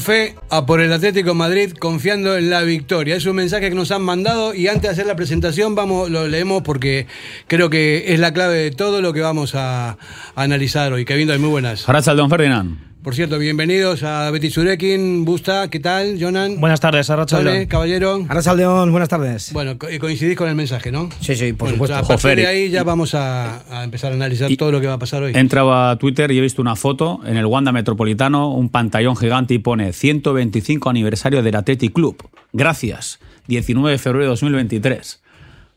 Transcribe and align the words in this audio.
Fe 0.00 0.34
a 0.50 0.66
por 0.66 0.80
el 0.80 0.92
Atlético 0.92 1.34
Madrid, 1.34 1.72
confiando 1.72 2.36
en 2.36 2.50
la 2.50 2.62
victoria. 2.62 3.16
Es 3.16 3.26
un 3.26 3.36
mensaje 3.36 3.68
que 3.68 3.74
nos 3.74 3.90
han 3.90 4.02
mandado 4.02 4.54
y 4.54 4.68
antes 4.68 4.82
de 4.82 4.88
hacer 4.88 5.06
la 5.06 5.16
presentación 5.16 5.74
vamos, 5.74 6.10
lo 6.10 6.26
leemos 6.28 6.62
porque 6.62 7.06
creo 7.46 7.70
que 7.70 8.12
es 8.12 8.20
la 8.20 8.32
clave 8.32 8.56
de 8.56 8.70
todo 8.70 9.00
lo 9.02 9.12
que 9.12 9.20
vamos 9.20 9.54
a, 9.54 9.98
analizar 10.34 10.92
hoy. 10.92 11.04
Kevin, 11.04 11.28
muy 11.40 11.50
buenas. 11.50 11.86
Gracias, 11.86 12.16
don 12.16 12.30
Ferdinand. 12.30 12.87
Por 13.08 13.14
cierto, 13.14 13.38
bienvenidos 13.38 14.02
a 14.02 14.30
Betty 14.30 14.50
Surekin, 14.50 15.24
Busta, 15.24 15.70
¿qué 15.70 15.80
tal, 15.80 16.18
Jonan? 16.20 16.60
Buenas 16.60 16.78
tardes, 16.78 17.08
Arrachaldeón. 17.08 17.64
caballero. 17.64 18.26
Arrachaldeón, 18.28 18.90
buenas 18.90 19.08
tardes. 19.08 19.50
Bueno, 19.54 19.78
coincidís 19.78 20.36
con 20.36 20.46
el 20.46 20.54
mensaje, 20.54 20.92
¿no? 20.92 21.08
Sí, 21.18 21.34
sí, 21.34 21.54
por 21.54 21.70
supuesto. 21.70 21.96
A 21.96 22.02
partir 22.02 22.36
de 22.36 22.46
ahí 22.46 22.68
ya 22.68 22.84
vamos 22.84 23.14
a, 23.14 23.62
empezar 23.82 24.12
a 24.12 24.14
analizar 24.14 24.54
todo 24.58 24.72
lo 24.72 24.82
que 24.82 24.88
va 24.88 24.92
a 24.92 24.98
pasar 24.98 25.22
hoy. 25.22 25.32
Entraba 25.34 25.92
a 25.92 25.96
Twitter 25.96 26.30
y 26.32 26.36
he 26.36 26.42
visto 26.42 26.60
una 26.60 26.76
foto 26.76 27.20
en 27.24 27.38
el 27.38 27.46
Wanda 27.46 27.72
Metropolitano, 27.72 28.52
un 28.52 28.68
pantallón 28.68 29.16
gigante 29.16 29.54
y 29.54 29.58
pone 29.58 29.94
125 29.94 30.90
aniversario 30.90 31.42
del 31.42 31.56
Athletic 31.56 31.94
Club. 31.94 32.28
Gracias. 32.52 33.20
19 33.46 33.90
de 33.90 33.96
febrero 33.96 34.24
de 34.24 34.28
2023. 34.32 35.20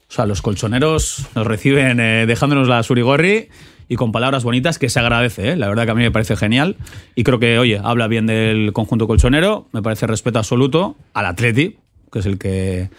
O 0.10 0.14
sea, 0.14 0.26
los 0.26 0.42
colchoneros 0.42 1.28
nos 1.34 1.48
reciben 1.48 2.02
eh, 2.02 2.26
dejándonos 2.28 2.68
la 2.68 2.84
surigorri 2.84 3.48
y 3.92 3.98
con 3.98 4.14
palabras 4.14 4.46
bonitas 4.46 4.80
que 4.80 4.88
se 4.88 5.02
agradece. 5.02 5.50
¿eh? 5.50 5.56
La 5.58 5.68
verdad 5.68 5.84
que 5.84 5.92
a 5.92 5.96
mí 5.96 6.02
me 6.02 6.12
parece 6.12 6.38
genial 6.38 6.78
y 7.14 7.24
creo 7.24 7.40
que, 7.40 7.60
oye, 7.60 7.78
habla 7.84 8.08
bien 8.08 8.26
del 8.26 8.72
conjunto 8.72 9.06
colchonero, 9.06 9.68
me 9.74 9.82
parece 9.82 10.08
respeto 10.08 10.40
absoluto 10.40 10.96
al 11.14 11.26
Atleti, 11.26 11.76
que 12.10 12.20
es 12.20 12.26
el 12.26 12.38
que 12.38 12.90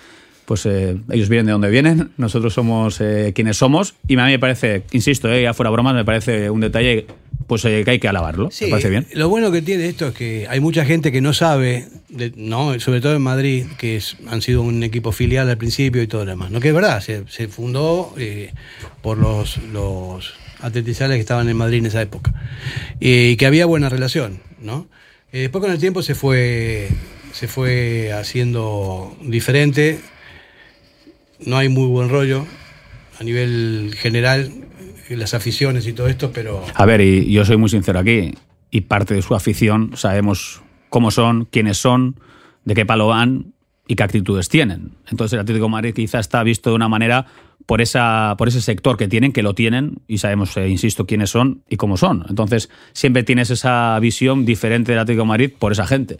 pues 0.45 0.67
eh, 0.67 0.99
ellos 1.11 1.31
vienen 1.31 1.47
de 1.47 1.53
donde 1.53 1.71
vienen, 1.71 2.11
nosotros 2.19 2.53
somos 2.53 3.01
eh, 3.01 3.33
quienes 3.35 3.57
somos, 3.57 3.95
y 4.07 4.19
a 4.19 4.27
mí 4.27 4.33
me 4.33 4.39
parece, 4.39 4.83
insisto, 4.93 5.35
ya 5.35 5.55
fuera 5.55 5.71
bromas, 5.71 5.95
me 5.95 6.05
parece 6.05 6.51
un 6.51 6.61
detalle 6.61 7.07
pues 7.47 7.63
que 7.63 7.85
hay 7.87 7.99
que 7.99 8.09
alabarlo. 8.09 8.51
me 8.61 8.69
parece 8.69 8.91
bien. 8.91 9.07
Lo 9.15 9.31
bueno 9.31 9.51
que 9.51 9.63
tiene 9.63 9.87
esto 9.87 10.09
es 10.09 10.15
que 10.15 10.47
hay 10.51 10.61
mucha 10.61 10.85
gente 10.85 11.11
que 11.11 11.23
no 11.23 11.33
sabe, 11.33 11.89
no, 12.37 12.79
sobre 12.81 13.01
todo 13.01 13.17
en 13.17 13.23
Madrid, 13.23 13.65
que 13.79 13.99
han 14.29 14.43
sido 14.43 14.61
un 14.61 14.83
equipo 14.83 15.11
filial 15.11 15.49
al 15.49 15.57
principio 15.57 16.03
y 16.03 16.07
todo 16.07 16.27
lo 16.27 16.33
demás. 16.33 16.51
No 16.51 16.61
que 16.61 16.69
es 16.69 16.75
verdad, 16.75 17.01
se, 17.01 17.27
se 17.29 17.49
fundó 17.49 18.15
por 19.01 19.17
los, 19.17 19.57
los 19.73 20.42
atletizales 20.63 21.17
que 21.17 21.21
estaban 21.21 21.49
en 21.49 21.57
Madrid 21.57 21.79
en 21.79 21.87
esa 21.87 22.01
época. 22.01 22.33
Y 23.01 23.37
que 23.37 23.47
había 23.47 23.67
buena 23.67 23.89
relación, 23.89 24.41
¿no? 24.61 24.87
Eh, 25.33 25.41
después 25.41 25.63
con 25.63 25.71
el 25.71 25.79
tiempo 25.79 26.03
se 26.03 26.15
fue, 26.15 26.89
se 27.33 27.49
fue 27.49 28.13
haciendo 28.13 29.17
diferente. 29.23 30.01
No 31.45 31.57
hay 31.57 31.69
muy 31.69 31.87
buen 31.87 32.09
rollo 32.09 32.47
a 33.19 33.25
nivel 33.25 33.95
general, 33.97 34.53
las 35.17 35.35
aficiones 35.35 35.87
y 35.87 35.93
todo 35.93 36.09
esto, 36.09 36.33
pero... 36.33 36.65
A 36.75 36.87
ver, 36.87 37.01
y 37.01 37.31
yo 37.31 37.45
soy 37.45 37.57
muy 37.57 37.69
sincero 37.69 37.99
aquí, 37.99 38.35
y 38.71 38.83
parte 38.83 39.15
de 39.15 39.23
su 39.23 39.35
afición 39.35 39.93
sabemos 39.97 40.63
cómo 40.89 41.11
son, 41.11 41.45
quiénes 41.47 41.79
son, 41.79 42.17
de 42.65 42.75
qué 42.75 42.87
palo 42.87 43.09
van 43.09 43.53
y 43.87 43.95
qué 43.95 44.03
actitudes 44.03 44.49
tienen. 44.49 44.93
Entonces 45.11 45.35
el 45.35 45.41
Atlético 45.41 45.67
de 45.67 45.71
Madrid 45.71 45.95
quizá 45.95 46.19
está 46.19 46.43
visto 46.43 46.71
de 46.71 46.77
una 46.77 46.89
manera 46.89 47.27
por, 47.73 47.81
esa, 47.81 48.35
por 48.37 48.49
ese 48.49 48.61
sector 48.61 48.99
que 48.99 49.09
tienen, 49.09 49.33
que 49.33 49.43
lo 49.43 49.55
tienen, 49.55 50.03
y 50.07 50.19
sabemos, 50.19 50.55
eh, 50.59 50.69
insisto, 50.69 51.07
quiénes 51.07 51.31
son 51.31 51.63
y 51.71 51.77
cómo 51.77 51.97
son. 51.97 52.27
Entonces, 52.29 52.69
siempre 52.93 53.23
tienes 53.23 53.49
esa 53.49 53.99
visión 53.99 54.45
diferente 54.45 54.93
del 54.93 54.99
Atlético 54.99 55.23
de 55.23 55.29
Madrid 55.29 55.51
por 55.59 55.73
esa 55.73 55.87
gente. 55.87 56.19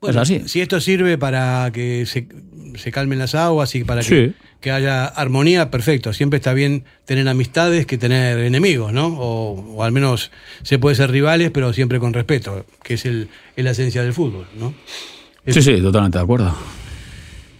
Bueno, 0.00 0.22
es 0.22 0.30
así. 0.30 0.48
Si 0.48 0.60
esto 0.60 0.80
sirve 0.80 1.18
para 1.18 1.72
que 1.72 2.06
se, 2.06 2.28
se 2.76 2.92
calmen 2.92 3.18
las 3.18 3.34
aguas 3.34 3.74
y 3.74 3.82
para 3.82 4.02
que, 4.02 4.34
que, 4.60 4.70
haya 4.70 5.06
armonía, 5.06 5.68
perfecto. 5.68 6.12
Siempre 6.12 6.36
está 6.36 6.54
bien 6.54 6.84
tener 7.06 7.26
amistades 7.26 7.84
que 7.84 7.98
tener 7.98 8.38
enemigos, 8.38 8.92
¿no? 8.92 9.08
O, 9.08 9.74
o 9.74 9.82
al 9.82 9.90
menos 9.90 10.30
se 10.62 10.78
puede 10.78 10.94
ser 10.94 11.10
rivales, 11.10 11.50
pero 11.50 11.72
siempre 11.72 11.98
con 11.98 12.12
respeto, 12.12 12.66
que 12.84 12.94
es, 12.94 13.04
el, 13.04 13.30
es 13.56 13.64
la 13.64 13.72
esencia 13.72 14.04
del 14.04 14.12
fútbol, 14.12 14.46
¿no? 14.56 14.72
sí, 15.44 15.60
sí, 15.60 15.80
totalmente 15.80 16.18
de 16.18 16.22
acuerdo. 16.22 16.54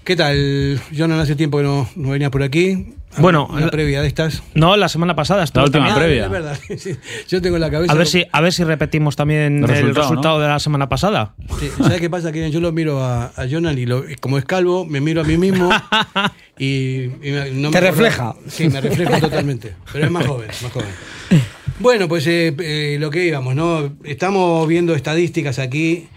¿Qué 0.05 0.17
tal, 0.17 0.81
Jonan? 0.97 1.21
Hace 1.21 1.37
tiempo 1.37 1.59
que 1.59 1.65
no, 1.65 1.89
no 1.95 2.11
venía 2.11 2.29
por 2.29 2.43
aquí. 2.43 2.95
Bueno, 3.19 3.49
la 3.57 3.71
previa 3.71 4.01
de 4.01 4.09
estas. 4.09 4.43
No, 4.55 4.77
la 4.77 4.89
semana 4.89 5.15
pasada. 5.15 5.45
La 5.55 5.63
última 5.63 5.95
previa. 5.95 6.25
Es 6.25 6.31
verdad. 6.31 6.59
Yo 7.29 7.41
tengo 7.41 7.57
en 7.57 7.61
la 7.61 7.71
cabeza. 7.71 7.93
A 7.93 7.95
ver, 7.95 8.09
si, 8.09 8.25
a 8.33 8.41
ver 8.41 8.53
si 8.53 8.65
repetimos 8.65 9.15
también 9.15 9.63
el 9.63 9.95
resultado, 9.95 10.41
de 10.41 10.49
la 10.49 10.59
semana 10.59 10.89
pasada. 10.89 11.35
¿Sabes 11.79 12.01
qué 12.01 12.11
pasa? 12.11 12.33
Que 12.33 12.51
yo 12.51 12.61
lo 12.61 12.73
miro 12.73 13.03
a, 13.05 13.27
a 13.37 13.49
Jonan 13.49 13.79
y 13.79 13.87
como 14.17 14.39
es 14.39 14.45
calvo, 14.45 14.85
me 14.85 15.01
miro 15.01 15.21
a 15.21 15.25
mí 15.25 15.37
mismo 15.37 15.71
y, 16.59 17.11
no 17.53 17.71
me. 17.71 17.79
Te 17.79 17.81
refleja. 17.81 18.35
Sí, 18.49 18.69
me 18.69 18.81
refleja 18.81 19.21
totalmente. 19.21 19.77
Pero 19.93 20.07
es 20.07 20.11
más 20.11 20.27
joven, 20.27 20.49
más 20.63 20.73
joven. 20.73 20.89
Bueno, 21.79 22.09
pues 22.09 22.27
eh, 22.27 22.55
eh, 22.59 22.97
lo 22.99 23.11
que 23.11 23.25
íbamos, 23.25 23.55
¿no? 23.55 23.93
Estamos 24.05 24.67
viendo 24.67 24.95
estadísticas 24.95 25.59
aquí 25.59 26.09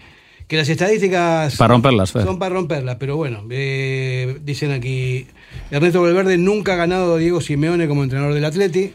que 0.48 0.56
las 0.56 0.68
estadísticas 0.68 1.56
para 1.56 1.74
romperlas, 1.74 2.10
son 2.10 2.38
para 2.38 2.54
romperlas, 2.54 2.96
pero 2.96 3.16
bueno, 3.16 3.44
eh, 3.50 4.38
dicen 4.44 4.70
aquí, 4.70 5.26
Ernesto 5.70 6.02
Valverde 6.02 6.38
nunca 6.38 6.74
ha 6.74 6.76
ganado 6.76 7.16
a 7.16 7.18
Diego 7.18 7.40
Simeone 7.40 7.88
como 7.88 8.04
entrenador 8.04 8.34
del 8.34 8.44
Atleti, 8.44 8.92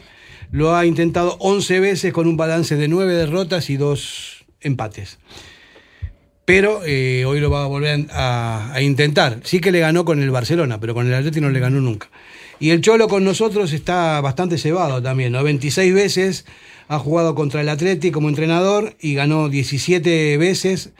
lo 0.50 0.74
ha 0.74 0.86
intentado 0.86 1.36
11 1.40 1.80
veces 1.80 2.12
con 2.12 2.26
un 2.26 2.36
balance 2.36 2.76
de 2.76 2.88
9 2.88 3.12
derrotas 3.14 3.68
y 3.70 3.76
2 3.76 4.44
empates. 4.60 5.18
Pero 6.44 6.80
eh, 6.84 7.24
hoy 7.24 7.40
lo 7.40 7.50
va 7.50 7.64
a 7.64 7.66
volver 7.66 8.06
a, 8.10 8.76
intentar. 8.80 9.40
Sí 9.44 9.60
que 9.60 9.70
le 9.70 9.78
ganó 9.78 10.04
con 10.04 10.20
el 10.22 10.30
Barcelona, 10.30 10.80
pero 10.80 10.92
con 10.92 11.06
el 11.06 11.14
Atleti 11.14 11.40
no 11.40 11.50
le 11.50 11.60
ganó 11.60 11.80
nunca. 11.80 12.10
Y 12.58 12.70
el 12.70 12.80
Cholo 12.80 13.08
con 13.08 13.24
nosotros 13.24 13.72
está 13.72 14.20
bastante 14.20 14.58
cebado 14.58 15.02
también, 15.02 15.32
¿no? 15.32 15.42
26 15.42 15.94
veces 15.94 16.44
ha 16.88 16.98
jugado 16.98 17.34
contra 17.34 17.60
el 17.60 17.68
Atleti 17.68 18.10
como 18.10 18.28
entrenador 18.28 18.96
y 19.00 19.14
ganó 19.14 19.48
17 19.48 20.36
veces 20.36 20.92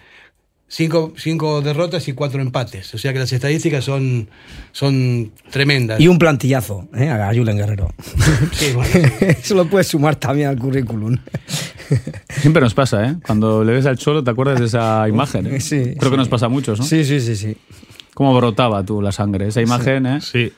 Cinco, 0.75 1.60
derrotas 1.60 2.09
y 2.09 2.15
cuatro 2.15 2.41
empates. 2.41 2.94
O 2.94 2.99
sea 2.99 3.12
que 3.12 3.19
las 3.19 3.31
estadísticas 3.31 3.84
son, 3.84 4.31
son 4.72 5.31
tremendas. 5.50 6.00
Y 6.00 6.09
un 6.09 6.19
plantillazo 6.19 6.88
¿eh? 6.94 7.10
a 7.10 7.31
Julen 7.34 7.59
Guerrero. 7.59 7.91
Sí, 8.53 8.72
bueno, 8.72 8.91
Eso 9.21 9.55
lo 9.55 9.66
puedes 9.66 9.88
sumar 9.88 10.16
también 10.16 10.49
al 10.49 10.59
currículum. 10.59 11.19
Siempre 12.41 12.62
nos 12.62 12.72
pasa, 12.72 13.05
¿eh? 13.06 13.16
Cuando 13.27 13.62
le 13.62 13.72
ves 13.72 13.84
al 13.84 13.99
cholo 13.99 14.25
te 14.25 14.31
acuerdas 14.31 14.61
de 14.61 14.65
esa 14.65 15.06
imagen. 15.11 15.47
¿eh? 15.47 15.61
Sí, 15.61 15.94
Creo 15.99 16.11
que 16.11 16.16
nos 16.16 16.31
pasa 16.31 16.47
a 16.47 16.49
muchos, 16.49 16.78
¿no? 16.78 16.87
Sí, 16.87 17.05
sí, 17.05 17.21
sí, 17.21 17.37
sí. 17.37 17.55
Cómo 18.15 18.34
brotaba 18.34 18.82
tú 18.82 19.03
la 19.03 19.12
sangre. 19.12 19.49
Esa 19.49 19.61
imagen, 19.61 20.06
¿eh? 20.06 20.21
Sí. 20.22 20.50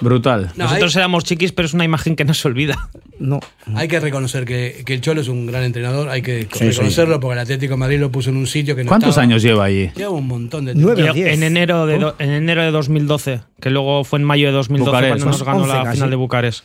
Brutal. 0.00 0.52
Nosotros 0.56 0.94
éramos 0.96 1.24
chiquis, 1.24 1.52
pero 1.52 1.66
es 1.66 1.74
una 1.74 1.84
imagen 1.84 2.16
que 2.16 2.24
no 2.24 2.34
se 2.34 2.48
olvida. 2.48 2.90
No. 3.18 3.40
Hay 3.74 3.88
que 3.88 4.00
reconocer 4.00 4.44
que, 4.44 4.82
el 4.86 5.00
Cholo 5.00 5.20
es 5.20 5.28
un 5.28 5.46
gran 5.46 5.62
entrenador, 5.62 6.08
hay 6.08 6.22
que 6.22 6.48
reconocerlo 6.50 7.20
porque 7.20 7.34
el 7.34 7.38
Atlético 7.40 7.74
de 7.74 7.78
Madrid 7.78 8.00
lo 8.00 8.10
puso 8.10 8.30
en 8.30 8.36
un 8.36 8.46
sitio 8.46 8.74
que 8.74 8.84
no 8.84 8.88
¿Cuántos 8.88 9.18
años 9.18 9.42
lleva 9.42 9.64
allí? 9.64 9.90
Lleva 9.94 10.10
un 10.10 10.26
montón 10.26 10.64
de 10.64 10.74
tiempo. 10.74 10.94
En 10.98 11.42
enero 11.42 11.86
de, 11.86 12.14
en 12.18 12.30
enero 12.30 12.62
de 12.62 12.70
2012, 12.70 13.40
que 13.60 13.70
luego 13.70 14.04
fue 14.04 14.18
en 14.18 14.24
mayo 14.24 14.46
de 14.46 14.52
2012 14.52 15.08
cuando 15.08 15.26
nos 15.26 15.42
ganó 15.42 15.66
la 15.66 15.92
final 15.92 16.10
de 16.10 16.16
Bucarest 16.16 16.64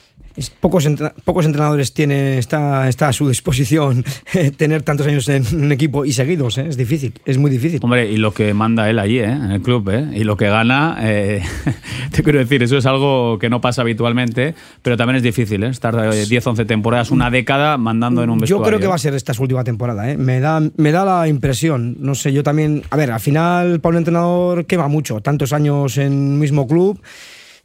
pocos, 0.59 0.87
pocos 1.23 1.45
entrenadores 1.45 1.93
tienen, 1.93 2.37
está, 2.37 2.89
está 2.89 3.09
a 3.09 3.13
su 3.13 3.27
disposición 3.27 4.03
eh, 4.33 4.51
tener 4.51 4.83
tantos 4.83 5.07
años 5.07 5.27
en 5.29 5.45
un 5.53 5.71
equipo 5.71 6.05
y 6.05 6.11
seguidos, 6.11 6.57
¿eh? 6.57 6.65
es 6.67 6.77
difícil, 6.77 7.13
es 7.25 7.37
muy 7.37 7.49
difícil. 7.49 7.79
Hombre, 7.81 8.11
y 8.11 8.17
lo 8.17 8.33
que 8.33 8.53
manda 8.53 8.89
él 8.89 8.99
allí, 8.99 9.19
¿eh? 9.19 9.25
en 9.25 9.51
el 9.51 9.61
club, 9.61 9.91
y 10.13 10.23
lo 10.23 10.37
que 10.37 10.47
gana, 10.47 10.97
te 12.11 12.23
quiero 12.23 12.39
decir, 12.39 12.63
eso 12.63 12.77
es 12.77 12.85
algo 12.85 13.39
que 13.39 13.49
no 13.49 13.61
pasa 13.61 13.81
habitualmente, 13.81 14.55
pero 14.81 14.97
también 14.97 15.17
es 15.17 15.23
difícil, 15.23 15.63
estar 15.63 16.13
10, 16.13 16.47
11 16.47 16.65
temporadas, 16.65 17.11
una 17.11 17.29
década 17.29 17.77
mandando 17.77 18.23
en 18.23 18.29
un 18.29 18.39
vestuario. 18.39 18.63
Yo 18.63 18.67
creo 18.67 18.79
que 18.79 18.87
va 18.87 18.95
a 18.95 18.99
ser 18.99 19.13
esta 19.15 19.33
su 19.33 19.43
última 19.43 19.63
temporada, 19.63 20.03
me, 20.17 20.39
da, 20.39 20.61
me 20.75 20.91
da 20.91 21.05
la 21.05 21.27
impresión, 21.27 21.97
no 21.99 22.15
sé, 22.15 22.33
yo 22.33 22.43
también, 22.43 22.83
a 22.89 22.97
ver, 22.97 23.11
al 23.11 23.19
final 23.19 23.79
para 23.79 23.93
un 23.93 23.97
entrenador 23.97 24.65
quema 24.65 24.87
mucho, 24.87 25.21
tantos 25.21 25.53
años 25.53 25.97
en 25.97 26.13
un 26.13 26.39
mismo 26.39 26.67
club 26.67 26.99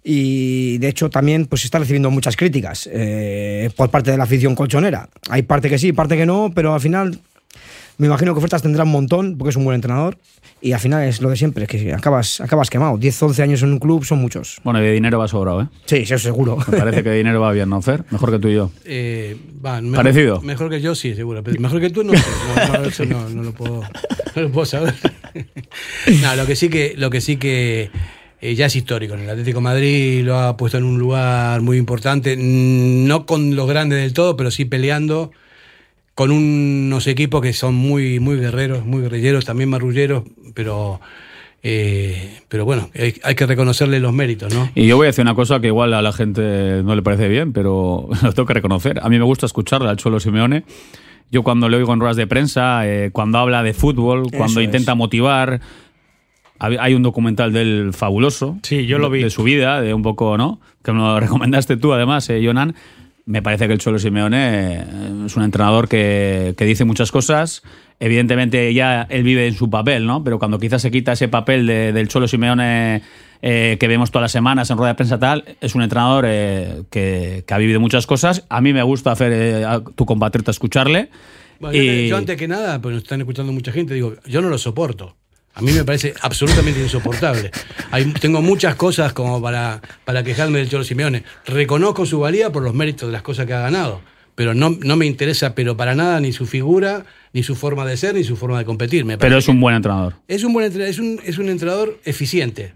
y 0.03 0.79
de 0.79 0.89
hecho 0.89 1.11
también 1.11 1.47
pues 1.47 1.65
está 1.65 1.79
recibiendo 1.79 2.11
muchas 2.11 2.37
críticas 2.37 2.89
eh, 2.93 3.71
por 3.77 3.91
parte 3.91 4.11
de 4.11 4.17
la 4.17 4.25
afición 4.25 4.55
colchonera. 4.55 5.09
Hay 5.29 5.43
parte 5.43 5.69
que 5.69 5.79
sí, 5.79 5.93
parte 5.93 6.17
que 6.17 6.27
no, 6.27 6.51
pero 6.55 6.75
al 6.75 6.81
final 6.81 7.21
me 8.01 8.07
imagino 8.07 8.33
que 8.33 8.39
ofertas 8.39 8.63
tendrá 8.63 8.85
un 8.85 8.93
montón 8.93 9.37
porque 9.37 9.51
es 9.51 9.57
un 9.57 9.65
buen 9.65 9.75
entrenador 9.75 10.17
y 10.63 10.73
al 10.73 10.81
final 10.81 11.05
es 11.05 11.21
lo 11.21 11.29
de 11.29 11.37
siempre, 11.37 11.67
que 11.67 11.93
acabas, 11.93 12.41
acabas 12.41 12.71
quemado. 12.71 12.97
10, 12.97 13.23
11 13.23 13.43
años 13.43 13.63
en 13.63 13.73
un 13.73 13.79
club 13.79 14.07
son 14.07 14.21
muchos. 14.21 14.59
Bueno, 14.65 14.81
y 14.81 14.87
de 14.87 14.93
dinero 14.93 15.19
va 15.19 15.29
sobrado, 15.29 15.63
¿eh? 15.63 15.69
Sí, 15.85 15.97
eso 15.97 16.19
seguro. 16.19 16.57
Me 16.69 16.79
parece 16.79 17.03
que 17.03 17.11
de 17.11 17.19
dinero 17.19 17.43
va 17.43 17.53
bien, 17.53 17.69
¿no, 17.69 17.83
Fer? 17.83 18.05
Mejor 18.11 18.31
que 18.31 18.39
tú 18.39 18.49
y 18.49 18.55
yo. 18.55 18.71
Eh, 18.87 19.37
mejor, 19.63 19.97
¿Parecido? 19.97 20.41
Mejor 20.41 20.71
que 20.71 20.81
yo, 20.81 20.95
sí, 20.95 21.15
seguro. 21.15 21.43
Pero 21.43 21.61
mejor 21.61 21.79
que 21.81 21.91
tú, 21.91 22.03
no 22.03 22.13
sé. 22.15 23.07
No, 23.07 23.29
no, 23.29 23.43
lo, 23.43 23.53
puedo, 23.53 23.83
no 24.35 24.43
lo 24.43 24.51
puedo 24.51 24.65
saber. 24.65 24.95
no, 26.23 26.37
lo 26.37 26.47
que 26.47 26.57
sí 26.57 26.71
que... 26.71 26.95
Lo 26.97 27.11
que, 27.11 27.21
sí 27.21 27.37
que 27.37 27.91
eh, 28.41 28.55
ya 28.55 28.67
es 28.67 28.77
histórico. 28.77 29.15
En 29.15 29.21
el 29.21 29.31
Atlético 29.31 29.61
Madrid 29.61 30.23
lo 30.25 30.39
ha 30.39 30.57
puesto 30.57 30.79
en 30.79 30.85
un 30.85 30.99
lugar 30.99 31.61
muy 31.61 31.77
importante, 31.77 32.37
mm, 32.37 33.07
no 33.07 33.27
con 33.27 33.55
los 33.55 33.69
grandes 33.69 34.01
del 34.01 34.13
todo, 34.13 34.37
pero 34.37 34.51
sí 34.51 34.65
peleando 34.65 35.31
con 36.15 36.31
unos 36.31 37.07
equipos 37.07 37.41
que 37.41 37.53
son 37.53 37.75
muy, 37.75 38.21
muy 38.21 38.37
guerreros, 38.37 38.85
muy 38.85 39.03
guerrilleros, 39.03 39.45
también 39.45 39.71
marrulleros, 39.71 40.25
pero... 40.55 41.01
Eh, 41.63 42.41
pero 42.49 42.65
bueno, 42.65 42.89
hay, 42.95 43.35
que 43.35 43.45
reconocerle 43.45 44.01
los 44.01 44.15
méritos, 44.15 44.55
¿no? 44.55 44.71
Y 44.75 44.87
yo 44.87 44.97
voy 44.97 45.05
a 45.05 45.09
decir 45.09 45.21
una 45.21 45.35
cosa 45.35 45.61
que 45.61 45.67
igual 45.67 45.93
a 45.93 46.01
la 46.01 46.11
gente 46.11 46.83
no 46.83 46.95
le 46.95 47.03
parece 47.03 47.29
bien, 47.29 47.53
pero 47.53 48.09
lo 48.23 48.33
tengo 48.33 48.47
que 48.47 48.55
reconocer. 48.55 48.99
A 49.03 49.11
mí 49.11 49.19
me 49.19 49.25
gusta 49.25 49.45
escucharle 49.45 49.91
al 49.91 49.99
Cholo 49.99 50.21
Simeone 50.21 50.65
Yo 51.31 51.43
cuando 51.43 51.69
le 51.69 51.77
oigo 51.77 51.93
en 51.93 52.01
ruedas 52.01 52.17
de 52.17 52.27
prensa, 52.27 52.87
eh, 52.87 53.11
cuando 53.13 53.37
habla 53.37 53.63
de 53.63 53.75
fútbol, 53.75 54.31
cuando 54.31 54.63
intenta 54.63 54.95
motivar, 54.95 55.61
hay 56.61 56.95
un 56.95 57.03
documental 57.03 57.53
del 57.53 57.93
fabuloso. 57.95 58.59
Sí, 58.63 58.87
yo 58.87 58.99
lo 58.99 59.09
vi. 59.09 59.23
De 59.23 59.31
su 59.31 59.43
vida, 59.43 59.81
de 59.81 59.95
un 59.95 60.03
poco, 60.03 60.37
¿no? 60.37 60.61
Que 60.83 60.93
me 60.93 60.99
lo 60.99 61.19
recomendaste 61.21 61.77
tú, 61.77 61.93
además, 61.93 62.29
eh, 62.31 62.41
Jonan. 62.45 62.75
Me 63.27 63.43
parece 63.43 63.67
que 63.67 63.75
el 63.75 63.79
Cholo 63.79 63.99
Simeone 63.99 64.75
eh, 64.75 64.85
es 65.27 65.37
un 65.37 65.43
entrenador 65.43 65.89
que, 65.89 66.55
dice 66.59 66.85
muchas 66.85 67.13
cosas. 67.13 67.63
Evidentemente 67.99 68.73
ya 68.75 69.07
él 69.09 69.23
vive 69.23 69.47
en 69.47 69.55
su 69.55 69.71
papel, 69.71 70.07
¿no? 70.07 70.25
Pero 70.25 70.39
cuando 70.39 70.59
quizás 70.59 70.83
se 70.83 70.91
quita 70.91 71.13
ese 71.13 71.29
papel 71.29 71.67
del 71.67 72.09
Cholo 72.09 72.27
Simeone 72.27 73.03
eh, 73.43 73.77
que 73.79 73.89
vemos 73.89 74.11
todas 74.11 74.25
las 74.25 74.33
semanas 74.33 74.71
en 74.71 74.79
rueda 74.79 74.93
de 74.93 74.97
prensa 74.97 75.19
tal, 75.19 75.45
es 75.61 75.75
un 75.75 75.83
entrenador 75.83 76.25
que, 76.25 77.45
ha 77.49 77.59
vivido 77.59 77.79
muchas 77.79 78.07
cosas. 78.07 78.45
A 78.49 78.61
mí 78.61 78.73
me 78.73 78.83
gusta 78.83 79.13
hacer 79.13 79.65
a 79.65 79.81
tu 79.81 80.07
compatriota 80.07 80.51
escucharle. 80.51 81.11
y... 81.73 82.09
yo, 82.09 82.17
antes 82.17 82.37
que 82.37 82.49
nada, 82.49 82.81
pues 82.81 82.95
nos 82.95 83.05
están 83.05 83.21
escuchando 83.21 83.53
mucha 83.53 83.71
gente, 83.71 83.95
digo, 83.95 84.15
yo 84.27 84.41
no 84.43 84.49
lo 84.49 84.59
soporto. 84.59 85.15
A 85.55 85.63
mí 85.63 85.73
me 85.73 85.85
parece 85.85 86.15
absolutamente 86.21 86.81
insoportable. 86.81 87.51
Hay, 87.91 88.05
tengo 88.15 88.41
muchas 88.41 88.77
cosas 88.77 89.13
como 89.13 89.43
para, 89.43 89.81
para 90.05 90.23
quejarme 90.23 90.59
del 90.59 90.69
Cholo 90.69 90.85
Simeone. 90.85 91.25
Reconozco 91.45 92.07
su 92.07 92.21
valía 92.21 92.51
por 92.51 92.63
los 92.63 92.75
méritos 92.75 93.09
de 93.09 93.13
las 93.13 93.23
cosas 93.23 93.47
que 93.47 93.53
ha 93.53 93.61
ganado, 93.61 94.01
pero 94.35 94.55
no, 94.55 94.71
no 94.71 94.97
me 94.97 95.07
interesa, 95.07 95.55
pero 95.55 95.77
para 95.77 95.95
nada, 95.95 96.21
ni 96.21 96.33
su 96.33 96.47
figura, 96.47 97.05
ni 97.33 97.43
su 97.43 97.57
forma 97.57 97.85
de 97.85 97.97
ser, 97.97 98.15
ni 98.15 98.25
su 98.25 98.37
forma 98.37 98.59
de 98.59 98.65
competir. 98.65 99.05
pero 99.19 99.39
es 99.39 99.49
un 99.49 99.61
buen 99.61 99.75
entrenador. 99.75 100.15
Es 100.29 100.45
un 100.45 100.53
buen 100.53 100.67
entrenador, 100.67 100.91
es 100.91 100.99
un, 100.99 101.21
es 101.25 101.39
un 101.39 101.49
entrenador 101.49 101.99
eficiente. 102.05 102.73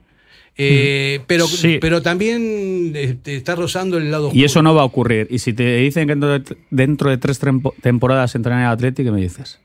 Eh, 0.57 1.19
mm. 1.21 1.25
pero, 1.27 1.47
pero 1.81 2.03
también 2.03 2.93
este, 2.95 3.37
está 3.37 3.57
rozando 3.57 3.99
el 3.99 4.11
lado 4.11 4.27
oscuro. 4.27 4.41
Y 4.41 4.45
eso 4.45 4.63
no 4.63 4.75
va 4.75 4.83
a 4.83 4.85
ocurrir. 4.85 5.27
Y 5.31 5.39
si 5.39 5.53
te 5.53 5.77
dicen 5.77 6.07
que 6.07 6.15
dentro 6.15 6.39
de, 6.39 6.57
dentro 6.71 7.11
de 7.11 7.19
tres 7.19 7.41
temporadas 7.83 8.35
entran 8.35 8.61
en 8.61 8.67
Atlético, 8.67 9.09
¿qué 9.09 9.13
me 9.13 9.21
dices? 9.21 9.59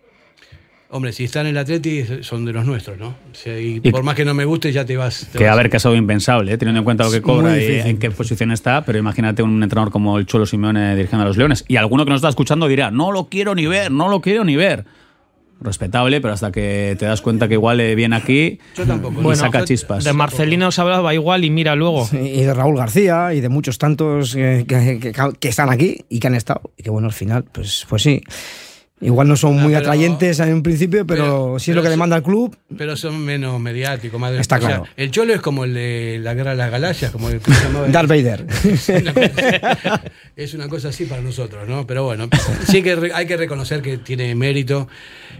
Hombre, 0.92 1.14
si 1.14 1.26
están 1.26 1.46
en 1.46 1.52
el 1.52 1.58
Atleti 1.60 2.04
son 2.22 2.46
de 2.46 2.52
los 2.52 2.66
nuestros, 2.66 2.98
¿no? 2.98 3.14
y, 3.46 3.80
por 3.92 4.02
más 4.02 4.16
que 4.16 4.26
no 4.26 4.34
me 4.34 4.44
guste 4.44 4.72
ya 4.72 4.86
te 4.86 4.98
vas... 4.98 5.30
que 5.38 5.48
a 5.48 5.54
ver, 5.54 5.70
que 5.70 5.78
es 5.78 5.86
algo 5.86 5.96
impensable, 5.96 6.52
¿eh? 6.52 6.58
teniendo 6.58 6.80
en 6.80 6.84
cuenta 6.84 7.04
lo 7.04 7.12
que 7.12 7.22
cobra 7.22 7.62
y 7.62 7.80
en 7.80 8.00
qué 8.00 8.10
posición 8.10 8.52
está, 8.52 8.84
pero 8.86 8.98
imagínate 8.98 9.44
un 9.44 9.62
entrenador 9.62 9.92
como 9.92 10.18
el 10.18 10.26
Cholo 10.26 10.48
Simeone 10.48 10.96
dirigiendo 10.96 11.26
a 11.26 11.28
los 11.28 11.38
Leones. 11.38 11.64
Y 11.68 11.76
alguno 11.76 12.06
que 12.06 12.10
nos 12.10 12.18
está 12.18 12.30
escuchando 12.30 12.68
dirá, 12.68 12.90
no 12.90 13.12
lo 13.12 13.30
quiero 13.30 13.54
ni 13.54 13.68
ver, 13.68 13.92
no 13.92 14.10
lo 14.10 14.20
quiero 14.20 14.44
ni 14.44 14.56
ver. 14.56 14.86
Respetable, 15.62 16.22
pero 16.22 16.34
hasta 16.34 16.52
que 16.52 16.96
te 16.98 17.06
das 17.06 17.22
cuenta 17.22 17.48
que 17.48 17.54
igual 17.54 17.78
viene 17.96 18.16
aquí 18.16 18.58
Yo 18.76 18.88
tampoco. 18.88 19.32
y 19.32 19.36
saca 19.36 19.66
chispas. 19.66 20.04
De 20.04 20.14
Marcelino 20.14 20.72
se 20.72 20.82
hablaba 20.82 21.14
igual 21.14 21.46
y 21.46 21.52
mira 21.52 21.76
luego. 21.76 22.10
y 22.14 22.42
de 22.42 22.54
Raúl 22.54 22.78
García 22.78 23.36
y 23.36 23.42
de 23.42 23.50
muchos 23.50 23.78
tantos 23.78 24.34
que, 24.34 24.66
que, 24.66 25.48
están 25.48 25.70
aquí 25.70 26.06
y 26.10 26.20
que 26.20 26.28
han 26.28 26.36
estado. 26.36 26.72
Y 26.78 26.82
que 26.82 26.90
bueno, 26.90 27.10
al 27.10 27.14
final, 27.14 27.44
pues, 27.44 27.86
pues 27.88 28.02
sí. 28.02 28.24
Igual 29.02 29.30
no 29.30 29.38
son 29.38 29.56
muy 29.56 29.76
atrayentes 29.76 30.42
en 30.42 30.54
un 30.54 30.64
principio, 30.64 31.08
pero, 31.08 31.58
sí 31.58 31.72
es 31.72 31.76
lo 31.76 31.82
que 31.82 31.88
demanda 31.88 32.18
el 32.18 32.24
club. 32.24 32.58
Pero 32.78 32.98
son 32.98 33.24
menos 33.24 33.58
mediáticos, 33.60 34.20
más 34.20 34.34
Está 34.34 34.60
claro. 34.60 34.86
el 34.98 35.10
Cholo 35.10 35.34
es 35.34 35.40
como 35.40 35.64
el 35.64 35.74
de 35.74 36.20
la 36.22 36.34
Guerra 36.34 36.52
de 36.52 36.58
las 36.58 36.70
Galaxias, 36.70 37.12
como 37.12 37.30
el 37.30 37.40
que 37.40 37.52
Darth 37.92 38.10
Vader. 38.10 38.46
es 40.36 40.54
una 40.54 40.68
cosa 40.68 40.90
así 40.90 41.06
para 41.06 41.22
nosotros, 41.22 41.68
¿no? 41.68 41.88
Pero 41.88 42.04
bueno, 42.04 42.28
sí 42.68 42.84
que 42.84 43.12
hay 43.14 43.26
que 43.26 43.38
reconocer 43.38 43.82
que 43.82 43.98
tiene 43.98 44.36
mérito. 44.36 44.90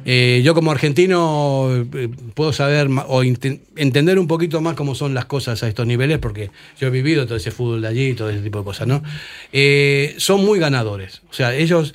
Eh, 0.06 0.42
yo 0.44 0.54
como 0.54 0.72
argentino 0.72 1.70
eh, 1.94 2.10
puedo 2.34 2.54
saber 2.54 2.88
o 3.08 3.24
entender 3.24 4.20
un 4.20 4.28
poquito 4.28 4.62
más 4.62 4.76
cómo 4.76 4.96
son 4.96 5.14
las 5.14 5.26
cosas 5.26 5.62
a 5.64 5.68
estos 5.68 5.86
niveles, 5.86 6.20
porque 6.20 6.50
yo 6.80 6.88
he 6.88 6.92
vivido 6.92 7.26
todo 7.26 7.36
ese 7.36 7.52
fútbol 7.52 7.82
de 7.82 7.90
allí, 7.90 8.14
todo 8.14 8.30
ese 8.30 8.40
tipo 8.40 8.60
de 8.60 8.64
cosas, 8.64 8.88
¿no? 8.88 9.04
Eh, 9.52 10.16
son 10.18 10.46
muy 10.46 10.60
ganadores. 10.60 11.24
O 11.30 11.34
sea, 11.34 11.54
ellos 11.54 11.94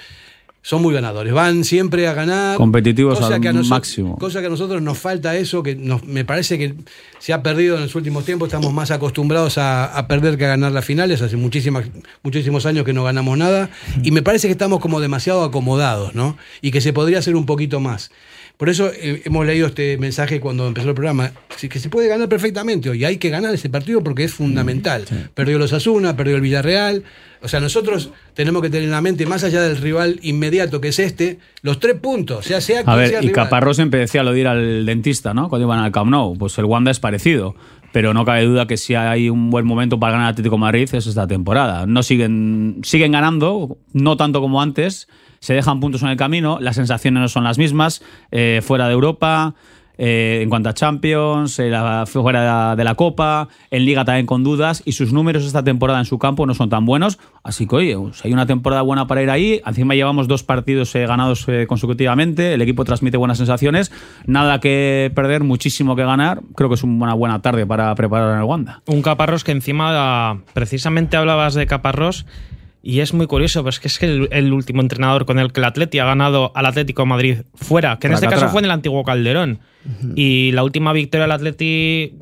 son 0.64 0.80
muy 0.80 0.94
ganadores, 0.94 1.34
van 1.34 1.62
siempre 1.62 2.08
a 2.08 2.14
ganar. 2.14 2.56
Competitivos 2.56 3.20
al 3.20 3.64
máximo. 3.66 4.16
Cosa 4.16 4.40
que 4.40 4.46
a 4.46 4.48
nosotros 4.48 4.80
nos 4.80 4.96
falta 4.96 5.36
eso, 5.36 5.62
que 5.62 5.76
me 6.06 6.24
parece 6.24 6.56
que 6.56 6.74
se 7.18 7.34
ha 7.34 7.42
perdido 7.42 7.76
en 7.76 7.82
los 7.82 7.94
últimos 7.94 8.24
tiempos, 8.24 8.48
estamos 8.48 8.72
más 8.72 8.90
acostumbrados 8.90 9.58
a, 9.58 10.06
perder 10.08 10.38
que 10.38 10.46
a 10.46 10.48
ganar 10.48 10.72
las 10.72 10.86
finales, 10.86 11.20
hace 11.20 11.36
muchísimas, 11.36 11.84
muchísimos 12.22 12.64
años 12.64 12.86
que 12.86 12.94
no 12.94 13.04
ganamos 13.04 13.36
nada, 13.36 13.68
y 14.02 14.10
me 14.10 14.22
parece 14.22 14.48
que 14.48 14.52
estamos 14.52 14.80
como 14.80 15.02
demasiado 15.02 15.44
acomodados, 15.44 16.14
¿no? 16.14 16.38
Y 16.62 16.70
que 16.70 16.80
se 16.80 16.94
podría 16.94 17.18
hacer 17.18 17.36
un 17.36 17.44
poquito 17.44 17.78
más. 17.78 18.10
Por 18.56 18.68
eso 18.68 18.90
eh, 18.94 19.22
hemos 19.24 19.44
leído 19.44 19.66
este 19.66 19.98
mensaje 19.98 20.38
cuando 20.38 20.68
empezó 20.68 20.90
el 20.90 20.94
programa, 20.94 21.32
que 21.60 21.78
se 21.78 21.88
puede 21.88 22.08
ganar 22.08 22.28
perfectamente 22.28 22.94
y 22.96 23.04
hay 23.04 23.16
que 23.16 23.28
ganar 23.28 23.52
ese 23.52 23.68
partido 23.68 24.02
porque 24.02 24.24
es 24.24 24.32
fundamental. 24.32 25.04
Perdió 25.34 25.58
los 25.58 25.72
Asuna, 25.72 26.16
perdió 26.16 26.36
el 26.36 26.42
Villarreal. 26.42 27.02
O 27.42 27.48
sea, 27.48 27.60
nosotros 27.60 28.10
tenemos 28.32 28.62
que 28.62 28.70
tener 28.70 28.84
en 28.84 28.92
la 28.92 29.00
mente, 29.00 29.26
más 29.26 29.44
allá 29.44 29.60
del 29.60 29.76
rival 29.76 30.18
inmediato 30.22 30.80
que 30.80 30.88
es 30.88 30.98
este, 30.98 31.38
los 31.62 31.80
tres 31.80 31.96
puntos. 31.96 32.44
Sea, 32.44 32.60
sea 32.60 32.82
A 32.86 32.96
ver, 32.96 33.22
y 33.22 33.32
Caparrós 33.32 33.76
siempre 33.76 34.00
decía 34.00 34.22
lo 34.22 34.32
de 34.32 34.40
ir 34.40 34.46
al 34.46 34.86
dentista, 34.86 35.34
¿no? 35.34 35.48
Cuando 35.48 35.66
iban 35.66 35.80
al 35.80 35.92
Camp 35.92 36.10
Nou. 36.10 36.36
Pues 36.38 36.56
el 36.58 36.64
Wanda 36.64 36.90
es 36.90 37.00
parecido 37.00 37.56
pero 37.94 38.12
no 38.12 38.24
cabe 38.24 38.44
duda 38.44 38.66
que 38.66 38.76
si 38.76 38.96
hay 38.96 39.30
un 39.30 39.50
buen 39.50 39.64
momento 39.64 40.00
para 40.00 40.14
ganar 40.14 40.32
Atlético 40.32 40.58
Madrid 40.58 40.88
es 40.92 41.06
esta 41.06 41.28
temporada. 41.28 41.86
No 41.86 42.02
siguen, 42.02 42.80
siguen 42.82 43.12
ganando, 43.12 43.78
no 43.92 44.16
tanto 44.16 44.40
como 44.40 44.60
antes, 44.60 45.06
se 45.44 45.52
dejan 45.52 45.78
puntos 45.78 46.02
en 46.02 46.08
el 46.08 46.16
camino, 46.16 46.56
las 46.58 46.76
sensaciones 46.76 47.20
no 47.20 47.28
son 47.28 47.44
las 47.44 47.58
mismas, 47.58 48.02
eh, 48.30 48.62
fuera 48.62 48.86
de 48.86 48.94
Europa, 48.94 49.54
eh, 49.98 50.40
en 50.42 50.48
cuanto 50.48 50.70
a 50.70 50.72
Champions, 50.72 51.58
eh, 51.58 51.70
fuera 52.06 52.74
de 52.74 52.82
la, 52.82 52.94
Copa, 52.94 53.48
en 53.70 53.84
Liga 53.84 54.06
también 54.06 54.24
con 54.24 54.42
dudas, 54.42 54.82
y 54.86 54.92
sus 54.92 55.12
números 55.12 55.44
esta 55.44 55.62
temporada 55.62 55.98
en 55.98 56.06
su 56.06 56.18
campo 56.18 56.46
no 56.46 56.54
son 56.54 56.70
tan 56.70 56.86
buenos. 56.86 57.18
Así 57.42 57.66
que, 57.66 57.76
oye, 57.76 57.94
hay 58.22 58.32
una 58.32 58.46
temporada 58.46 58.80
buena 58.80 59.06
para 59.06 59.22
ir 59.22 59.28
ahí. 59.28 59.60
Encima 59.66 59.94
llevamos 59.94 60.28
dos 60.28 60.42
partidos 60.44 60.94
ganados 60.94 61.46
consecutivamente, 61.68 62.54
el 62.54 62.62
equipo 62.62 62.86
transmite 62.86 63.18
buenas 63.18 63.36
sensaciones, 63.36 63.92
nada 64.24 64.60
que 64.60 65.12
perder, 65.14 65.44
muchísimo 65.44 65.94
que 65.94 66.04
ganar. 66.04 66.40
Creo 66.56 66.70
que 66.70 66.76
es 66.76 66.82
una 66.84 67.12
buena 67.12 67.42
tarde 67.42 67.66
para 67.66 67.94
preparar 67.96 68.32
en 68.32 68.38
el 68.38 68.44
Wanda. 68.44 68.80
Un 68.86 69.02
Caparrós 69.02 69.44
que 69.44 69.52
encima, 69.52 70.40
precisamente 70.54 71.18
hablabas 71.18 71.52
de 71.52 71.66
Caparrós 71.66 72.24
y 72.86 73.00
es 73.00 73.14
muy 73.14 73.26
curioso, 73.26 73.62
pues 73.62 73.80
que 73.80 73.88
es 73.88 73.98
que 73.98 74.28
el, 74.30 74.52
último 74.52 74.82
entrenador 74.82 75.24
con 75.24 75.38
el 75.38 75.52
que 75.52 75.60
el 75.60 75.64
Atleti 75.64 76.00
ha 76.00 76.04
ganado 76.04 76.52
al 76.54 76.66
Atlético 76.66 77.06
Madrid 77.06 77.38
fuera, 77.54 77.98
que 77.98 78.08
en 78.08 78.12
este 78.12 78.28
caso 78.28 78.50
fue 78.50 78.60
en 78.60 78.66
el 78.66 78.70
antiguo 78.72 79.02
Calderón. 79.04 79.60
Y 80.14 80.52
la 80.52 80.62
última 80.62 80.92
victoria 80.92 81.24
del 81.24 81.32
Atleti 81.32 82.14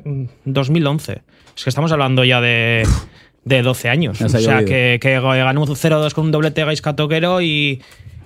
2011. 0.45 1.11
Mm, 1.11 1.19
es 1.55 1.63
que 1.65 1.69
estamos 1.69 1.91
hablando 1.91 2.23
ya 2.23 2.39
de, 2.39 2.87
de 3.43 3.61
12 3.61 3.89
años. 3.89 4.21
o 4.21 4.29
sea, 4.29 4.63
que, 4.63 4.99
que, 5.01 5.19
ganó 5.19 5.63
un 5.63 5.67
0-2 5.67 6.13
con 6.13 6.25
un 6.25 6.31
doblete 6.31 6.63
Gaisca 6.63 6.95
Toquero 6.95 7.41
y, 7.41 7.81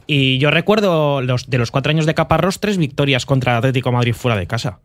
y 0.06 0.38
yo 0.38 0.52
recuerdo 0.52 1.24
los, 1.24 1.50
de 1.50 1.58
los 1.58 1.72
cuatro 1.72 1.90
años 1.90 2.06
de 2.06 2.14
Caparrós, 2.14 2.60
tres 2.60 2.78
victorias 2.78 3.26
contra 3.26 3.54
el 3.54 3.58
Atlético 3.58 3.92
Madrid 3.92 4.14
fuera 4.14 4.38
de 4.38 4.46
casa. 4.46 4.80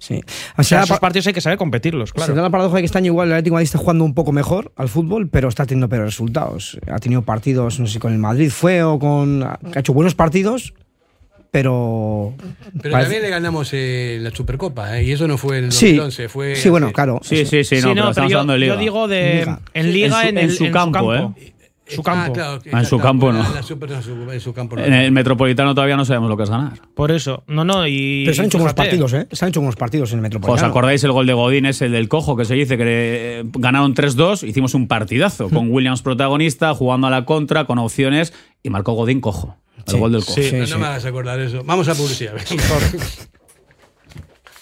Sí. 0.00 0.22
O 0.56 0.62
sea, 0.62 0.82
esos 0.82 0.98
partidos 0.98 1.26
hay 1.26 1.34
que 1.34 1.42
saber 1.42 1.58
competirlos, 1.58 2.12
claro. 2.14 2.32
Se 2.32 2.36
da 2.36 2.42
la 2.42 2.50
paradoja 2.50 2.76
de 2.76 2.82
que 2.82 2.86
este 2.86 2.96
año 2.96 3.08
igual 3.08 3.28
el 3.28 3.34
Atlético 3.34 3.54
Madrid 3.54 3.66
está 3.66 3.78
jugando 3.78 4.02
un 4.02 4.14
poco 4.14 4.32
mejor 4.32 4.72
al 4.76 4.88
fútbol, 4.88 5.28
pero 5.28 5.48
está 5.48 5.66
teniendo 5.66 5.90
peores 5.90 6.06
resultados. 6.06 6.78
Ha 6.90 6.98
tenido 6.98 7.22
partidos, 7.22 7.78
no 7.78 7.86
sé 7.86 8.00
con 8.00 8.12
el 8.12 8.18
Madrid 8.18 8.50
fue 8.50 8.82
o 8.82 8.98
con. 8.98 9.42
Ha 9.42 9.58
hecho 9.76 9.92
buenos 9.92 10.14
partidos, 10.14 10.72
pero. 11.50 12.32
Pero 12.80 12.98
también 12.98 13.20
le 13.22 13.28
ganamos 13.28 13.70
eh, 13.74 14.18
la 14.22 14.30
Supercopa, 14.30 14.98
¿eh? 14.98 15.04
y 15.04 15.12
eso 15.12 15.28
no 15.28 15.36
fue 15.36 15.58
en 15.58 15.64
el 15.64 15.70
2011. 15.70 16.22
Sí, 16.22 16.28
fue 16.28 16.56
sí 16.56 16.70
bueno, 16.70 16.92
claro. 16.92 17.20
Sí, 17.22 17.44
sí, 17.44 17.62
sí, 17.62 17.76
no, 17.82 17.92
pero 17.92 18.08
estamos 18.08 18.32
hablando 18.32 18.54
de 18.54 18.58
Liga. 18.58 18.74
Yo 18.74 18.80
digo 18.80 19.06
de. 19.06 19.42
En 19.74 19.92
Liga, 19.92 20.26
en, 20.26 20.38
en, 20.38 20.50
su, 20.50 20.70
campo, 20.70 21.14
¿eh? 21.14 21.52
Su 21.94 22.02
campo. 22.02 22.32
Ah, 22.40 22.58
en 22.64 22.84
su 22.84 22.98
campo 22.98 23.32
no. 23.32 23.44
En, 23.44 24.40
su 24.40 24.52
campo 24.52 24.78
En 24.78 24.92
el 24.92 25.12
Metropolitano 25.12 25.74
todavía 25.74 25.96
no 25.96 26.04
sabemos 26.04 26.28
lo 26.28 26.36
que 26.36 26.44
es 26.44 26.50
ganar. 26.50 26.80
Por 26.94 27.10
eso. 27.10 27.42
No, 27.46 27.64
no, 27.64 27.86
y. 27.86 28.22
Pero 28.24 28.34
se 28.34 28.40
han 28.42 28.46
hecho 28.46 28.58
unos 28.58 28.74
partidos, 28.74 29.12
¿eh? 29.12 29.26
Se 29.32 29.44
han 29.44 29.48
hecho 29.50 29.60
unos 29.60 29.76
partidos 29.76 30.12
en 30.12 30.18
el 30.18 30.22
Metropolitano. 30.22 30.66
¿Os 30.66 30.70
acordáis 30.70 31.02
el 31.04 31.12
gol 31.12 31.26
de 31.26 31.32
Godín, 31.32 31.66
es 31.66 31.82
el 31.82 31.92
del 31.92 32.08
cojo, 32.08 32.36
que 32.36 32.44
se 32.44 32.54
dice 32.54 32.76
que 32.76 32.84
eh, 32.86 33.42
ganaron 33.54 33.94
3-2? 33.94 34.46
Hicimos 34.46 34.74
un 34.74 34.88
partidazo 34.88 35.48
con 35.50 35.70
Williams 35.70 36.02
protagonista, 36.02 36.74
jugando 36.74 37.06
a 37.06 37.10
la 37.10 37.24
contra, 37.24 37.64
con 37.64 37.78
opciones, 37.78 38.32
y 38.62 38.70
marcó 38.70 38.92
Godín 38.92 39.20
cojo. 39.20 39.56
El 39.86 39.98
gol 39.98 40.12
del 40.12 40.24
cojo. 40.24 40.40
no, 40.40 40.78
me 40.78 40.86
hagas 40.86 41.04
acordar 41.04 41.40
eso. 41.40 41.62
Vamos 41.64 41.88
a 41.88 41.94
publicidad. 41.94 42.34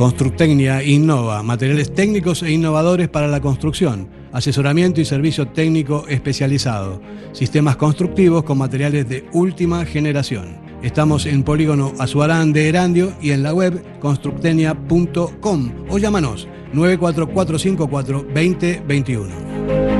Constructecnia 0.00 0.82
innova, 0.82 1.42
materiales 1.42 1.92
técnicos 1.92 2.42
e 2.42 2.50
innovadores 2.50 3.10
para 3.10 3.28
la 3.28 3.38
construcción, 3.38 4.08
asesoramiento 4.32 5.02
y 5.02 5.04
servicio 5.04 5.48
técnico 5.48 6.06
especializado, 6.08 7.02
sistemas 7.32 7.76
constructivos 7.76 8.44
con 8.44 8.56
materiales 8.56 9.06
de 9.10 9.26
última 9.34 9.84
generación. 9.84 10.56
Estamos 10.82 11.26
en 11.26 11.42
Polígono 11.42 11.92
Azuarán 11.98 12.54
de 12.54 12.70
Erandio 12.70 13.12
y 13.20 13.32
en 13.32 13.42
la 13.42 13.52
web 13.52 13.84
constructenia.com 14.00 15.70
o 15.90 15.98
llámanos 15.98 16.48
94454 16.72 18.22
2021. 18.22 19.99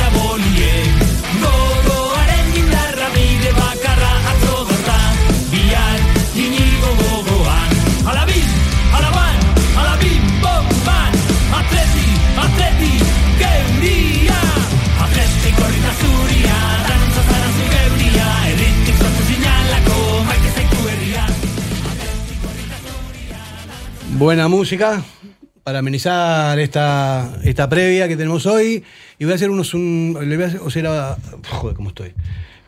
Buena 24.21 24.47
música 24.47 25.03
para 25.63 25.79
amenizar 25.79 26.59
esta, 26.59 27.39
esta 27.43 27.67
previa 27.67 28.07
que 28.07 28.15
tenemos 28.15 28.45
hoy. 28.45 28.83
Y 29.17 29.25
voy 29.25 29.31
a 29.31 29.35
hacer 29.35 29.49
unos. 29.49 29.73
Un, 29.73 30.15
le 30.27 30.35
voy 30.35 30.43
a 30.43 30.47
hacer, 30.47 30.61
o 30.61 30.69
sea, 30.69 31.17
joder, 31.49 31.75
cómo 31.75 31.89
estoy. 31.89 32.13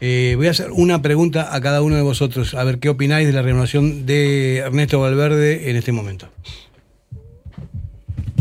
Eh, 0.01 0.33
voy 0.35 0.47
a 0.47 0.49
hacer 0.49 0.71
una 0.71 1.03
pregunta 1.03 1.53
a 1.55 1.61
cada 1.61 1.83
uno 1.83 1.95
de 1.95 2.01
vosotros, 2.01 2.55
a 2.55 2.63
ver 2.63 2.79
qué 2.79 2.89
opináis 2.89 3.27
de 3.27 3.33
la 3.33 3.43
renovación 3.43 4.07
de 4.07 4.57
Ernesto 4.65 4.99
Valverde 4.99 5.69
en 5.69 5.75
este 5.75 5.91
momento. 5.91 6.27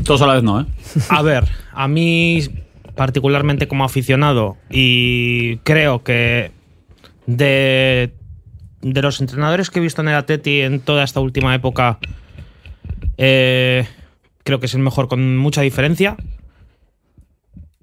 Todos 0.05 0.23
a 0.23 0.27
la 0.27 0.33
vez 0.33 0.43
no, 0.43 0.63
¿eh? 0.63 0.67
A 1.11 1.21
ver, 1.21 1.51
a 1.73 1.89
mí 1.89 2.49
particularmente 2.95 3.69
como 3.69 3.85
aficionado 3.85 4.57
y 4.71 5.59
creo 5.59 6.03
que 6.03 6.51
de, 7.27 8.15
de 8.81 9.03
los 9.03 9.21
entrenadores 9.21 9.69
que 9.69 9.81
he 9.81 9.83
visto 9.83 10.01
en 10.01 10.09
el 10.09 10.15
Atleti 10.15 10.63
en 10.63 10.81
toda 10.81 11.05
esta 11.05 11.21
última 11.21 11.55
época, 11.55 11.99
eh, 13.25 13.87
creo 14.43 14.59
que 14.59 14.67
es 14.67 14.75
el 14.75 14.81
mejor 14.81 15.07
con 15.07 15.37
mucha 15.37 15.63
diferencia. 15.63 16.17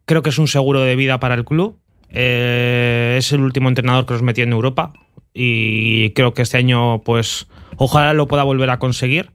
Creo 0.03 0.21
que 0.21 0.31
es 0.31 0.37
un 0.37 0.49
seguro 0.49 0.81
de 0.81 0.97
vida 0.97 1.21
para 1.21 1.35
el 1.35 1.45
club. 1.45 1.79
Eh, 2.09 3.15
es 3.17 3.31
el 3.31 3.39
último 3.39 3.69
entrenador 3.69 4.05
que 4.05 4.13
los 4.13 4.21
metió 4.21 4.43
en 4.43 4.51
Europa 4.51 4.91
y 5.33 6.09
creo 6.09 6.33
que 6.33 6.41
este 6.41 6.57
año, 6.57 7.03
pues, 7.03 7.47
ojalá 7.77 8.13
lo 8.13 8.27
pueda 8.27 8.43
volver 8.43 8.69
a 8.69 8.79
conseguir. 8.79 9.31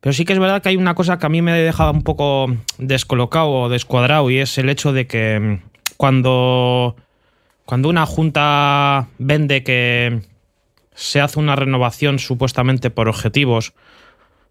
Pero 0.00 0.12
sí 0.12 0.26
que 0.26 0.34
es 0.34 0.38
verdad 0.38 0.60
que 0.60 0.68
hay 0.68 0.76
una 0.76 0.94
cosa 0.94 1.18
que 1.18 1.24
a 1.24 1.30
mí 1.30 1.40
me 1.40 1.52
dejaba 1.52 1.90
un 1.92 2.02
poco 2.02 2.54
descolocado 2.76 3.50
o 3.50 3.68
descuadrado 3.70 4.30
y 4.30 4.38
es 4.38 4.58
el 4.58 4.68
hecho 4.68 4.92
de 4.92 5.06
que 5.06 5.40
mm, 5.40 5.60
cuando, 5.96 6.96
cuando 7.64 7.88
una 7.88 8.04
junta 8.04 9.08
vende 9.16 9.62
que 9.62 10.20
se 10.94 11.22
hace 11.22 11.38
una 11.38 11.56
renovación 11.56 12.18
supuestamente 12.18 12.90
por 12.90 13.08
objetivos, 13.08 13.72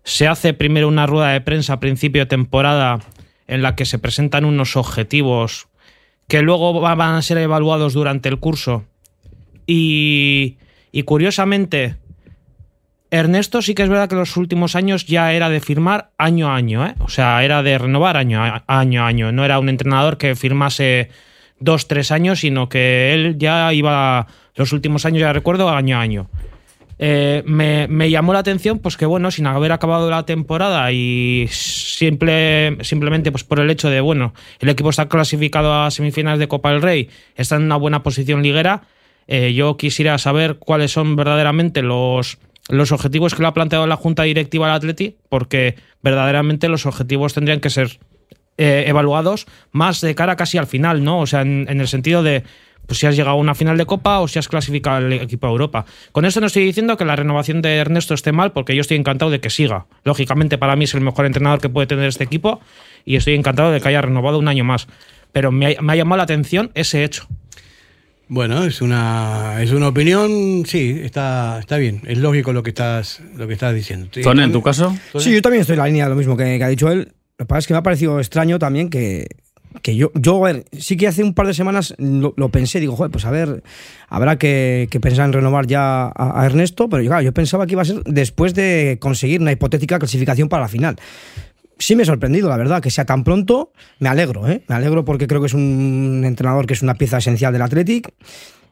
se 0.05 0.27
hace 0.27 0.53
primero 0.53 0.88
una 0.88 1.07
rueda 1.07 1.29
de 1.29 1.41
prensa 1.41 1.74
a 1.74 1.79
principio 1.79 2.21
de 2.21 2.27
temporada 2.27 3.00
en 3.47 3.62
la 3.62 3.75
que 3.75 3.85
se 3.85 4.00
presentan 4.00 4.45
unos 4.45 4.77
objetivos 4.77 5.67
que 6.27 6.41
luego 6.41 6.79
van 6.79 7.01
a 7.01 7.21
ser 7.21 7.39
evaluados 7.39 7.93
durante 7.93 8.29
el 8.29 8.39
curso. 8.39 8.85
Y, 9.67 10.57
y 10.91 11.03
curiosamente, 11.03 11.97
Ernesto 13.09 13.62
sí 13.63 13.74
que 13.74 13.83
es 13.83 13.89
verdad 13.89 14.07
que 14.07 14.15
los 14.15 14.38
últimos 14.38 14.75
años 14.75 15.05
ya 15.07 15.33
era 15.33 15.50
de 15.50 15.59
firmar 15.59 16.12
año 16.19 16.50
a 16.50 16.55
año, 16.55 16.85
¿eh? 16.85 16.95
o 17.00 17.09
sea, 17.09 17.43
era 17.43 17.63
de 17.63 17.77
renovar 17.77 18.15
año 18.15 18.41
año, 18.67 19.03
a 19.03 19.07
año. 19.07 19.31
No 19.31 19.43
era 19.43 19.57
un 19.57 19.69
entrenador 19.69 20.17
que 20.17 20.35
firmase 20.35 21.09
dos, 21.59 21.88
tres 21.88 22.12
años, 22.12 22.41
sino 22.41 22.69
que 22.69 23.13
él 23.13 23.38
ya 23.39 23.74
iba 23.74 24.27
los 24.55 24.71
últimos 24.71 25.05
años, 25.05 25.21
ya 25.21 25.33
recuerdo, 25.33 25.69
año 25.69 25.97
a 25.97 26.01
año. 26.01 26.29
Eh, 26.98 27.44
me, 27.46 28.10
llamó 28.10 28.34
la 28.34 28.40
atención, 28.40 28.80
pues 28.80 28.96
que 28.96 29.06
bueno, 29.06 29.30
sin 29.32 29.48
haber 29.48 29.72
acabado 29.72 30.10
la 30.10 30.25
temporada 30.25 30.92
y 30.92 31.48
simple, 31.50 32.78
simplemente 32.82 33.32
pues 33.32 33.44
por 33.44 33.60
el 33.60 33.70
hecho 33.70 33.90
de, 33.90 34.00
bueno, 34.00 34.34
el 34.60 34.70
equipo 34.70 34.90
está 34.90 35.10
clasificado 35.10 35.74
a 35.74 35.92
semifinales 35.92 36.40
de 36.40 36.48
Copa 36.48 36.72
del 36.72 36.82
Rey, 36.82 37.10
está 37.36 37.58
en 37.58 37.64
una 37.64 37.75
buena 37.75 38.02
posición 38.02 38.42
liguera, 38.44 38.84
eh, 39.28 39.54
yo 39.54 39.75
quisiera 39.75 40.18
saber 40.18 40.56
cuáles 40.58 40.92
son 40.92 41.16
verdaderamente 41.16 41.82
los, 41.82 42.38
los 42.70 42.92
objetivos 42.92 43.36
que 43.36 43.42
le 43.42 43.48
ha 43.50 43.54
planteado 43.54 43.88
la 43.88 43.98
Junta 43.98 44.24
Directiva 44.24 44.68
al 44.68 44.75
Atleti, 44.75 45.18
porque 45.28 45.75
verdaderamente 46.02 46.70
los 46.70 46.86
objetivos 46.86 47.34
tendrían 47.34 47.60
que 47.60 47.70
ser 47.70 48.00
eh, 48.58 48.86
evaluados 48.88 49.48
más 49.72 50.00
de 50.00 50.16
cara 50.16 50.38
casi 50.38 50.58
al 50.58 50.68
final, 50.68 51.04
¿no? 51.04 51.20
O 51.20 51.28
sea, 51.28 51.42
en 51.42 51.68
el 51.68 51.88
sentido 51.90 52.24
de 52.24 52.44
pues 52.86 53.00
si 53.00 53.08
has 53.08 53.15
llegado 53.15 53.38
a 53.38 53.39
una 53.39 53.56
final 53.56 53.77
de 53.77 53.86
Copa 53.86 54.20
o 54.20 54.27
si 54.27 54.39
has 54.39 54.48
clasificado 54.48 54.98
al 54.98 55.13
equipo 55.13 55.48
a 55.48 55.50
Europa. 55.50 55.86
Con 56.12 56.25
esto 56.25 56.39
no 56.39 56.48
estoy 56.48 56.65
diciendo 56.65 56.98
que 56.98 57.06
la 57.06 57.15
renovación 57.15 57.62
de 57.62 57.75
Ernesto 57.75 58.13
esté 58.13 58.32
mal, 58.32 58.51
porque 58.51 58.75
yo 58.75 58.82
estoy 58.82 58.98
encantado 58.98 59.32
de 59.32 59.39
que 59.39 59.50
siga. 59.50 59.86
Lógicamente, 60.04 60.58
para 60.58 60.75
mí 60.75 60.86
es 60.86 60.94
el 60.94 61.01
mejor 61.01 61.25
entrenador 61.25 61.60
que 61.62 61.70
puede 61.70 61.88
tener 61.88 62.06
este 62.06 62.24
equipo 62.24 62.60
y 63.06 63.15
estoy 63.15 63.36
encantado 63.36 63.72
de 63.72 63.82
que 63.82 63.88
haya 63.88 64.01
renovado 64.01 64.39
un 64.39 64.48
año 64.48 64.63
más. 64.63 64.88
Pero 65.32 65.51
me 65.51 65.75
ha, 65.75 65.82
me 65.82 65.94
ha 65.94 65.96
llamado 65.96 66.18
la 66.18 66.24
atención 66.24 66.72
ese 66.74 67.04
hecho. 67.04 67.27
Bueno, 68.27 68.63
es 68.63 68.82
una, 68.82 69.62
es 69.62 69.72
una 69.72 69.88
opinión, 69.88 70.63
sí, 70.65 71.00
está, 71.04 71.60
está 71.60 71.77
bien. 71.77 72.01
Es 72.06 72.18
lógico 72.18 72.54
lo 72.54 72.63
que 72.63 72.72
estás, 72.72 73.22
lo 73.36 73.48
que 73.48 73.54
estás 73.54 73.75
diciendo. 73.75 74.08
Tony, 74.24 74.44
¿en 74.44 74.51
tu 74.51 74.63
caso? 74.63 74.96
Sí, 75.20 75.32
yo 75.32 75.42
también 75.44 75.62
estoy 75.62 75.75
en 75.75 75.80
la 75.80 75.86
línea 75.86 76.06
de 76.06 76.10
lo 76.10 76.15
mismo 76.15 76.36
que, 76.36 76.58
que 76.58 76.63
ha 76.63 76.70
dicho 76.70 76.89
él. 76.89 77.13
Lo 77.38 77.46
que 77.46 77.48
pasa 77.48 77.60
es 77.60 77.68
que 77.68 77.74
me 77.74 77.80
ha 77.80 77.84
parecido 77.84 78.20
extraño 78.20 78.58
también 78.58 78.89
que, 78.89 79.27
que 79.82 79.96
yo, 79.96 80.12
yo, 80.15 80.44
a 80.44 80.51
ver, 80.51 80.65
sí 80.72 80.98
que 80.98 81.08
hace 81.08 81.24
un 81.24 81.34
par 81.34 81.48
de 81.48 81.53
semanas 81.53 81.94
lo, 81.98 82.34
lo 82.38 82.50
pensé, 82.50 82.79
digo, 82.79 82.96
joder, 82.96 83.12
pues 83.12 83.25
a 83.25 83.32
ver, 83.32 83.63
habrá 84.08 84.38
que, 84.38 84.88
que 84.89 85.00
pensar 85.00 85.25
en 85.25 85.34
renovar 85.34 85.67
ya 85.67 86.05
a, 86.08 86.41
a, 86.41 86.46
Ernesto, 86.46 86.89
pero 86.89 87.03
claro, 87.03 87.22
yo 87.22 87.34
pensaba 87.34 87.65
que 87.65 87.74
iba 87.74 87.82
a 87.82 87.86
ser 87.86 88.03
después 88.03 88.53
de 88.53 88.98
conseguir 89.00 89.41
una 89.41 89.51
hipotética 89.51 90.00
clasificación 90.00 90.50
para 90.50 90.63
la 90.63 90.70
final. 90.70 90.96
Sí 91.77 91.96
me 91.96 92.03
he 92.03 92.05
sorprendido, 92.05 92.48
la 92.48 92.58
verdad, 92.58 92.82
que 92.82 92.89
sea 92.89 93.05
tan 93.05 93.24
pronto, 93.24 93.74
me 94.00 94.08
alegro, 94.08 94.48
¿eh? 94.48 94.63
me 94.67 94.75
alegro 94.75 95.03
porque 95.03 95.27
creo 95.27 95.41
que 95.41 95.48
es 95.48 95.53
un 95.53 96.24
entrenador 96.25 96.67
que 96.67 96.74
es 96.74 96.82
una 96.82 96.96
pieza 96.96 97.17
esencial 97.17 97.51
del 97.51 97.62
Athletic 97.62 98.13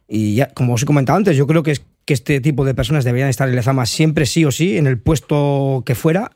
y 0.07 0.36
ya, 0.36 0.48
como 0.50 0.74
os 0.74 0.83
he 0.83 0.86
comentado 0.86 1.17
antes, 1.17 1.36
yo 1.36 1.48
creo 1.48 1.63
que, 1.63 1.72
es, 1.72 1.81
que 2.05 2.13
este 2.13 2.39
tipo 2.41 2.65
de 2.65 2.74
personas 2.74 3.03
deberían 3.03 3.29
estar 3.29 3.50
en 3.50 3.55
Lezama 3.55 3.86
siempre 3.86 4.25
sí 4.25 4.45
o 4.45 4.51
sí, 4.51 4.77
en 4.77 4.88
el 4.88 5.00
puesto 5.00 5.83
que 5.86 5.95
fuera, 5.95 6.31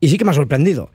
y 0.00 0.08
sí 0.08 0.18
que 0.18 0.24
me 0.24 0.32
ha 0.32 0.34
sorprendido. 0.34 0.90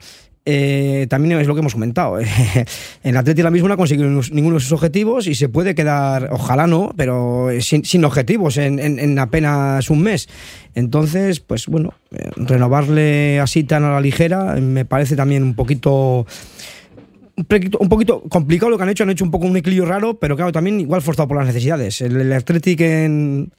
Eh, 0.50 1.06
también 1.10 1.38
es 1.38 1.46
lo 1.46 1.52
que 1.54 1.60
hemos 1.60 1.74
comentado. 1.74 2.18
el 3.02 3.16
Atleti 3.18 3.42
ahora 3.42 3.50
mismo 3.50 3.68
no 3.68 3.74
ha 3.74 3.76
conseguido 3.76 4.08
ninguno 4.08 4.54
de 4.54 4.60
sus 4.60 4.72
objetivos 4.72 5.26
y 5.26 5.34
se 5.34 5.50
puede 5.50 5.74
quedar, 5.74 6.30
ojalá 6.32 6.66
no, 6.66 6.94
pero 6.96 7.48
sin, 7.60 8.02
objetivos 8.06 8.56
en, 8.56 8.78
en, 8.78 8.98
en, 8.98 9.18
apenas 9.18 9.90
un 9.90 10.00
mes. 10.00 10.26
Entonces, 10.74 11.40
pues 11.40 11.66
bueno, 11.66 11.92
eh, 12.12 12.30
renovarle 12.36 13.40
así 13.40 13.62
tan 13.64 13.84
a 13.84 13.90
la 13.90 14.00
ligera 14.00 14.54
me 14.54 14.86
parece 14.86 15.16
también 15.16 15.42
un 15.42 15.54
poquito 15.54 16.24
un 17.36 17.88
poquito 17.90 18.22
complicado 18.22 18.70
lo 18.70 18.78
que 18.78 18.84
han 18.84 18.88
hecho, 18.88 19.04
han 19.04 19.10
hecho 19.10 19.26
un 19.26 19.30
poco 19.30 19.46
un 19.46 19.56
equilibrio 19.56 19.86
raro, 19.86 20.18
pero 20.18 20.34
claro, 20.34 20.50
también 20.50 20.80
igual 20.80 21.02
forzado 21.02 21.28
por 21.28 21.36
las 21.36 21.46
necesidades. 21.46 22.00
El, 22.00 22.16
el 22.16 22.32
en, 22.32 23.52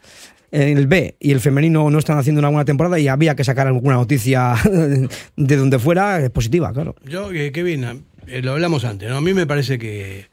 el 0.51 0.87
B 0.87 1.15
y 1.19 1.31
el 1.31 1.39
femenino 1.39 1.89
no 1.89 1.99
están 1.99 2.17
haciendo 2.17 2.39
una 2.39 2.49
buena 2.49 2.65
temporada 2.65 2.99
y 2.99 3.07
había 3.07 3.35
que 3.35 3.43
sacar 3.43 3.67
alguna 3.67 3.95
noticia 3.95 4.55
de 5.35 5.55
donde 5.55 5.79
fuera 5.79 6.29
positiva, 6.29 6.73
claro. 6.73 6.95
Yo, 7.05 7.31
eh, 7.31 7.51
Kevin, 7.51 8.03
eh, 8.27 8.41
lo 8.41 8.53
hablamos 8.53 8.85
antes, 8.85 9.09
¿no? 9.09 9.17
A 9.17 9.21
mí 9.21 9.33
me 9.33 9.45
parece 9.45 9.77
que, 9.77 10.27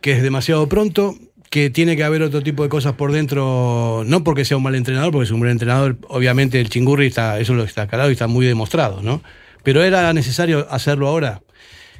que 0.00 0.12
es 0.12 0.22
demasiado 0.22 0.68
pronto, 0.68 1.16
que 1.50 1.70
tiene 1.70 1.96
que 1.96 2.04
haber 2.04 2.22
otro 2.22 2.42
tipo 2.42 2.62
de 2.62 2.68
cosas 2.68 2.94
por 2.94 3.12
dentro, 3.12 4.02
no 4.06 4.24
porque 4.24 4.44
sea 4.44 4.56
un 4.56 4.62
mal 4.62 4.74
entrenador, 4.74 5.12
porque 5.12 5.24
es 5.24 5.30
un 5.30 5.40
buen 5.40 5.52
entrenador, 5.52 5.96
obviamente 6.08 6.60
el 6.60 6.68
chingurri 6.68 7.06
está, 7.06 7.38
eso 7.38 7.54
lo 7.54 7.64
está 7.64 7.86
calado 7.86 8.10
y 8.10 8.12
está 8.12 8.26
muy 8.26 8.46
demostrado, 8.46 9.02
¿no? 9.02 9.22
Pero 9.62 9.82
era 9.82 10.12
necesario 10.12 10.66
hacerlo 10.70 11.08
ahora. 11.08 11.42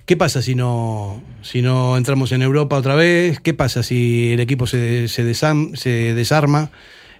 ¿Qué 0.07 0.17
pasa 0.17 0.41
si 0.41 0.55
no, 0.55 1.23
si 1.43 1.61
no 1.61 1.97
entramos 1.99 2.33
en 2.33 2.41
Europa 2.41 2.77
otra 2.77 2.95
vez? 2.95 3.41
¿Qué 3.41 3.53
pasa 3.53 3.83
si 3.83 4.33
el 4.33 4.41
equipo 4.41 4.67
se, 4.67 5.07
se 5.07 5.23
desarma 5.23 6.71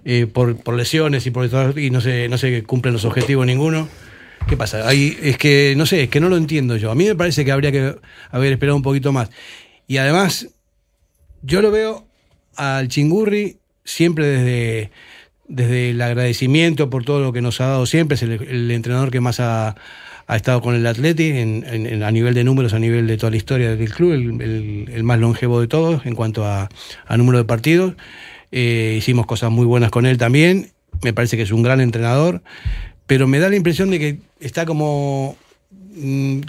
eh, 0.05 0.27
por, 0.27 0.57
por, 0.57 0.75
lesiones 0.75 1.25
y, 1.25 1.31
por, 1.31 1.49
y 1.77 1.89
no, 1.89 2.01
se, 2.01 2.29
no 2.29 2.37
se 2.37 2.63
cumplen 2.63 2.93
los 2.93 3.05
objetivos 3.05 3.45
ninguno? 3.45 3.87
¿Qué 4.47 4.57
pasa? 4.57 4.87
Ahí, 4.87 5.17
es 5.21 5.37
que, 5.37 5.73
no 5.77 5.85
sé, 5.85 6.03
es 6.03 6.09
que 6.09 6.19
no 6.19 6.29
lo 6.29 6.37
entiendo 6.37 6.77
yo. 6.77 6.91
A 6.91 6.95
mí 6.95 7.05
me 7.05 7.15
parece 7.15 7.45
que 7.45 7.51
habría 7.51 7.71
que 7.71 7.95
haber 8.31 8.53
esperado 8.53 8.75
un 8.75 8.81
poquito 8.81 9.11
más. 9.11 9.29
Y 9.87 9.97
además, 9.97 10.47
yo 11.41 11.61
lo 11.61 11.71
veo 11.71 12.07
al 12.55 12.87
Chingurri 12.87 13.57
siempre 13.83 14.25
desde, 14.25 14.91
desde 15.47 15.89
el 15.91 16.01
agradecimiento 16.01 16.89
por 16.89 17.05
todo 17.05 17.19
lo 17.19 17.33
que 17.33 17.41
nos 17.41 17.61
ha 17.61 17.67
dado 17.67 17.85
siempre. 17.85 18.15
Es 18.15 18.23
el, 18.23 18.31
el 18.31 18.71
entrenador 18.71 19.11
que 19.11 19.19
más 19.19 19.39
ha 19.39 19.75
ha 20.29 20.35
estado 20.35 20.61
con 20.61 20.75
el 20.75 20.85
Atleti 20.85 21.31
en, 21.31 21.65
en, 21.67 21.87
en, 21.87 22.03
a 22.03 22.11
nivel 22.11 22.35
de 22.35 22.43
números, 22.43 22.73
a 22.73 22.79
nivel 22.79 23.07
de 23.07 23.17
toda 23.17 23.31
la 23.31 23.37
historia 23.37 23.75
del 23.75 23.91
club, 23.91 24.11
el, 24.11 24.41
el, 24.41 24.89
el 24.93 25.03
más 25.03 25.17
longevo 25.17 25.59
de 25.59 25.67
todos 25.67 26.05
en 26.05 26.13
cuanto 26.13 26.45
a, 26.45 26.69
a 27.07 27.17
número 27.17 27.39
de 27.39 27.45
partidos. 27.45 27.95
Eh, 28.51 28.95
hicimos 28.97 29.25
cosas 29.25 29.51
muy 29.51 29.65
buenas 29.65 29.91
con 29.91 30.05
él 30.05 30.17
también. 30.17 30.71
Me 31.03 31.13
parece 31.13 31.37
que 31.37 31.43
es 31.43 31.51
un 31.51 31.63
gran 31.63 31.81
entrenador, 31.81 32.41
pero 33.07 33.27
me 33.27 33.39
da 33.39 33.49
la 33.49 33.55
impresión 33.55 33.89
de 33.89 33.99
que 33.99 34.17
está 34.39 34.65
como 34.65 35.37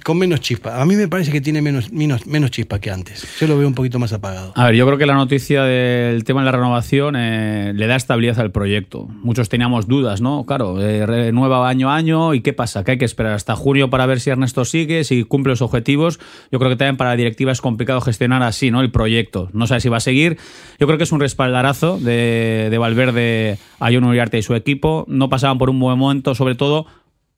con 0.04 0.18
menos 0.18 0.40
chispa. 0.40 0.80
A 0.80 0.86
mí 0.86 0.96
me 0.96 1.08
parece 1.08 1.32
que 1.32 1.40
tiene 1.40 1.62
menos, 1.62 1.90
menos, 1.92 2.26
menos 2.26 2.50
chispa 2.50 2.78
que 2.78 2.90
antes. 2.90 3.26
Yo 3.40 3.46
lo 3.46 3.56
veo 3.56 3.66
un 3.66 3.74
poquito 3.74 3.98
más 3.98 4.12
apagado. 4.12 4.52
A 4.54 4.66
ver, 4.66 4.74
yo 4.74 4.86
creo 4.86 4.98
que 4.98 5.06
la 5.06 5.14
noticia 5.14 5.64
del 5.64 6.24
tema 6.24 6.42
de 6.42 6.46
la 6.46 6.52
renovación 6.52 7.16
eh, 7.16 7.72
le 7.74 7.86
da 7.86 7.96
estabilidad 7.96 8.38
al 8.38 8.50
proyecto. 8.50 9.06
Muchos 9.08 9.48
teníamos 9.48 9.86
dudas, 9.88 10.20
¿no? 10.20 10.44
Claro, 10.44 10.80
eh, 10.80 11.06
renueva 11.06 11.68
año 11.68 11.90
a 11.90 11.96
año 11.96 12.34
y 12.34 12.42
¿qué 12.42 12.52
pasa? 12.52 12.84
Que 12.84 12.92
hay 12.92 12.98
que 12.98 13.04
esperar 13.04 13.32
hasta 13.32 13.56
junio 13.56 13.90
para 13.90 14.06
ver 14.06 14.20
si 14.20 14.30
Ernesto 14.30 14.64
sigue, 14.64 15.04
si 15.04 15.24
cumple 15.24 15.50
los 15.52 15.62
objetivos. 15.62 16.20
Yo 16.52 16.58
creo 16.58 16.70
que 16.70 16.76
también 16.76 16.96
para 16.96 17.10
la 17.10 17.16
directiva 17.16 17.50
es 17.50 17.60
complicado 17.60 18.00
gestionar 18.00 18.42
así, 18.42 18.70
¿no? 18.70 18.80
El 18.82 18.90
proyecto. 18.90 19.48
No 19.52 19.66
sabe 19.66 19.80
si 19.80 19.88
va 19.88 19.96
a 19.96 20.00
seguir. 20.00 20.38
Yo 20.78 20.86
creo 20.86 20.98
que 20.98 21.04
es 21.04 21.12
un 21.12 21.20
respaldarazo 21.20 21.98
de, 21.98 22.68
de 22.70 22.78
Valverde 22.78 23.58
a 23.78 23.90
Uriarte 23.90 24.38
y 24.38 24.42
su 24.42 24.54
equipo. 24.54 25.04
No 25.08 25.28
pasaban 25.28 25.58
por 25.58 25.70
un 25.70 25.80
buen 25.80 25.98
momento, 25.98 26.34
sobre 26.34 26.54
todo 26.54 26.86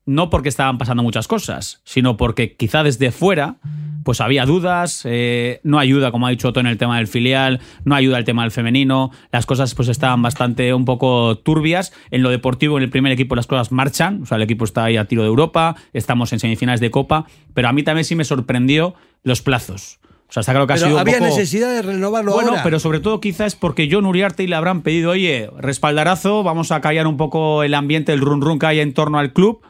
no 0.06 0.30
porque 0.30 0.48
estaban 0.48 0.78
pasando 0.78 1.02
muchas 1.02 1.28
cosas, 1.28 1.80
sino 1.84 2.16
porque 2.16 2.56
quizá 2.56 2.82
desde 2.82 3.12
fuera 3.12 3.56
pues 4.02 4.20
había 4.20 4.46
dudas, 4.46 5.02
eh, 5.04 5.60
no 5.62 5.78
ayuda, 5.78 6.10
como 6.10 6.26
ha 6.26 6.30
dicho 6.30 6.48
Otto, 6.48 6.60
en 6.60 6.66
el 6.66 6.78
tema 6.78 6.98
del 6.98 7.06
filial, 7.06 7.60
no 7.84 7.94
ayuda 7.94 8.18
el 8.18 8.24
tema 8.24 8.42
del 8.42 8.50
femenino, 8.50 9.10
las 9.30 9.46
cosas 9.46 9.74
pues 9.74 9.88
estaban 9.88 10.22
bastante 10.22 10.74
un 10.74 10.84
poco 10.84 11.38
turbias. 11.38 11.92
En 12.10 12.22
lo 12.22 12.30
deportivo, 12.30 12.76
en 12.78 12.84
el 12.84 12.90
primer 12.90 13.12
equipo 13.12 13.36
las 13.36 13.46
cosas 13.46 13.72
marchan, 13.72 14.22
o 14.22 14.26
sea, 14.26 14.36
el 14.36 14.42
equipo 14.42 14.64
está 14.64 14.84
ahí 14.84 14.96
a 14.96 15.06
tiro 15.06 15.22
de 15.22 15.28
Europa, 15.28 15.76
estamos 15.92 16.32
en 16.32 16.40
semifinales 16.40 16.80
de 16.80 16.90
Copa, 16.90 17.26
pero 17.54 17.68
a 17.68 17.72
mí 17.72 17.82
también 17.82 18.04
sí 18.04 18.14
me 18.14 18.24
sorprendió 18.24 18.94
los 19.22 19.42
plazos. 19.42 19.98
O 20.28 20.32
sea, 20.32 20.40
está 20.40 20.52
claro 20.52 20.66
que 20.66 20.74
pero 20.74 20.86
ha 20.86 20.88
sido 20.88 20.98
había 20.98 21.18
poco... 21.18 21.26
necesidad 21.26 21.70
de 21.74 21.82
renovarlo 21.82 22.32
bueno, 22.32 22.50
ahora. 22.50 22.62
pero 22.62 22.80
sobre 22.80 23.00
todo 23.00 23.20
quizás 23.20 23.48
es 23.48 23.54
porque 23.54 23.88
John 23.90 24.06
Uriarte 24.06 24.42
y 24.42 24.46
le 24.46 24.56
habrán 24.56 24.80
pedido, 24.80 25.10
oye, 25.10 25.50
respaldarazo, 25.58 26.42
vamos 26.42 26.72
a 26.72 26.80
callar 26.80 27.06
un 27.06 27.18
poco 27.18 27.62
el 27.62 27.74
ambiente, 27.74 28.14
el 28.14 28.20
run 28.20 28.40
run 28.40 28.58
que 28.58 28.66
hay 28.66 28.80
en 28.80 28.94
torno 28.94 29.18
al 29.18 29.34
club 29.34 29.60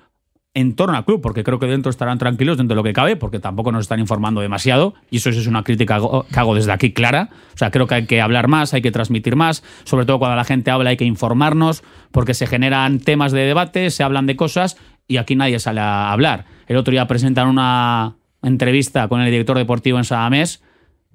en 0.55 0.77
torno 0.77 0.97
al 0.97 1.05
club, 1.05 1.23
porque 1.23 1.45
creo 1.45 1.59
que 1.59 1.67
dentro 1.67 1.89
estarán 1.89 2.19
tranquilos 2.19 2.59
dentro 2.59 2.75
de 2.75 2.77
lo 2.77 2.85
que 2.85 2.93
cabe, 2.93 3.17
porque 3.17 3.39
tampoco 3.39 3.73
nos 3.73 3.83
están 3.83 4.01
informando 4.01 4.43
demasiado, 4.43 4.95
y 5.11 5.17
eso 5.17 5.31
es 5.31 5.47
una 5.47 5.65
crítica 5.65 5.99
que 5.99 6.41
hago 6.41 6.55
desde 6.55 6.73
aquí 6.73 6.93
clara. 6.93 7.31
O 7.55 7.59
sea, 7.59 7.71
creo 7.71 7.87
que 7.87 7.95
hay 7.95 8.07
que 8.07 8.21
hablar 8.21 8.49
más, 8.49 8.75
hay 8.75 8.83
que 8.83 8.91
transmitir 8.91 9.35
más, 9.35 9.65
sobre 9.85 10.05
todo 10.05 10.19
cuando 10.19 10.37
la 10.37 10.45
gente 10.45 10.71
habla 10.71 10.91
hay 10.91 10.97
que 10.97 11.07
informarnos, 11.07 11.83
porque 12.11 12.35
se 12.35 12.47
generan 12.47 13.01
temas 13.01 13.33
de 13.33 13.41
debate, 13.41 13.91
se 13.91 14.03
hablan 14.03 14.27
de 14.27 14.37
cosas, 14.37 14.77
y 15.09 15.17
aquí 15.17 15.37
nadie 15.37 15.59
sale 15.59 15.81
a 15.81 16.13
hablar. 16.13 16.45
El 16.67 16.77
otro 16.77 16.93
día 16.93 17.07
presentan 17.07 17.49
una 17.49 18.17
entrevista 18.43 19.09
con 19.09 19.21
el 19.23 19.31
director 19.31 19.57
deportivo 19.57 19.99
en 19.99 20.05
Sadamés, 20.05 20.63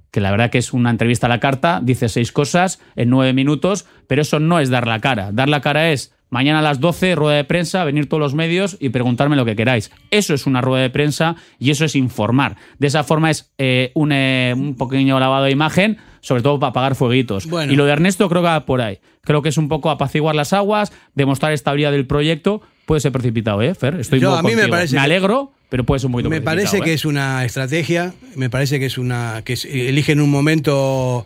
que 0.10 0.22
la 0.22 0.32
verdad 0.32 0.50
que 0.50 0.58
es 0.58 0.74
una 0.74 0.90
entrevista 0.90 1.28
a 1.28 1.30
la 1.30 1.40
carta, 1.40 1.80
dice 1.84 2.10
seis 2.10 2.32
cosas 2.32 2.82
en 2.96 3.10
nueve 3.10 3.34
minutos, 3.34 3.86
pero 4.08 4.24
eso 4.24 4.40
no 4.40 4.60
es 4.60 4.70
dar 4.70 4.88
la 4.88 5.00
cara. 5.00 5.32
Dar 5.32 5.50
la 5.50 5.62
cara 5.62 5.92
es 5.92 6.16
Mañana 6.30 6.60
a 6.60 6.62
las 6.62 6.80
12, 6.80 7.16
rueda 7.16 7.38
de 7.38 7.44
prensa, 7.46 7.86
venir 7.86 8.10
todos 8.10 8.20
los 8.20 8.34
medios 8.34 8.76
y 8.80 8.90
preguntarme 8.90 9.36
lo 9.36 9.46
que 9.46 9.56
queráis. 9.56 9.92
Eso 10.12 10.34
es 10.34 10.46
una 10.46 10.60
rueda 10.60 10.82
de 10.82 10.90
prensa 10.90 11.38
y 11.58 11.72
eso 11.72 11.86
es 11.86 11.96
informar. 11.96 12.58
De 12.80 12.88
esa 12.88 13.04
forma 13.04 13.32
es 13.32 13.52
eh, 13.58 13.92
un, 13.94 14.12
eh, 14.12 14.54
un, 14.56 14.76
pequeño 14.76 15.20
lavado 15.20 15.46
de 15.46 15.52
imagen, 15.52 15.98
sobre 16.20 16.42
todo 16.42 16.60
para 16.60 16.72
apagar 16.72 16.96
fueguitos. 16.96 17.48
Bueno. 17.48 17.72
Y 17.72 17.78
lo 17.78 17.86
de 17.86 17.94
Ernesto 17.94 18.28
creo 18.28 18.42
que 18.42 18.48
va 18.48 18.66
por 18.66 18.82
ahí. 18.82 19.00
Creo 19.22 19.42
que 19.42 19.50
es 19.50 19.58
un 19.58 19.70
poco 19.70 19.90
apaciguar 19.90 20.36
las 20.36 20.52
aguas, 20.52 20.92
demostrar 21.16 21.54
estabilidad 21.54 21.92
del 21.92 22.08
proyecto. 22.08 22.62
Puede 22.86 23.02
ser 23.02 23.14
precipitado, 23.14 23.62
¿eh, 23.62 23.74
Fer? 23.74 23.96
Estoy 23.96 24.20
Yo, 24.20 24.36
a 24.36 24.44
mí 24.44 24.56
me 24.56 24.68
parece 24.68 24.96
me 24.96 25.02
alegro, 25.02 25.54
pero 25.70 25.86
puede 25.86 26.00
ser 26.00 26.12
poquito 26.12 26.30
Me 26.30 26.42
parece 26.42 26.78
¿eh? 26.78 26.82
que 26.82 26.94
es 26.94 27.06
una 27.06 27.46
estrategia, 27.46 28.14
me 28.36 28.50
parece 28.50 28.80
que 28.80 28.86
es 28.86 28.98
una 28.98 29.42
que 29.46 29.54
es, 29.54 29.66
eligen 29.66 30.22
un 30.22 30.30
momento 30.30 31.26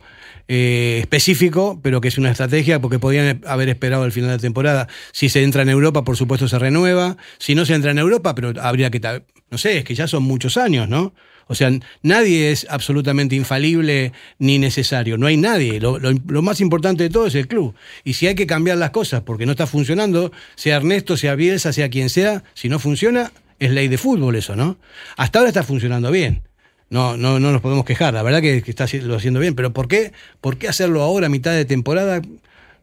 eh, 0.53 0.99
específico, 0.99 1.79
pero 1.81 2.01
que 2.01 2.09
es 2.09 2.17
una 2.17 2.29
estrategia 2.29 2.81
porque 2.81 2.99
podían 2.99 3.41
haber 3.47 3.69
esperado 3.69 4.03
el 4.03 4.11
final 4.11 4.31
de 4.31 4.37
temporada. 4.37 4.89
Si 5.13 5.29
se 5.29 5.43
entra 5.43 5.61
en 5.61 5.69
Europa, 5.69 6.03
por 6.03 6.17
supuesto 6.17 6.49
se 6.49 6.59
renueva. 6.59 7.15
Si 7.37 7.55
no 7.55 7.65
se 7.65 7.73
entra 7.73 7.91
en 7.91 7.99
Europa, 7.99 8.35
pero 8.35 8.51
habría 8.61 8.91
que, 8.91 8.99
no 9.49 9.57
sé, 9.57 9.77
es 9.77 9.83
que 9.85 9.95
ya 9.95 10.09
son 10.09 10.23
muchos 10.23 10.57
años, 10.57 10.89
¿no? 10.89 11.13
O 11.47 11.55
sea, 11.55 11.71
nadie 12.03 12.51
es 12.51 12.67
absolutamente 12.69 13.33
infalible 13.33 14.11
ni 14.39 14.59
necesario. 14.59 15.17
No 15.17 15.27
hay 15.27 15.37
nadie. 15.37 15.79
Lo, 15.79 15.99
lo, 15.99 16.41
más 16.41 16.59
importante 16.59 17.03
de 17.03 17.09
todo 17.09 17.27
es 17.27 17.35
el 17.35 17.47
club. 17.47 17.73
Y 18.03 18.15
si 18.15 18.27
hay 18.27 18.35
que 18.35 18.45
cambiar 18.45 18.77
las 18.77 18.89
cosas 18.89 19.21
porque 19.21 19.45
no 19.45 19.51
está 19.51 19.67
funcionando, 19.67 20.33
sea 20.55 20.75
Ernesto, 20.75 21.15
sea 21.15 21.35
Bielsa, 21.35 21.71
sea 21.71 21.89
quien 21.89 22.09
sea, 22.09 22.43
si 22.55 22.67
no 22.67 22.77
funciona, 22.77 23.31
es 23.57 23.71
ley 23.71 23.87
de 23.87 23.97
fútbol 23.97 24.35
eso, 24.35 24.57
¿no? 24.57 24.77
Hasta 25.15 25.39
ahora 25.39 25.47
está 25.47 25.63
funcionando 25.63 26.11
bien. 26.11 26.41
No, 26.91 27.15
no, 27.15 27.39
no 27.39 27.54
nos 27.54 27.62
podemos 27.62 27.86
quejar, 27.86 28.13
la 28.13 28.21
verdad 28.21 28.41
que, 28.41 28.58
está 28.58 28.86
lo 29.04 29.15
haciendo 29.15 29.39
bien, 29.39 29.56
pero 29.56 29.71
¿por 29.71 29.88
qué? 29.88 30.12
¿Por 30.41 30.58
qué 30.58 30.67
hacerlo 30.67 31.01
ahora 31.01 31.27
a 31.27 31.30
mitad 31.30 31.54
de 31.54 31.63
temporada? 31.63 32.21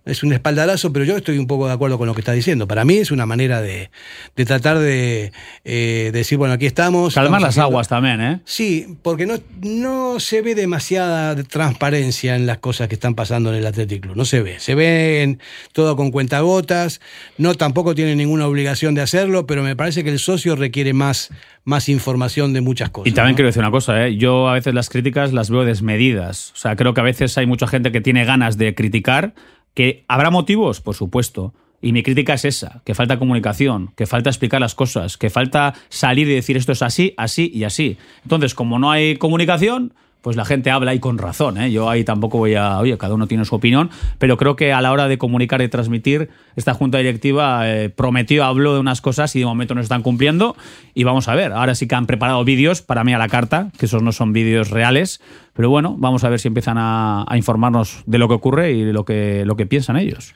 Es 0.09 0.23
un 0.23 0.33
espaldarazo, 0.33 0.93
pero 0.93 1.05
yo 1.05 1.17
estoy 1.17 1.39
un 1.39 1.47
poco 1.47 1.67
de 1.67 1.75
acuerdo 1.75 1.99
con 1.99 2.07
lo 2.07 2.15
que 2.15 2.21
está 2.21 2.33
diciendo. 2.33 2.67
Para 2.67 2.85
mí 2.85 2.97
es 2.97 3.11
una 3.11 3.27
manera 3.27 3.61
de, 3.61 3.91
de 4.37 4.45
tratar 4.45 4.79
de, 4.79 5.33
eh, 5.65 6.11
decir, 6.13 6.39
bueno, 6.39 6.55
aquí 6.55 6.67
estamos. 6.67 7.15
Calmar 7.15 7.43
las 7.43 7.59
aguas 7.59 7.89
también, 7.89 8.21
¿eh? 8.21 8.41
Sí, 8.45 8.97
porque 9.03 9.27
no, 9.27 9.35
no 9.63 10.19
se 10.19 10.43
ve 10.43 10.55
demasiada 10.55 11.37
transparencia 11.45 12.37
en 12.37 12.47
las 12.47 12.59
cosas 12.59 12.89
que 12.89 12.95
están 12.95 13.15
pasando 13.15 13.51
en 13.51 13.57
el 13.57 13.67
Athletic 13.67 14.03
Club. 14.03 14.17
No 14.17 14.25
se 14.25 14.43
ve. 14.43 14.59
Se 14.61 14.75
ve 14.75 15.39
todo 15.73 15.97
con 15.97 16.11
cuentagotas. 16.11 17.01
No 17.37 17.55
tampoco 17.55 17.95
tiene 17.95 18.17
ninguna 18.17 18.47
obligación 18.47 18.95
de 18.95 19.03
hacerlo, 19.03 19.47
pero 19.47 19.63
me 19.63 19.77
parece 19.77 20.05
que 20.05 20.11
el 20.11 20.19
socio 20.19 20.57
requiere 20.57 20.93
más, 20.93 21.31
más 21.65 21.89
información 21.89 22.53
de 22.53 22.61
muchas 22.61 22.91
cosas. 22.91 23.13
Y 23.13 23.15
también 23.15 23.37
quiero 23.37 23.49
decir 23.49 23.61
una 23.61 23.71
cosa, 23.71 24.07
¿eh? 24.07 24.17
yo 24.17 24.49
a 24.49 24.55
veces 24.55 24.75
las 24.75 24.89
críticas 24.89 25.33
las 25.33 25.51
veo 25.51 25.65
desmedidas. 25.65 26.53
O 26.55 26.57
sea, 26.57 26.77
creo 26.77 26.95
que 26.95 27.01
a 27.01 27.05
veces 27.05 27.37
hay 27.37 27.47
mucha 27.47 27.67
gente 27.67 27.93
que 27.93 28.01
tiene 28.01 28.25
ganas 28.25 28.57
de 28.57 28.75
criticar 28.75 29.35
¿Que 29.79 30.05
habrá 30.09 30.33
motivos? 30.33 30.81
Por 30.81 30.97
supuesto. 30.97 31.55
Y 31.81 31.93
mi 31.93 32.03
crítica 32.03 32.35
es 32.35 32.45
esa, 32.45 32.83
que 32.85 32.97
falta 32.97 33.21
comunicación, 33.21 33.93
que 33.95 34.09
falta 34.09 34.29
explicar 34.29 34.61
las 34.61 34.75
cosas, 34.75 35.17
que 35.17 35.31
falta 35.31 35.73
salir 35.89 36.27
y 36.27 36.35
decir 36.35 36.57
esto 36.57 36.73
es 36.73 36.83
así, 36.83 37.15
así 37.17 37.49
y 37.55 37.63
así. 37.63 37.97
Entonces, 38.25 38.57
como 38.57 38.81
no 38.81 38.91
hay 38.91 39.15
comunicación, 39.19 39.95
pues 40.23 40.37
la 40.37 40.45
gente 40.45 40.71
habla 40.71 40.95
y 40.95 40.99
con 40.99 41.19
razón. 41.19 41.59
¿eh? 41.59 41.71
Yo 41.71 41.89
ahí 41.89 42.05
tampoco 42.05 42.39
voy 42.39 42.55
a, 42.55 42.79
oye, 42.79 42.97
cada 42.99 43.15
uno 43.15 43.27
tiene 43.27 43.45
su 43.45 43.55
opinión, 43.55 43.91
pero 44.19 44.37
creo 44.37 44.57
que 44.57 44.73
a 44.73 44.81
la 44.81 44.93
hora 44.93 45.09
de 45.09 45.19
comunicar 45.19 45.63
y 45.63 45.69
transmitir, 45.69 46.29
esta 46.57 46.75
junta 46.75 46.99
directiva 46.99 47.71
eh, 47.71 47.89
prometió, 47.89 48.45
habló 48.45 48.75
de 48.75 48.81
unas 48.81 49.01
cosas 49.01 49.35
y 49.37 49.41
de 49.41 49.47
momento 49.47 49.75
no 49.75 49.81
están 49.81 50.03
cumpliendo. 50.03 50.57
Y 50.95 51.05
vamos 51.05 51.29
a 51.29 51.35
ver, 51.35 51.53
ahora 51.53 51.75
sí 51.75 51.87
que 51.87 51.95
han 51.95 52.07
preparado 52.07 52.45
vídeos 52.45 52.83
para 52.83 53.05
mí 53.05 53.13
a 53.13 53.19
la 53.19 53.29
carta, 53.29 53.71
que 53.79 53.87
esos 53.87 54.03
no 54.03 54.13
son 54.13 54.33
vídeos 54.33 54.71
reales, 54.71 55.21
pero 55.55 55.71
bueno, 55.71 55.97
vamos 55.99 56.25
a 56.25 56.29
ver 56.29 56.41
si 56.41 56.49
empiezan 56.49 56.77
a, 56.79 57.25
informarnos 57.35 58.03
de 58.07 58.19
lo 58.19 58.29
que 58.29 58.35
ocurre 58.35 58.73
y 58.73 58.83
de 58.83 58.93
lo 58.93 59.05
que, 59.05 59.45
lo 59.45 59.57
que 59.57 59.67
piensan 59.67 59.97
ellos. 59.97 60.35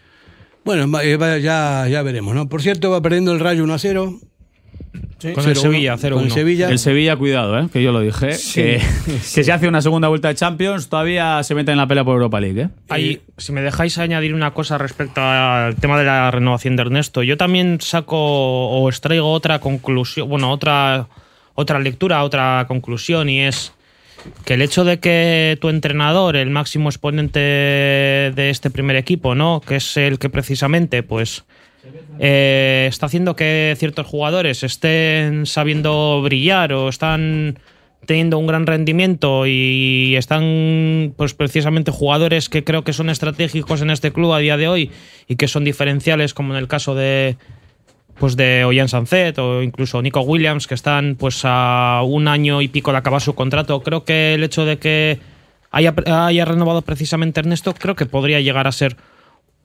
Bueno, 0.64 1.00
eh, 1.00 1.18
ya, 1.42 1.88
ya 1.88 2.02
veremos, 2.02 2.34
¿no? 2.34 2.48
Por 2.48 2.62
cierto, 2.62 2.90
va 2.90 3.02
perdiendo 3.02 3.32
el 3.32 3.40
Rayo 3.40 3.64
1 3.64 3.74
a 3.74 3.78
0. 3.78 4.20
Con 5.35 5.48
el 5.48 5.56
Sevilla, 5.56 5.96
0 5.96 6.20
el 6.20 6.30
Sevilla. 6.30 6.68
El 6.68 6.78
Sevilla, 6.78 7.16
cuidado, 7.16 7.58
¿eh? 7.58 7.68
que 7.72 7.82
yo 7.82 7.92
lo 7.92 8.00
dije. 8.00 8.30
que, 8.54 8.82
que 9.35 9.44
se 9.44 9.52
hace 9.52 9.68
una 9.68 9.80
segunda 9.80 10.08
vuelta 10.08 10.28
de 10.28 10.35
Champions, 10.35 10.88
todavía 10.88 11.42
se 11.42 11.54
mete 11.54 11.70
en 11.70 11.78
la 11.78 11.87
pelea 11.87 12.04
por 12.04 12.14
Europa 12.14 12.40
League. 12.40 12.62
¿eh? 12.62 12.68
Ahí, 12.88 13.20
si 13.38 13.52
me 13.52 13.62
dejáis 13.62 13.98
añadir 13.98 14.35
una 14.35 14.52
cosa 14.52 14.78
respecto 14.78 15.20
al 15.22 15.76
tema 15.76 15.98
de 15.98 16.04
la 16.04 16.30
renovación 16.30 16.76
de 16.76 16.82
Ernesto, 16.82 17.22
yo 17.22 17.37
también 17.37 17.78
saco 17.80 18.16
o 18.18 18.88
extraigo 18.88 19.30
otra 19.30 19.61
conclusión, 19.61 20.28
bueno, 20.28 20.50
otra, 20.50 21.08
otra 21.54 21.78
lectura, 21.78 22.24
otra 22.24 22.64
conclusión, 22.66 23.28
y 23.28 23.40
es 23.40 23.72
que 24.44 24.54
el 24.54 24.62
hecho 24.62 24.85
de 24.85 24.98
que 24.98 25.58
tu 25.61 25.68
entrenador, 25.68 26.37
el 26.37 26.50
máximo 26.50 26.88
exponente 26.88 27.40
de 27.40 28.50
este 28.50 28.70
primer 28.70 28.96
equipo, 28.96 29.35
¿no? 29.35 29.61
Que 29.61 29.76
es 29.76 29.96
el 29.96 30.18
que 30.18 30.28
precisamente, 30.28 31.02
pues. 31.02 31.44
Eh, 32.18 32.86
está 32.88 33.06
haciendo 33.06 33.34
que 33.34 33.74
ciertos 33.78 34.06
jugadores 34.06 34.62
estén 34.62 35.46
sabiendo 35.46 36.22
brillar 36.22 36.72
o 36.72 36.88
están 36.88 37.58
teniendo 38.06 38.38
un 38.38 38.46
gran 38.46 38.66
rendimiento 38.66 39.46
y 39.46 40.14
están 40.16 41.14
pues 41.16 41.34
precisamente 41.34 41.90
jugadores 41.90 42.48
que 42.48 42.64
creo 42.64 42.82
que 42.82 42.92
son 42.92 43.10
estratégicos 43.10 43.80
en 43.82 43.90
este 43.90 44.12
club 44.12 44.32
a 44.32 44.38
día 44.38 44.56
de 44.56 44.68
hoy 44.68 44.90
y 45.28 45.36
que 45.36 45.48
son 45.48 45.64
diferenciales 45.64 46.34
como 46.34 46.52
en 46.54 46.58
el 46.58 46.68
caso 46.68 46.94
de 46.94 47.36
pues 48.18 48.36
de 48.36 48.64
Ollán 48.64 48.88
Sancet 48.88 49.38
o 49.38 49.62
incluso 49.62 50.02
Nico 50.02 50.20
Williams, 50.20 50.66
que 50.66 50.74
están 50.74 51.16
pues 51.18 51.40
a 51.44 52.02
un 52.04 52.28
año 52.28 52.60
y 52.60 52.68
pico 52.68 52.92
de 52.92 52.98
acabar 52.98 53.20
su 53.20 53.34
contrato. 53.34 53.80
Creo 53.82 54.04
que 54.04 54.34
el 54.34 54.44
hecho 54.44 54.64
de 54.64 54.78
que 54.78 55.18
haya, 55.70 55.94
haya 56.06 56.44
renovado 56.44 56.82
precisamente 56.82 57.40
Ernesto, 57.40 57.74
creo 57.74 57.96
que 57.96 58.06
podría 58.06 58.40
llegar 58.40 58.66
a 58.66 58.72
ser 58.72 58.96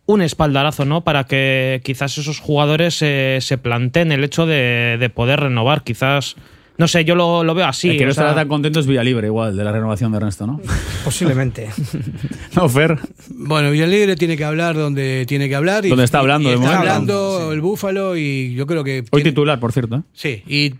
un 0.07 0.23
espaldarazo, 0.23 0.85
¿no? 0.85 1.01
Para 1.01 1.25
que 1.25 1.81
quizás 1.83 2.17
esos 2.17 2.39
jugadores 2.39 2.95
se 2.95 3.59
planteen 3.61 4.11
el 4.11 4.23
hecho 4.23 4.47
de, 4.47 4.97
de 4.99 5.09
poder 5.09 5.41
renovar. 5.41 5.83
Quizás 5.83 6.35
no 6.77 6.87
sé, 6.87 7.03
yo 7.05 7.15
lo, 7.15 7.55
veo 7.55 7.65
así. 7.65 7.89
El 7.89 7.97
que 7.97 8.05
no 8.05 8.11
estará 8.11 8.35
tan 8.35 8.47
contento 8.47 8.79
es 8.79 8.85
Villalibre, 8.85 9.27
igual, 9.27 9.57
de 9.57 9.63
la 9.63 9.71
renovación 9.71 10.11
de 10.11 10.17
Ernesto, 10.17 10.45
¿no? 10.45 10.61
Posiblemente. 11.03 11.69
no, 12.55 12.69
Fer. 12.69 12.99
Bueno, 13.29 13.71
Villalibre 13.71 14.15
tiene 14.15 14.37
que 14.37 14.45
hablar 14.45 14.75
donde 14.75 15.25
tiene 15.27 15.49
que 15.49 15.55
hablar. 15.55 15.85
Y, 15.85 15.89
donde 15.89 16.05
está 16.05 16.19
hablando, 16.19 16.49
de 16.49 16.55
Está 16.55 16.79
hablando 16.79 17.51
el 17.51 17.61
Búfalo 17.61 18.15
y 18.15 18.53
yo 18.53 18.67
creo 18.67 18.83
que. 18.83 19.03
Hoy 19.09 19.23
titular, 19.23 19.59
por 19.59 19.71
cierto. 19.71 19.97
¿eh? 19.97 20.01
Sí, 20.13 20.43
y 20.47 20.75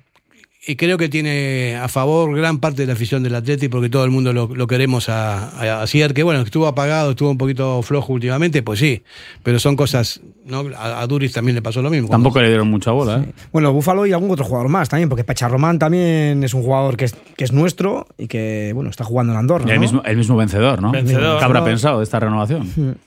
y 0.68 0.76
creo 0.76 0.98
que 0.98 1.08
tiene 1.08 1.78
a 1.78 1.88
favor 1.88 2.36
gran 2.36 2.60
parte 2.60 2.82
de 2.82 2.88
la 2.88 2.94
afición 2.94 3.24
del 3.24 3.34
Atleti 3.36 3.70
porque 3.70 3.90
todo 3.90 4.04
el 4.04 4.12
mundo 4.12 4.34
lo, 4.34 4.68
queremos 4.68 5.08
a, 5.08 5.82
a, 5.82 5.88
que 5.88 6.24
bueno, 6.24 6.42
estuvo 6.42 6.68
apagado, 6.68 7.12
estuvo 7.12 7.32
un 7.32 7.38
poquito 7.38 7.82
flojo 7.82 8.12
últimamente, 8.12 8.62
pues 8.62 8.80
sí, 8.80 9.02
pero 9.44 9.60
son 9.60 9.78
cosas, 9.78 10.20
¿no? 10.46 10.66
A, 10.78 11.08
Duris 11.08 11.32
también 11.32 11.56
le 11.56 11.62
pasó 11.62 11.82
lo 11.82 11.90
mismo. 11.90 12.10
Tampoco 12.10 12.42
le 12.42 12.50
dieron 12.50 12.70
mucha 12.70 12.92
bola, 12.92 13.20
¿eh? 13.20 13.32
Bueno, 13.54 13.72
Búfalo 13.72 14.06
y 14.06 14.12
algún 14.12 14.30
otro 14.30 14.44
jugador 14.44 14.68
más 14.68 14.90
también, 14.90 15.08
porque 15.08 15.24
Pacharromán 15.24 15.80
también 15.80 16.44
es 16.44 16.54
un 16.54 16.64
jugador 16.64 16.98
que 16.98 17.06
es, 17.06 17.16
que 17.38 17.46
es 17.46 17.54
nuestro 17.54 18.06
y 18.18 18.28
que, 18.28 18.72
bueno, 18.76 18.90
está 18.90 19.06
jugando 19.06 19.32
en 19.32 19.40
Andorra. 19.40 19.74
El, 19.74 19.80
mismo, 19.80 20.04
el 20.04 20.18
mismo 20.18 20.36
vencedor, 20.36 20.82
¿no? 20.82 20.92
Vencedor. 20.92 21.40
¿Qué 21.40 21.46
habrá 21.46 21.64
pensado 21.64 22.00
de 22.00 22.04
esta 22.04 22.20
renovación? 22.20 22.98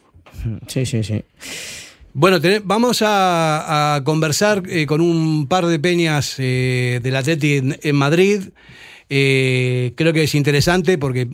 Sí, 0.66 0.87
sí, 0.87 1.05
sí. 1.05 1.23
Bueno, 2.12 2.38
vamos 2.64 3.05
a, 3.07 4.01
conversar 4.05 4.62
eh, 4.68 4.85
con 4.87 5.01
un 5.01 5.46
par 5.46 5.66
de 5.66 5.79
peñas 5.79 6.37
eh, 6.40 6.99
del 7.03 7.14
Atleti 7.14 7.61
en, 7.83 7.96
Madrid. 7.96 8.51
Eh, 9.09 9.92
creo 9.96 10.12
que 10.12 10.25
es 10.25 10.35
interesante 10.35 10.99
porque 10.99 11.29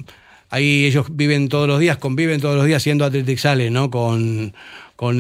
ahí 0.51 0.85
ellos 0.85 1.07
viven 1.17 1.49
todos 1.49 1.67
los 1.67 1.81
días, 1.81 1.97
conviven 1.97 2.41
todos 2.41 2.57
los 2.57 2.67
días 2.67 2.83
siendo 2.83 3.07
Athletic 3.07 3.39
Sales, 3.39 3.73
¿no? 3.73 3.91
Con, 3.91 4.53
con 4.97 5.19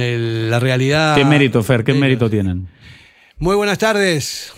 la 0.50 0.60
realidad. 0.60 1.16
¿Qué 1.16 1.24
mérito, 1.24 1.62
Fer? 1.62 1.84
¿Qué 1.84 1.94
mérito 1.94 2.28
tienen? 2.28 2.68
Muy 3.38 3.56
buenas 3.56 3.78
tardes. 3.78 4.52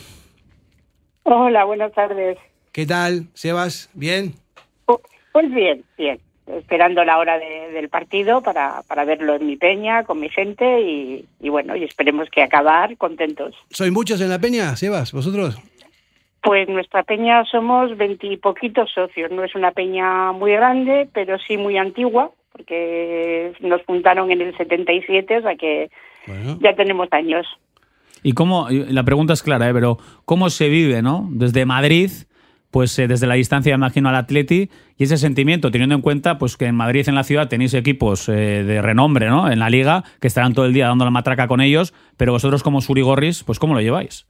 Hola, 1.23 1.65
buenas 1.65 1.93
tardes. 1.93 2.39
¿Qué 2.73 2.87
tal, 2.87 3.29
Sebas? 3.35 3.89
¿Bien? 3.95 4.35
Oh, 4.87 5.01
pues 5.33 5.49
bien, 5.53 5.85
bien 5.97 6.19
esperando 6.57 7.05
la 7.05 7.19
hora 7.19 7.39
del 7.39 7.89
partido 7.89 8.43
para, 8.43 8.83
para 8.89 9.05
verlo 9.05 9.35
en 9.35 9.47
mi 9.47 9.57
peña, 9.57 10.05
con 10.05 10.21
mi 10.21 10.29
gente 10.29 10.81
y, 10.81 11.49
bueno, 11.49 11.77
y 11.77 11.85
esperemos 11.85 12.29
que 12.31 12.43
acabar 12.43 12.97
contentos. 12.97 13.55
¿Sois 13.71 13.93
muchos 13.93 14.21
en 14.21 14.31
la 14.31 14.39
peña, 14.39 14.75
Sebas, 14.77 15.13
vosotros? 15.13 15.59
Pues 16.43 16.69
nuestra 16.69 17.03
peña 17.03 17.45
somos 17.45 17.97
veintipoquitos 17.97 18.91
socios, 18.93 19.31
no 19.31 19.45
es 19.45 19.55
una 19.55 19.73
peña 19.73 20.33
muy 20.33 20.53
grande, 20.53 21.09
pero 21.13 21.37
sí 21.39 21.57
muy 21.57 21.77
antigua, 21.77 22.31
porque 22.53 23.53
nos 23.61 23.83
juntaron 23.85 24.31
en 24.31 24.41
el 24.41 24.57
77, 24.57 25.39
o 25.39 25.43
sea 25.43 25.57
que 25.57 25.91
ya 26.61 26.75
tenemos 26.75 27.09
años. 27.13 27.47
¿Y 28.23 28.33
cómo, 28.33 28.69
la 28.71 29.03
pregunta 29.05 29.33
es 29.33 29.43
clara, 29.43 29.69
¿eh? 29.69 29.73
pero 29.73 29.99
cómo 30.25 30.51
se 30.51 30.69
vive, 30.69 31.03
¿no? 31.03 31.29
Desde 31.31 31.65
Madrid 31.65 32.11
pues 32.79 32.97
eh, 33.01 33.09
desde 33.09 33.27
la 33.27 33.35
distancia 33.35 33.75
imagino 33.75 34.09
al 34.09 34.15
Atleti 34.15 34.71
y 34.97 35.03
ese 35.03 35.17
sentimiento, 35.17 35.73
teniendo 35.73 35.97
en 35.97 36.01
cuenta 36.01 36.39
pues 36.39 36.57
que 36.57 36.67
en 36.67 36.77
Madrid, 36.77 37.09
en 37.09 37.17
la 37.17 37.25
ciudad, 37.25 37.49
tenéis 37.49 37.75
equipos 37.75 38.29
eh, 38.29 38.63
de 38.63 38.81
renombre 38.81 39.29
¿no? 39.29 39.51
en 39.51 39.59
la 39.59 39.69
liga 39.69 40.05
que 40.21 40.29
estarán 40.29 40.55
todo 40.55 40.65
el 40.65 40.73
día 40.73 40.87
dando 40.87 41.05
la 41.05 41.11
matraca 41.11 41.49
con 41.49 41.61
ellos, 41.61 41.93
pero 42.17 42.31
vosotros 42.31 42.63
como 42.63 42.81
Surigorris, 42.81 43.43
pues 43.43 43.59
¿cómo 43.59 43.75
lo 43.75 43.81
lleváis? 43.81 44.27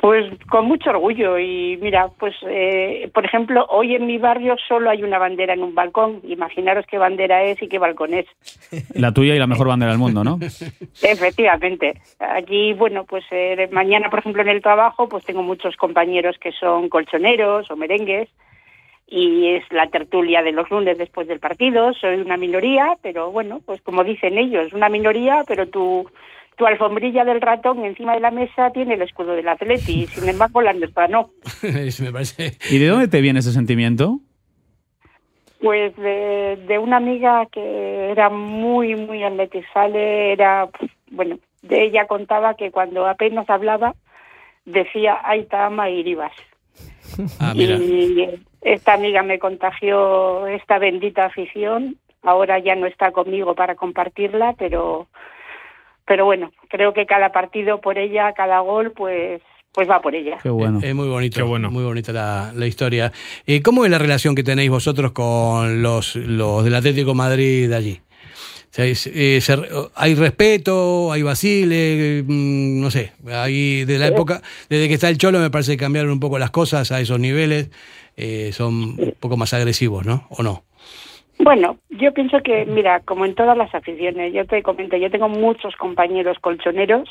Pues 0.00 0.26
con 0.48 0.66
mucho 0.66 0.90
orgullo 0.90 1.40
y 1.40 1.76
mira, 1.82 2.08
pues 2.18 2.34
eh, 2.46 3.10
por 3.12 3.24
ejemplo, 3.24 3.66
hoy 3.68 3.96
en 3.96 4.06
mi 4.06 4.16
barrio 4.18 4.54
solo 4.68 4.90
hay 4.90 5.02
una 5.02 5.18
bandera 5.18 5.54
en 5.54 5.64
un 5.64 5.74
balcón. 5.74 6.20
Imaginaros 6.22 6.86
qué 6.86 6.98
bandera 6.98 7.42
es 7.42 7.60
y 7.60 7.68
qué 7.68 7.80
balcón 7.80 8.14
es. 8.14 8.26
La 8.94 9.12
tuya 9.12 9.34
y 9.34 9.38
la 9.40 9.48
mejor 9.48 9.66
bandera 9.66 9.90
del 9.90 9.98
mundo, 9.98 10.22
¿no? 10.22 10.38
Efectivamente. 11.02 12.00
Aquí, 12.20 12.74
bueno, 12.74 13.04
pues 13.04 13.24
eh, 13.32 13.68
mañana, 13.72 14.08
por 14.08 14.20
ejemplo, 14.20 14.42
en 14.42 14.48
el 14.48 14.62
trabajo, 14.62 15.08
pues 15.08 15.24
tengo 15.24 15.42
muchos 15.42 15.76
compañeros 15.76 16.36
que 16.38 16.52
son 16.52 16.88
colchoneros 16.88 17.68
o 17.68 17.76
merengues 17.76 18.28
y 19.10 19.54
es 19.54 19.64
la 19.70 19.88
tertulia 19.88 20.42
de 20.42 20.52
los 20.52 20.70
lunes 20.70 20.98
después 20.98 21.26
del 21.26 21.40
partido. 21.40 21.92
Soy 21.94 22.16
una 22.20 22.36
minoría, 22.36 22.96
pero 23.02 23.32
bueno, 23.32 23.60
pues 23.64 23.80
como 23.82 24.04
dicen 24.04 24.38
ellos, 24.38 24.72
una 24.72 24.88
minoría, 24.88 25.44
pero 25.46 25.66
tú 25.66 26.08
tu 26.58 26.66
alfombrilla 26.66 27.24
del 27.24 27.40
ratón 27.40 27.84
encima 27.84 28.14
de 28.14 28.20
la 28.20 28.30
mesa 28.30 28.70
tiene 28.70 28.94
el 28.94 29.02
escudo 29.02 29.32
del 29.32 29.48
Atleti, 29.48 30.02
y 30.02 30.06
sin 30.08 30.28
embargo 30.28 30.60
la 30.60 30.72
nuestra 30.72 31.08
no. 31.08 31.30
¿Y 31.62 32.78
de 32.78 32.86
dónde 32.88 33.08
te 33.08 33.20
viene 33.20 33.38
ese 33.38 33.52
sentimiento? 33.52 34.18
Pues 35.60 35.96
de, 35.96 36.58
de 36.68 36.78
una 36.78 36.98
amiga 36.98 37.46
que 37.46 38.10
era 38.10 38.28
muy, 38.28 38.94
muy 38.94 39.24
atletizale, 39.24 40.32
era, 40.32 40.68
bueno, 41.10 41.38
de 41.62 41.84
ella 41.84 42.06
contaba 42.06 42.54
que 42.54 42.70
cuando 42.70 43.06
apenas 43.06 43.48
hablaba 43.48 43.94
decía 44.64 45.18
Aitama 45.24 45.90
Iribas. 45.90 46.32
Ah, 47.40 47.54
mira. 47.56 47.76
Y 47.76 48.40
esta 48.60 48.94
amiga 48.94 49.22
me 49.22 49.38
contagió 49.38 50.46
esta 50.46 50.78
bendita 50.78 51.26
afición. 51.26 51.96
Ahora 52.22 52.58
ya 52.58 52.74
no 52.74 52.86
está 52.86 53.12
conmigo 53.12 53.54
para 53.54 53.74
compartirla, 53.74 54.54
pero, 54.58 55.06
pero 56.08 56.24
bueno, 56.24 56.50
creo 56.70 56.92
que 56.94 57.06
cada 57.06 57.30
partido 57.30 57.80
por 57.80 57.98
ella, 57.98 58.32
cada 58.32 58.60
gol, 58.60 58.92
pues, 58.96 59.40
pues 59.72 59.88
va 59.88 60.00
por 60.00 60.14
ella. 60.14 60.38
Qué 60.42 60.48
bueno. 60.48 60.80
Es 60.82 60.94
muy 60.94 61.06
bonito, 61.08 61.36
Qué 61.36 61.42
bueno. 61.42 61.70
muy 61.70 61.84
bonita 61.84 62.12
la, 62.12 62.52
la 62.56 62.66
historia. 62.66 63.12
Eh, 63.46 63.60
¿Cómo 63.62 63.84
es 63.84 63.90
la 63.90 63.98
relación 63.98 64.34
que 64.34 64.42
tenéis 64.42 64.70
vosotros 64.70 65.12
con 65.12 65.82
los, 65.82 66.16
los 66.16 66.64
del 66.64 66.74
Atlético 66.74 67.10
de 67.10 67.16
Madrid 67.16 67.68
de 67.68 67.76
allí? 67.76 68.00
O 68.70 68.70
sea, 68.70 68.84
es- 68.84 69.06
eh, 69.06 69.40
¿Hay 69.94 70.14
respeto? 70.14 71.12
¿Hay 71.12 71.22
vacile? 71.22 72.22
Mm, 72.26 72.80
No 72.80 72.90
sé, 72.90 73.12
hay 73.30 73.84
de 73.84 73.98
la 73.98 74.08
época, 74.08 74.42
desde 74.68 74.88
que 74.88 74.94
está 74.94 75.08
el 75.08 75.18
Cholo 75.18 75.38
me 75.38 75.50
parece 75.50 75.72
que 75.72 75.78
cambiaron 75.84 76.10
un 76.12 76.20
poco 76.20 76.38
las 76.38 76.50
cosas 76.50 76.90
a 76.92 77.00
esos 77.00 77.18
niveles, 77.18 77.70
eh, 78.16 78.50
son 78.52 78.74
un 78.74 79.14
poco 79.20 79.36
más 79.36 79.54
agresivos, 79.54 80.04
¿no? 80.04 80.26
¿O 80.30 80.42
no? 80.42 80.64
Bueno, 81.38 81.76
yo 81.90 82.12
pienso 82.12 82.40
que, 82.42 82.66
mira, 82.66 83.00
como 83.00 83.24
en 83.24 83.34
todas 83.34 83.56
las 83.56 83.72
aficiones, 83.74 84.32
yo 84.32 84.44
te 84.46 84.62
comento, 84.62 84.96
yo 84.96 85.10
tengo 85.10 85.28
muchos 85.28 85.76
compañeros 85.76 86.38
colchoneros 86.40 87.08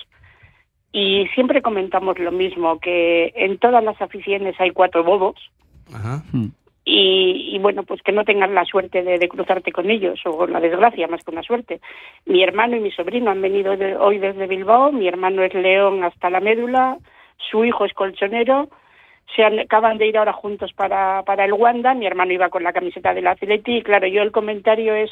y 0.91 1.27
siempre 1.33 1.61
comentamos 1.61 2.19
lo 2.19 2.31
mismo, 2.31 2.79
que 2.79 3.31
en 3.35 3.57
todas 3.57 3.83
las 3.83 4.01
aficiones 4.01 4.55
hay 4.59 4.71
cuatro 4.71 5.03
bobos 5.03 5.35
Ajá. 5.93 6.23
y, 6.83 7.51
y, 7.53 7.59
bueno, 7.59 7.83
pues 7.83 8.01
que 8.01 8.11
no 8.11 8.25
tengas 8.25 8.49
la 8.51 8.65
suerte 8.65 9.01
de, 9.03 9.17
de 9.17 9.29
cruzarte 9.29 9.71
con 9.71 9.89
ellos 9.89 10.19
o 10.25 10.45
la 10.45 10.59
desgracia 10.59 11.07
más 11.07 11.23
que 11.23 11.31
una 11.31 11.43
suerte. 11.43 11.79
Mi 12.25 12.43
hermano 12.43 12.75
y 12.75 12.81
mi 12.81 12.91
sobrino 12.91 13.31
han 13.31 13.41
venido 13.41 13.77
de- 13.77 13.95
hoy 13.95 14.17
desde 14.17 14.47
Bilbao, 14.47 14.91
mi 14.91 15.07
hermano 15.07 15.43
es 15.43 15.53
león 15.53 16.03
hasta 16.03 16.29
la 16.29 16.41
médula, 16.41 16.97
su 17.49 17.63
hijo 17.63 17.85
es 17.85 17.93
colchonero, 17.93 18.69
se 19.35 19.43
acaban 19.43 19.97
de 19.97 20.07
ir 20.07 20.17
ahora 20.17 20.33
juntos 20.33 20.73
para, 20.73 21.23
para 21.23 21.45
el 21.45 21.53
Wanda, 21.53 21.93
mi 21.93 22.05
hermano 22.07 22.33
iba 22.33 22.49
con 22.49 22.63
la 22.63 22.73
camiseta 22.73 23.13
del 23.13 23.27
Atleti 23.27 23.77
y 23.77 23.83
claro, 23.83 24.07
yo 24.07 24.21
el 24.21 24.31
comentario 24.31 24.95
es 24.95 25.11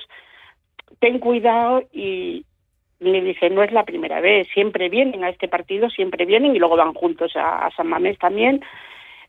ten 1.00 1.20
cuidado 1.20 1.84
y 1.92 2.46
me 3.00 3.22
dice, 3.22 3.50
no 3.50 3.62
es 3.62 3.72
la 3.72 3.84
primera 3.84 4.22
vez, 4.22 4.48
siempre 4.54 4.90
vienen 4.90 5.24
a 5.24 5.30
este 5.30 5.48
partido, 5.48 5.90
siempre 5.90 6.26
vienen 6.26 6.56
y 6.56 6.60
luego 6.60 6.78
van 6.78 6.94
juntos 6.94 7.36
a, 7.36 7.66
a 7.66 7.72
San 7.72 7.88
Mamés 7.88 8.18
también. 8.18 8.62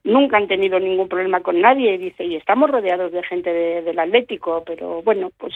Nunca 0.05 0.37
han 0.37 0.47
tenido 0.47 0.79
ningún 0.79 1.09
problema 1.09 1.41
con 1.41 1.61
nadie 1.61 1.95
y 1.95 1.99
dice 1.99 2.25
y 2.25 2.37
estamos 2.37 2.71
rodeados 2.71 3.11
de 3.11 3.25
gente 3.25 3.53
de- 3.53 3.83
del 3.83 3.99
Atlético 3.99 4.63
pero 4.65 5.03
bueno 5.03 5.31
pues 5.37 5.53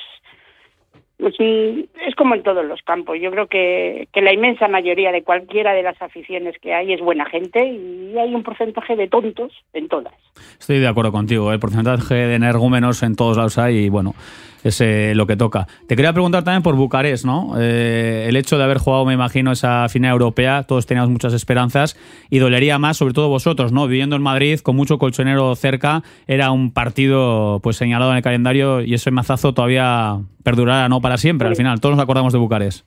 pues, 1.20 1.34
mm, 1.38 1.80
es 2.06 2.14
como 2.16 2.34
en 2.34 2.42
todos 2.42 2.64
los 2.64 2.80
campos 2.82 3.18
yo 3.20 3.30
creo 3.30 3.46
que, 3.46 4.08
que 4.12 4.22
la 4.22 4.32
inmensa 4.32 4.68
mayoría 4.68 5.12
de 5.12 5.22
cualquiera 5.22 5.72
de 5.72 5.82
las 5.82 6.00
aficiones 6.00 6.56
que 6.60 6.74
hay 6.74 6.92
es 6.92 7.00
buena 7.00 7.24
gente 7.26 7.64
y 7.64 8.16
hay 8.18 8.34
un 8.34 8.42
porcentaje 8.42 8.96
de 8.96 9.08
tontos 9.08 9.52
en 9.72 9.88
todas 9.88 10.14
Estoy 10.58 10.78
de 10.78 10.88
acuerdo 10.88 11.12
contigo. 11.12 11.52
El 11.52 11.60
porcentaje 11.60 12.14
de 12.14 12.34
energúmenos 12.34 13.02
en 13.02 13.16
todos 13.16 13.36
lados 13.36 13.58
hay 13.58 13.84
y 13.84 13.88
bueno, 13.88 14.14
es 14.64 14.80
eh, 14.80 15.12
lo 15.14 15.26
que 15.26 15.36
toca. 15.36 15.66
Te 15.86 15.96
quería 15.96 16.12
preguntar 16.12 16.44
también 16.44 16.62
por 16.62 16.76
Bucarest, 16.76 17.24
¿no? 17.24 17.54
Eh, 17.58 18.26
el 18.28 18.36
hecho 18.36 18.58
de 18.58 18.64
haber 18.64 18.78
jugado, 18.78 19.04
me 19.04 19.14
imagino, 19.14 19.52
esa 19.52 19.88
final 19.88 20.12
europea, 20.12 20.64
todos 20.64 20.86
teníamos 20.86 21.10
muchas 21.10 21.32
esperanzas 21.32 21.96
y 22.28 22.38
dolería 22.38 22.78
más, 22.78 22.96
sobre 22.96 23.14
todo 23.14 23.28
vosotros, 23.28 23.72
¿no? 23.72 23.86
Viviendo 23.86 24.16
en 24.16 24.22
Madrid, 24.22 24.60
con 24.60 24.76
mucho 24.76 24.98
colchonero 24.98 25.54
cerca, 25.56 26.02
era 26.26 26.50
un 26.50 26.72
partido 26.72 27.60
pues 27.62 27.76
señalado 27.76 28.10
en 28.10 28.18
el 28.18 28.22
calendario 28.22 28.82
y 28.82 28.94
ese 28.94 29.10
mazazo 29.10 29.54
todavía 29.54 30.18
perdurará, 30.42 30.88
¿no? 30.88 31.00
Para 31.00 31.16
siempre, 31.16 31.48
al 31.48 31.56
final. 31.56 31.80
Todos 31.80 31.96
nos 31.96 32.02
acordamos 32.02 32.32
de 32.32 32.38
Bucarest. 32.38 32.86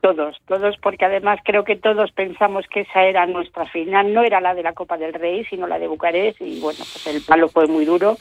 todos 0.00 0.36
todos 0.46 0.76
porque 0.82 1.06
además 1.06 1.38
creo 1.44 1.64
que 1.64 1.76
todos 1.76 2.12
pensamos 2.12 2.66
que 2.70 2.80
esa 2.80 3.04
era 3.04 3.26
nuestra 3.26 3.64
final 3.66 4.12
no 4.12 4.22
era 4.22 4.40
la 4.40 4.54
de 4.54 4.62
la 4.62 4.74
Copa 4.74 4.98
del 4.98 5.14
Rey 5.14 5.46
sino 5.48 5.66
la 5.66 5.78
de 5.78 5.88
Bucarest 5.88 6.42
y 6.42 6.60
bueno 6.60 6.78
pues 6.78 7.06
el 7.06 7.22
palo 7.22 7.48
fue 7.48 7.66
muy 7.66 7.86
duro 7.86 8.16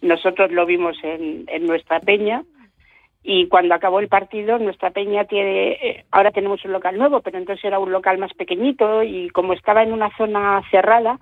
nosotros 0.00 0.50
lo 0.52 0.66
vimos 0.66 0.96
en, 1.02 1.44
en 1.48 1.66
nuestra 1.66 2.00
peña 2.00 2.44
y 3.22 3.48
cuando 3.48 3.74
acabó 3.74 4.00
el 4.00 4.08
partido 4.08 4.58
nuestra 4.58 4.90
peña 4.90 5.24
tiene 5.24 5.72
eh, 5.72 6.04
ahora 6.10 6.30
tenemos 6.30 6.64
un 6.64 6.72
local 6.72 6.96
nuevo 6.96 7.20
pero 7.20 7.38
entonces 7.38 7.64
era 7.64 7.78
un 7.78 7.90
local 7.90 8.18
más 8.18 8.32
pequeñito 8.34 9.02
y 9.02 9.30
como 9.30 9.52
estaba 9.52 9.82
en 9.82 9.92
una 9.92 10.14
zona 10.16 10.62
cerrada 10.70 11.18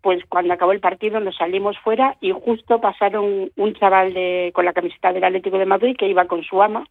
pues 0.00 0.22
cuando 0.28 0.54
acabó 0.54 0.72
el 0.72 0.80
partido 0.80 1.18
nos 1.20 1.36
salimos 1.36 1.78
fuera 1.78 2.16
y 2.20 2.30
justo 2.30 2.80
pasaron 2.80 3.50
un 3.56 3.74
chaval 3.74 4.14
de 4.14 4.52
con 4.54 4.64
la 4.64 4.72
camiseta 4.72 5.12
del 5.12 5.24
Atlético 5.24 5.58
de 5.58 5.66
Madrid 5.66 5.96
que 5.98 6.08
iba 6.08 6.26
con 6.26 6.44
su 6.44 6.62
ama 6.62 6.86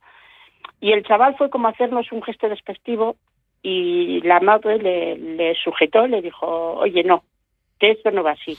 y 0.82 0.92
el 0.92 1.04
chaval 1.04 1.36
fue 1.38 1.50
como 1.50 1.68
a 1.68 1.72
hacernos 1.72 2.12
un 2.12 2.22
gesto 2.24 2.50
despectivo 2.50 3.16
y 3.62 4.20
la 4.22 4.42
madre 4.42 4.78
le, 4.78 5.18
le 5.18 5.56
sujetó, 5.56 6.06
le 6.06 6.22
dijo, 6.22 6.74
oye, 6.74 7.04
no, 7.06 7.24
que 7.80 7.92
esto 7.92 8.12
no 8.12 8.22
va 8.22 8.32
así. 8.32 8.58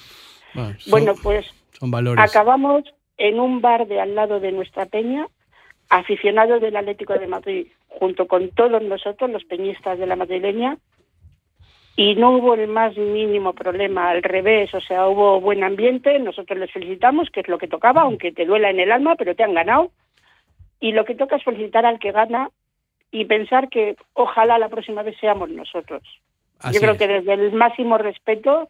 Bueno, 0.90 1.12
pues 1.22 1.52
son 1.78 1.90
valores. 1.90 2.24
acabamos 2.24 2.84
en 3.16 3.38
un 3.40 3.60
bar 3.60 3.86
de 3.86 4.00
al 4.00 4.14
lado 4.14 4.40
de 4.40 4.52
nuestra 4.52 4.86
peña, 4.86 5.26
aficionados 5.88 6.60
del 6.60 6.76
Atlético 6.76 7.14
de 7.14 7.26
Madrid, 7.26 7.66
junto 7.88 8.26
con 8.26 8.50
todos 8.50 8.82
nosotros, 8.82 9.30
los 9.30 9.44
peñistas 9.44 9.98
de 9.98 10.06
la 10.06 10.16
madrileña, 10.16 10.78
y 11.96 12.16
no 12.16 12.32
hubo 12.32 12.54
el 12.54 12.66
más 12.66 12.96
mínimo 12.96 13.52
problema, 13.52 14.10
al 14.10 14.22
revés, 14.22 14.74
o 14.74 14.80
sea, 14.80 15.06
hubo 15.06 15.40
buen 15.40 15.62
ambiente, 15.62 16.18
nosotros 16.18 16.58
les 16.58 16.72
felicitamos, 16.72 17.30
que 17.30 17.40
es 17.40 17.48
lo 17.48 17.58
que 17.58 17.68
tocaba, 17.68 18.02
aunque 18.02 18.32
te 18.32 18.46
duela 18.46 18.70
en 18.70 18.80
el 18.80 18.90
alma, 18.90 19.14
pero 19.14 19.36
te 19.36 19.44
han 19.44 19.54
ganado, 19.54 19.92
y 20.80 20.92
lo 20.92 21.04
que 21.04 21.14
toca 21.14 21.36
es 21.36 21.44
felicitar 21.44 21.86
al 21.86 22.00
que 22.00 22.10
gana 22.10 22.50
y 23.12 23.26
pensar 23.26 23.68
que 23.68 23.96
ojalá 24.14 24.58
la 24.58 24.68
próxima 24.68 25.02
vez 25.02 25.16
seamos 25.20 25.50
nosotros. 25.50 26.02
Así 26.58 26.74
Yo 26.74 26.80
creo 26.80 26.92
es. 26.94 26.98
que 26.98 27.06
desde 27.06 27.32
el 27.34 27.52
máximo 27.52 27.96
respeto 27.96 28.68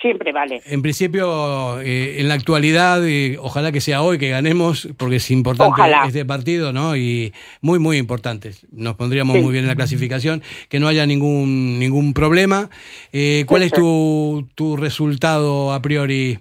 siempre 0.00 0.32
vale. 0.32 0.62
En 0.66 0.82
principio, 0.82 1.80
eh, 1.80 2.16
en 2.20 2.28
la 2.28 2.34
actualidad, 2.34 3.02
ojalá 3.38 3.70
que 3.72 3.80
sea 3.80 4.02
hoy 4.02 4.18
que 4.18 4.30
ganemos, 4.30 4.88
porque 4.96 5.16
es 5.16 5.30
importante 5.30 5.72
Ojalá. 5.72 6.04
este 6.06 6.24
partido, 6.24 6.72
¿no? 6.72 6.96
Y 6.96 7.32
muy, 7.60 7.78
muy 7.78 7.96
importante. 7.98 8.52
Nos 8.72 8.96
pondríamos 8.96 9.36
Sí. 9.36 9.42
muy 9.42 9.52
bien 9.52 9.64
en 9.64 9.68
la 9.68 9.76
clasificación, 9.76 10.42
que 10.68 10.80
no 10.80 10.88
haya 10.88 11.04
ningún, 11.06 11.78
ningún 11.78 12.14
problema. 12.14 12.70
Eh, 13.12 13.44
¿Cuál 13.46 13.62
es 13.62 13.72
tu, 13.72 14.48
tu 14.54 14.76
resultado 14.76 15.72
a 15.72 15.82
priori, 15.82 16.38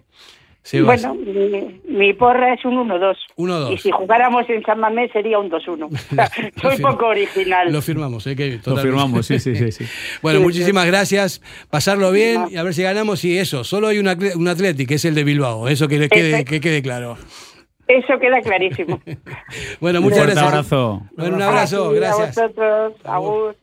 Sebas? 0.70 1.02
Bueno, 1.02 1.16
mi, 1.16 1.82
mi 1.88 2.14
porra 2.14 2.54
es 2.54 2.64
un 2.64 2.76
1-2. 2.88 3.16
1-2. 3.38 3.74
Y 3.74 3.78
si 3.80 3.90
jugáramos 3.90 4.48
en 4.50 4.62
San 4.62 4.80
Mamés 4.80 5.12
sería 5.12 5.40
un 5.40 5.50
2-1. 5.50 5.88
O 5.90 6.16
sea, 6.16 6.30
soy 6.62 6.78
poco 6.78 7.08
original. 7.08 7.72
Lo 7.74 7.82
firmamos, 7.82 8.28
¿eh? 8.28 8.36
Que 8.36 8.60
Lo 8.64 8.78
firmamos, 8.78 9.26
sí, 9.26 9.40
sí, 9.40 9.56
sí. 9.56 9.72
sí. 9.72 9.86
Bueno, 10.22 10.38
Sí, 10.40 10.46
muchísimas 10.46 10.86
gracias. 10.86 11.42
Pasarlo 11.72 12.12
bien 12.12 12.44
y 12.52 12.58
a 12.58 12.64
ver 12.64 12.76
si 12.76 12.84
ganamos. 12.84 13.26
Y 13.26 13.40
eso, 13.40 13.64
solo 13.64 13.88
hay 13.88 13.98
un, 13.98 14.08
un 14.08 14.48
Atleti, 14.48 14.86
que 14.86 14.96
es 14.96 15.06
el 15.06 15.16
de 15.16 15.24
Bilbao. 15.24 15.68
Eso 15.68 15.88
que, 15.88 15.98
le 15.98 16.08
quede, 16.08 16.46
que 16.46 16.62
quede 16.62 16.84
claro. 16.84 17.18
Eso 17.88 18.20
queda 18.20 18.40
clarísimo. 18.42 19.02
Bueno, 19.80 20.02
muchas 20.02 20.20
Fuerte 20.20 20.36
gracias. 20.36 20.54
abrazo. 20.54 21.02
Bueno, 21.18 21.36
un 21.36 21.42
abrazo, 21.42 21.92
gracias. 21.92 22.38
A 22.38 22.42
vosotros, 22.44 22.94
agur. 23.04 23.56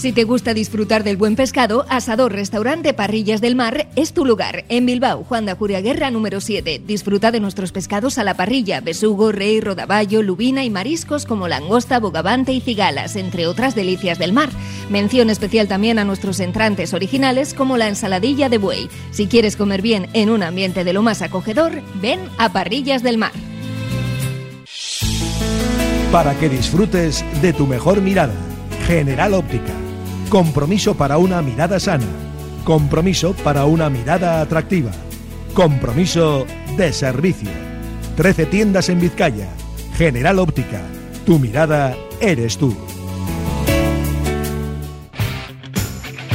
Si 0.00 0.12
te 0.12 0.24
gusta 0.24 0.54
disfrutar 0.54 1.04
del 1.04 1.18
buen 1.18 1.36
pescado, 1.36 1.84
Asador 1.90 2.32
Restaurante 2.32 2.94
Parrillas 2.94 3.42
del 3.42 3.54
Mar 3.54 3.86
es 3.96 4.14
tu 4.14 4.24
lugar. 4.24 4.64
En 4.70 4.86
Bilbao, 4.86 5.24
Juan 5.24 5.44
de 5.44 5.52
Ajuria 5.52 5.82
Guerra 5.82 6.10
número 6.10 6.40
7. 6.40 6.80
Disfruta 6.86 7.30
de 7.30 7.38
nuestros 7.38 7.70
pescados 7.70 8.16
a 8.16 8.24
la 8.24 8.32
parrilla, 8.32 8.80
besugo, 8.80 9.30
rey, 9.30 9.60
rodaballo, 9.60 10.22
lubina 10.22 10.64
y 10.64 10.70
mariscos 10.70 11.26
como 11.26 11.48
langosta, 11.48 12.00
bogavante 12.00 12.54
y 12.54 12.62
cigalas, 12.62 13.14
entre 13.14 13.46
otras 13.46 13.74
delicias 13.74 14.18
del 14.18 14.32
mar. 14.32 14.48
Mención 14.88 15.28
especial 15.28 15.68
también 15.68 15.98
a 15.98 16.04
nuestros 16.04 16.40
entrantes 16.40 16.94
originales 16.94 17.52
como 17.52 17.76
la 17.76 17.88
ensaladilla 17.88 18.48
de 18.48 18.56
buey. 18.56 18.88
Si 19.10 19.26
quieres 19.26 19.54
comer 19.54 19.82
bien 19.82 20.08
en 20.14 20.30
un 20.30 20.42
ambiente 20.42 20.82
de 20.82 20.94
lo 20.94 21.02
más 21.02 21.20
acogedor, 21.20 21.82
ven 22.00 22.20
a 22.38 22.54
Parrillas 22.54 23.02
del 23.02 23.18
Mar. 23.18 23.32
Para 26.10 26.38
que 26.38 26.48
disfrutes 26.48 27.22
de 27.42 27.52
tu 27.52 27.66
mejor 27.66 28.00
mirada. 28.00 28.32
General 28.86 29.34
Óptica. 29.34 29.79
Compromiso 30.30 30.94
para 30.94 31.18
una 31.18 31.42
mirada 31.42 31.80
sana. 31.80 32.06
Compromiso 32.62 33.34
para 33.42 33.64
una 33.64 33.90
mirada 33.90 34.40
atractiva. 34.40 34.92
Compromiso 35.54 36.46
de 36.76 36.92
servicio. 36.92 37.50
13 38.16 38.46
tiendas 38.46 38.88
en 38.90 39.00
Vizcaya. 39.00 39.48
General 39.96 40.38
Óptica. 40.38 40.82
Tu 41.26 41.40
mirada 41.40 41.96
eres 42.20 42.56
tú. 42.58 42.76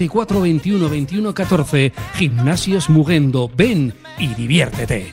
24 0.00 0.40
21 0.40 0.88
21 0.88 1.34
14. 1.34 1.92
Gimnasios 2.14 2.88
Mugendo. 2.88 3.50
Ven 3.54 3.92
y 4.18 4.28
diviértete. 4.28 5.12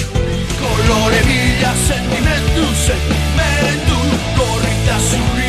Sentimentu 2.75 3.97
Korrita 4.35 4.97
zuria 4.99 5.31
gure 5.31 5.40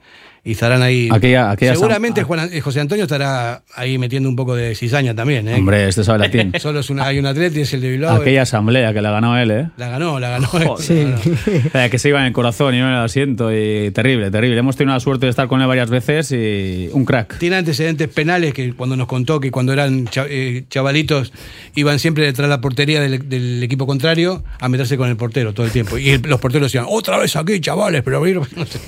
Y 0.48 0.52
estarán 0.52 0.84
ahí. 0.84 1.10
Aquella- 1.12 1.50
aquella 1.50 1.74
Seguramente 1.74 2.22
sam- 2.22 2.26
Juan- 2.28 2.50
eh, 2.54 2.62
José 2.62 2.80
Antonio 2.80 3.06
estará 3.06 3.64
ahí 3.76 3.98
metiendo 3.98 4.30
un 4.30 4.36
poco 4.36 4.56
de 4.56 4.76
cizaña 4.76 5.16
también. 5.16 5.48
¿eh? 5.48 5.56
Hombre, 5.56 5.88
este 5.90 6.04
sabe 6.04 6.20
latín. 6.20 6.54
Solo 6.60 6.82
es 6.82 6.90
una, 6.92 7.08
hay 7.08 7.18
un 7.18 7.26
Atleti, 7.26 7.62
es 7.62 7.74
el 7.74 7.82
de 7.82 7.90
Bilbao. 7.90 8.22
Aquella 8.22 8.44
asamblea 8.44 8.94
que 8.94 9.02
la 9.02 9.10
ganó 9.10 9.38
él, 9.40 9.50
¿eh? 9.50 9.70
La 9.78 9.90
ganó, 9.90 10.20
la 10.20 10.30
ganó. 10.30 10.48
Joder. 10.48 11.16
O 11.66 11.70
sea, 11.72 11.90
que 11.90 11.98
se 11.98 12.10
iba 12.10 12.20
en 12.20 12.28
el 12.28 12.34
corazón 12.34 12.76
y 12.76 12.80
no 12.80 12.88
en 12.88 12.94
el 12.94 13.00
asiento. 13.04 13.52
Y 13.52 13.90
terrible, 13.90 14.30
terrible. 14.30 14.60
Hemos 14.60 14.76
tenido 14.76 14.94
la 14.94 15.00
suerte 15.00 15.26
de 15.26 15.32
estar 15.32 15.48
con 15.48 15.62
él 15.62 15.68
varias 15.68 15.90
veces 15.90 16.32
y 16.32 16.90
un 16.94 17.06
crack. 17.06 17.40
Tiene 17.40 17.56
antecedentes 17.56 18.08
penales 18.10 18.54
que 18.54 18.74
cuando 18.74 18.96
nos 18.96 19.08
contó 19.08 19.40
que 19.40 19.50
cuando 19.50 19.74
eran 19.74 20.08
eh, 20.30 20.64
chavalitos 20.70 21.34
iban 21.74 21.98
siempre 21.98 22.24
detrás 22.24 22.48
de 22.48 22.50
la 22.56 22.62
portería 22.62 23.02
del, 23.02 23.28
del 23.28 23.64
equipo 23.64 23.88
contrario 23.88 24.44
a 24.60 24.70
meterse 24.70 24.96
con 24.96 25.10
el 25.10 25.16
portero 25.18 25.54
todo 25.56 25.66
el 25.66 25.72
tiempo. 25.72 25.98
Y 25.98 26.10
el- 26.12 26.22
los 26.22 26.40
porteros 26.40 26.72
decían, 26.72 26.86
otra 26.88 27.18
vez 27.18 27.36
aquí, 27.36 27.60
chavales, 27.60 28.04
pero 28.04 28.24
abrir- 28.24 28.36
no 28.56 28.66
sé, 28.68 28.80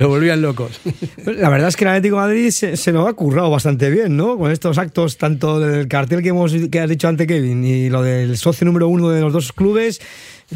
lo 0.00 0.08
volvían 0.08 0.42
locos. 0.42 0.80
La 1.26 1.48
verdad 1.48 1.68
es 1.68 1.76
que 1.76 1.84
el 1.84 1.90
Atlético 1.90 2.16
de 2.16 2.22
Madrid 2.22 2.50
se, 2.50 2.76
se 2.76 2.92
nos 2.92 3.08
ha 3.08 3.12
currado 3.14 3.50
bastante 3.50 3.90
bien, 3.90 4.16
¿no? 4.16 4.36
Con 4.38 4.50
estos 4.50 4.78
actos, 4.78 5.16
tanto 5.18 5.60
del 5.60 5.88
cartel 5.88 6.22
que 6.22 6.28
hemos 6.30 6.52
que 6.70 6.80
has 6.80 6.88
dicho 6.88 7.08
antes, 7.08 7.26
Kevin, 7.26 7.64
y 7.64 7.88
lo 7.90 8.02
del 8.02 8.36
socio 8.38 8.64
número 8.64 8.88
uno 8.88 9.10
de 9.10 9.20
los 9.20 9.32
dos 9.32 9.52
clubes, 9.52 10.00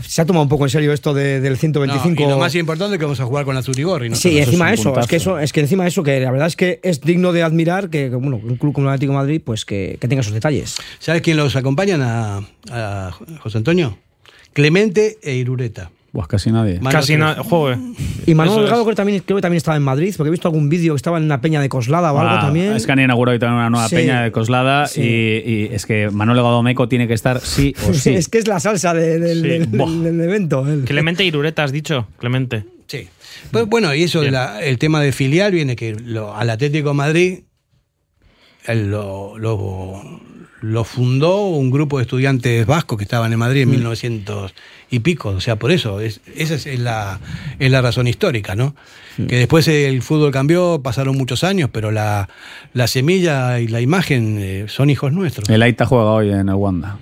se 0.06 0.20
ha 0.20 0.26
tomado 0.26 0.42
un 0.42 0.48
poco 0.48 0.64
en 0.64 0.70
serio 0.70 0.92
esto 0.92 1.14
de- 1.14 1.40
del 1.40 1.56
125. 1.56 2.20
No, 2.22 2.26
y 2.26 2.30
lo 2.30 2.38
más 2.38 2.54
importante 2.54 2.94
es 2.94 2.98
que 2.98 3.04
vamos 3.06 3.20
a 3.20 3.24
jugar 3.24 3.44
con 3.44 3.54
la. 3.54 3.62
Sí, 3.62 4.30
y 4.30 4.38
encima 4.38 4.72
eso, 4.72 4.82
es 4.82 4.84
puntazo. 4.88 5.08
que 5.08 5.16
eso, 5.16 5.38
es 5.38 5.52
que 5.52 5.60
encima 5.60 5.86
eso, 5.86 6.02
que 6.02 6.20
la 6.20 6.30
verdad 6.30 6.46
es 6.48 6.56
que 6.56 6.78
es 6.82 7.00
digno 7.00 7.32
de 7.32 7.42
admirar 7.42 7.88
que, 7.90 8.10
que, 8.10 8.16
bueno, 8.16 8.40
un 8.42 8.56
club 8.56 8.72
como 8.74 8.88
el 8.88 8.92
Atlético 8.94 9.12
de 9.12 9.18
Madrid, 9.18 9.40
pues 9.44 9.64
que, 9.64 9.96
que 10.00 10.08
tenga 10.08 10.20
esos 10.20 10.34
detalles. 10.34 10.76
¿Sabes 10.98 11.22
quién 11.22 11.36
los 11.38 11.56
acompañan 11.56 12.02
a, 12.02 12.42
a 12.70 13.10
José 13.40 13.58
Antonio? 13.58 13.98
Clemente 14.52 15.18
e 15.22 15.34
Irureta. 15.34 15.90
Pues 16.10 16.26
casi 16.26 16.50
nadie. 16.50 16.80
Casi 16.90 17.16
nada. 17.16 17.42
Joder. 17.44 17.76
Y 18.26 18.34
Manuel. 18.34 18.60
Delgado 18.62 18.82
creo, 18.84 18.92
que 18.92 18.96
también, 18.96 19.22
creo 19.24 19.36
que 19.36 19.42
también 19.42 19.58
estaba 19.58 19.76
en 19.76 19.82
Madrid, 19.82 20.14
porque 20.16 20.28
he 20.28 20.30
visto 20.30 20.48
algún 20.48 20.68
vídeo 20.70 20.94
que 20.94 20.96
estaba 20.96 21.18
en 21.18 21.24
una 21.24 21.40
peña 21.42 21.60
de 21.60 21.68
Coslada 21.68 22.12
o 22.12 22.18
algo 22.18 22.32
Ah, 22.32 22.40
también. 22.40 22.72
Es 22.72 22.86
que 22.86 22.92
han 22.92 22.98
inaugurado 23.00 23.34
hoy 23.34 23.38
también 23.38 23.58
una 23.58 23.68
nueva 23.70 23.88
Sí. 23.88 23.94
peña 23.96 24.22
de 24.22 24.32
Coslada 24.32 24.86
Sí. 24.86 25.02
y, 25.02 25.50
y 25.50 25.68
es 25.72 25.84
que 25.84 26.08
Manuel 26.10 26.38
Gadomeco 26.38 26.88
tiene 26.88 27.06
que 27.08 27.14
estar 27.14 27.40
sí 27.40 27.74
o 27.88 27.92
sí. 27.92 28.14
es 28.14 28.28
que 28.28 28.38
es 28.38 28.48
la 28.48 28.58
salsa 28.58 28.94
de- 28.94 29.18
del, 29.18 29.42
Sí. 29.42 29.48
del- 29.48 29.66
Buah. 29.66 29.90
del 29.90 30.20
evento. 30.22 30.66
el- 30.66 30.84
Clemente 30.84 31.24
Irureta 31.24 31.62
has 31.64 31.72
dicho, 31.72 32.08
Clemente. 32.18 32.64
Sí. 32.86 33.06
Pues 33.50 33.66
bueno, 33.66 33.94
y 33.94 34.04
eso, 34.04 34.22
la- 34.24 34.62
el 34.62 34.78
tema 34.78 35.02
de 35.02 35.12
filial 35.12 35.52
viene 35.52 35.76
que 35.76 35.92
lo- 35.94 36.34
al 36.34 36.48
Atlético 36.48 36.88
de 36.88 36.94
Madrid 36.94 37.38
lo, 38.66 39.36
lo, 39.38 40.20
lo 40.60 40.84
fundó 40.84 41.46
un 41.48 41.70
grupo 41.70 41.98
de 41.98 42.02
estudiantes 42.02 42.66
vascos 42.66 42.98
que 42.98 43.04
estaban 43.04 43.32
en 43.32 43.38
Madrid 43.38 43.62
en 43.62 43.70
1900 43.70 44.54
y 44.90 45.00
pico. 45.00 45.30
O 45.30 45.40
sea, 45.40 45.56
por 45.56 45.70
eso, 45.70 46.00
es, 46.00 46.20
esa 46.34 46.54
es 46.54 46.78
la, 46.78 47.20
es 47.58 47.70
la 47.70 47.80
razón 47.80 48.08
histórica, 48.08 48.54
¿no? 48.54 48.74
Que 49.16 49.36
después 49.36 49.66
el 49.66 50.00
fútbol 50.02 50.30
cambió, 50.30 50.80
pasaron 50.80 51.16
muchos 51.16 51.42
años, 51.42 51.70
pero 51.72 51.90
la, 51.90 52.28
la 52.72 52.86
semilla 52.86 53.58
y 53.58 53.66
la 53.66 53.80
imagen 53.80 54.38
eh, 54.38 54.66
son 54.68 54.90
hijos 54.90 55.12
nuestros. 55.12 55.48
El 55.48 55.62
Aita 55.62 55.86
juega 55.86 56.04
hoy 56.04 56.30
en 56.30 56.48
el 56.48 56.54
Wanda. 56.54 56.98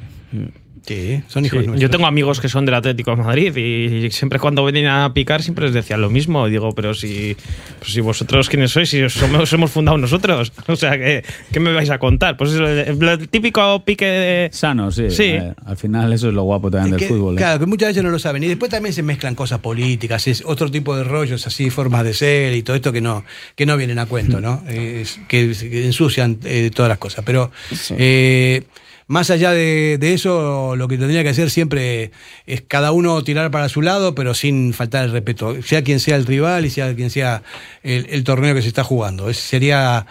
Sí, 0.86 1.20
son 1.26 1.44
hijos 1.44 1.58
Sí, 1.60 1.66
nuestros. 1.66 1.80
yo 1.80 1.90
tengo 1.90 2.06
amigos 2.06 2.40
que 2.40 2.48
son 2.48 2.64
del 2.64 2.74
Atlético 2.76 3.10
de 3.10 3.16
Madrid 3.22 3.56
y 3.56 4.10
siempre 4.12 4.38
cuando 4.38 4.62
venían 4.64 4.86
a 4.86 5.12
picar 5.12 5.42
siempre 5.42 5.64
les 5.66 5.74
decían 5.74 6.00
lo 6.00 6.10
mismo. 6.10 6.46
Digo, 6.48 6.72
pero 6.74 6.94
si, 6.94 7.36
pues 7.80 7.92
si 7.92 8.00
vosotros 8.00 8.48
quiénes 8.48 8.70
sois, 8.70 8.88
si 8.88 9.08
somos, 9.10 9.52
hemos 9.52 9.70
fundado 9.70 9.98
nosotros. 9.98 10.52
O 10.68 10.76
sea, 10.76 10.96
¿qué, 10.98 11.24
qué 11.52 11.58
me 11.60 11.72
vais 11.72 11.90
a 11.90 11.98
contar? 11.98 12.36
Pues 12.36 12.52
eso, 12.52 12.66
el, 12.68 13.02
el 13.02 13.28
típico 13.28 13.82
pique 13.84 14.04
de... 14.06 14.48
Sano, 14.52 14.90
sí. 14.90 15.10
Sí. 15.10 15.22
Eh, 15.24 15.52
al 15.64 15.76
final 15.76 16.12
eso 16.12 16.28
es 16.28 16.34
lo 16.34 16.42
guapo 16.42 16.70
también 16.70 16.92
del 16.92 17.00
Que- 17.00 17.08
fútbol. 17.08 17.34
¿eh? 17.34 17.38
Claro, 17.38 17.58
que 17.60 17.66
muchas 17.66 17.88
veces 17.90 18.02
no 18.04 18.10
lo 18.10 18.18
saben. 18.18 18.42
Y 18.44 18.48
después 18.48 18.70
también 18.70 18.92
se 18.92 19.02
mezclan 19.02 19.34
cosas 19.34 19.58
políticas, 19.60 20.26
es 20.28 20.42
otro 20.46 20.70
tipo 20.70 20.96
de 20.96 21.04
rollos, 21.04 21.46
así, 21.46 21.70
formas 21.70 22.04
de 22.04 22.14
ser 22.14 22.54
y 22.54 22.62
todo 22.62 22.76
esto 22.76 22.92
que 22.92 23.00
no, 23.00 23.24
que 23.54 23.66
no 23.66 23.76
vienen 23.76 23.98
a 23.98 24.06
cuento, 24.06 24.40
¿no? 24.40 24.62
Es- 24.68 25.18
que, 25.28 25.52
que 25.52 25.86
ensucian 25.86 26.38
eh, 26.44 26.70
todas 26.74 26.88
las 26.88 26.98
cosas. 26.98 27.24
Pero 27.24 27.50
eh, 27.90 28.62
más 29.08 29.30
allá 29.30 29.52
de, 29.52 29.98
de 30.00 30.14
eso, 30.14 30.74
lo 30.76 30.88
que 30.88 30.98
tendría 30.98 31.22
que 31.22 31.28
hacer 31.28 31.50
siempre 31.50 32.10
es 32.46 32.62
cada 32.66 32.90
uno 32.92 33.22
tirar 33.22 33.50
para 33.52 33.68
su 33.68 33.80
lado, 33.82 34.14
pero 34.14 34.34
sin 34.34 34.72
faltar 34.74 35.04
el 35.04 35.12
respeto, 35.12 35.62
sea 35.62 35.82
quien 35.84 36.00
sea 36.00 36.16
el 36.16 36.26
rival 36.26 36.64
y 36.66 36.70
sea 36.70 36.94
quien 36.94 37.10
sea 37.10 37.42
el, 37.84 38.06
el 38.10 38.24
torneo 38.24 38.54
que 38.54 38.62
se 38.62 38.68
está 38.68 38.82
jugando. 38.84 39.30
Ese 39.30 39.42
sería 39.42 40.06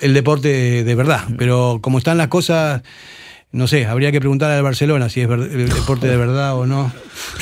el 0.00 0.12
deporte 0.14 0.48
de, 0.48 0.84
de 0.84 0.94
verdad. 0.94 1.24
Pero 1.38 1.78
como 1.80 1.98
están 1.98 2.18
las 2.18 2.28
cosas. 2.28 2.82
No 3.54 3.66
sé, 3.66 3.84
habría 3.84 4.10
que 4.10 4.18
preguntar 4.18 4.50
al 4.50 4.62
Barcelona 4.62 5.10
si 5.10 5.20
es 5.20 5.28
ver- 5.28 5.40
el 5.40 5.68
deporte 5.68 6.06
de 6.08 6.16
verdad 6.16 6.56
o 6.56 6.64
no. 6.66 6.90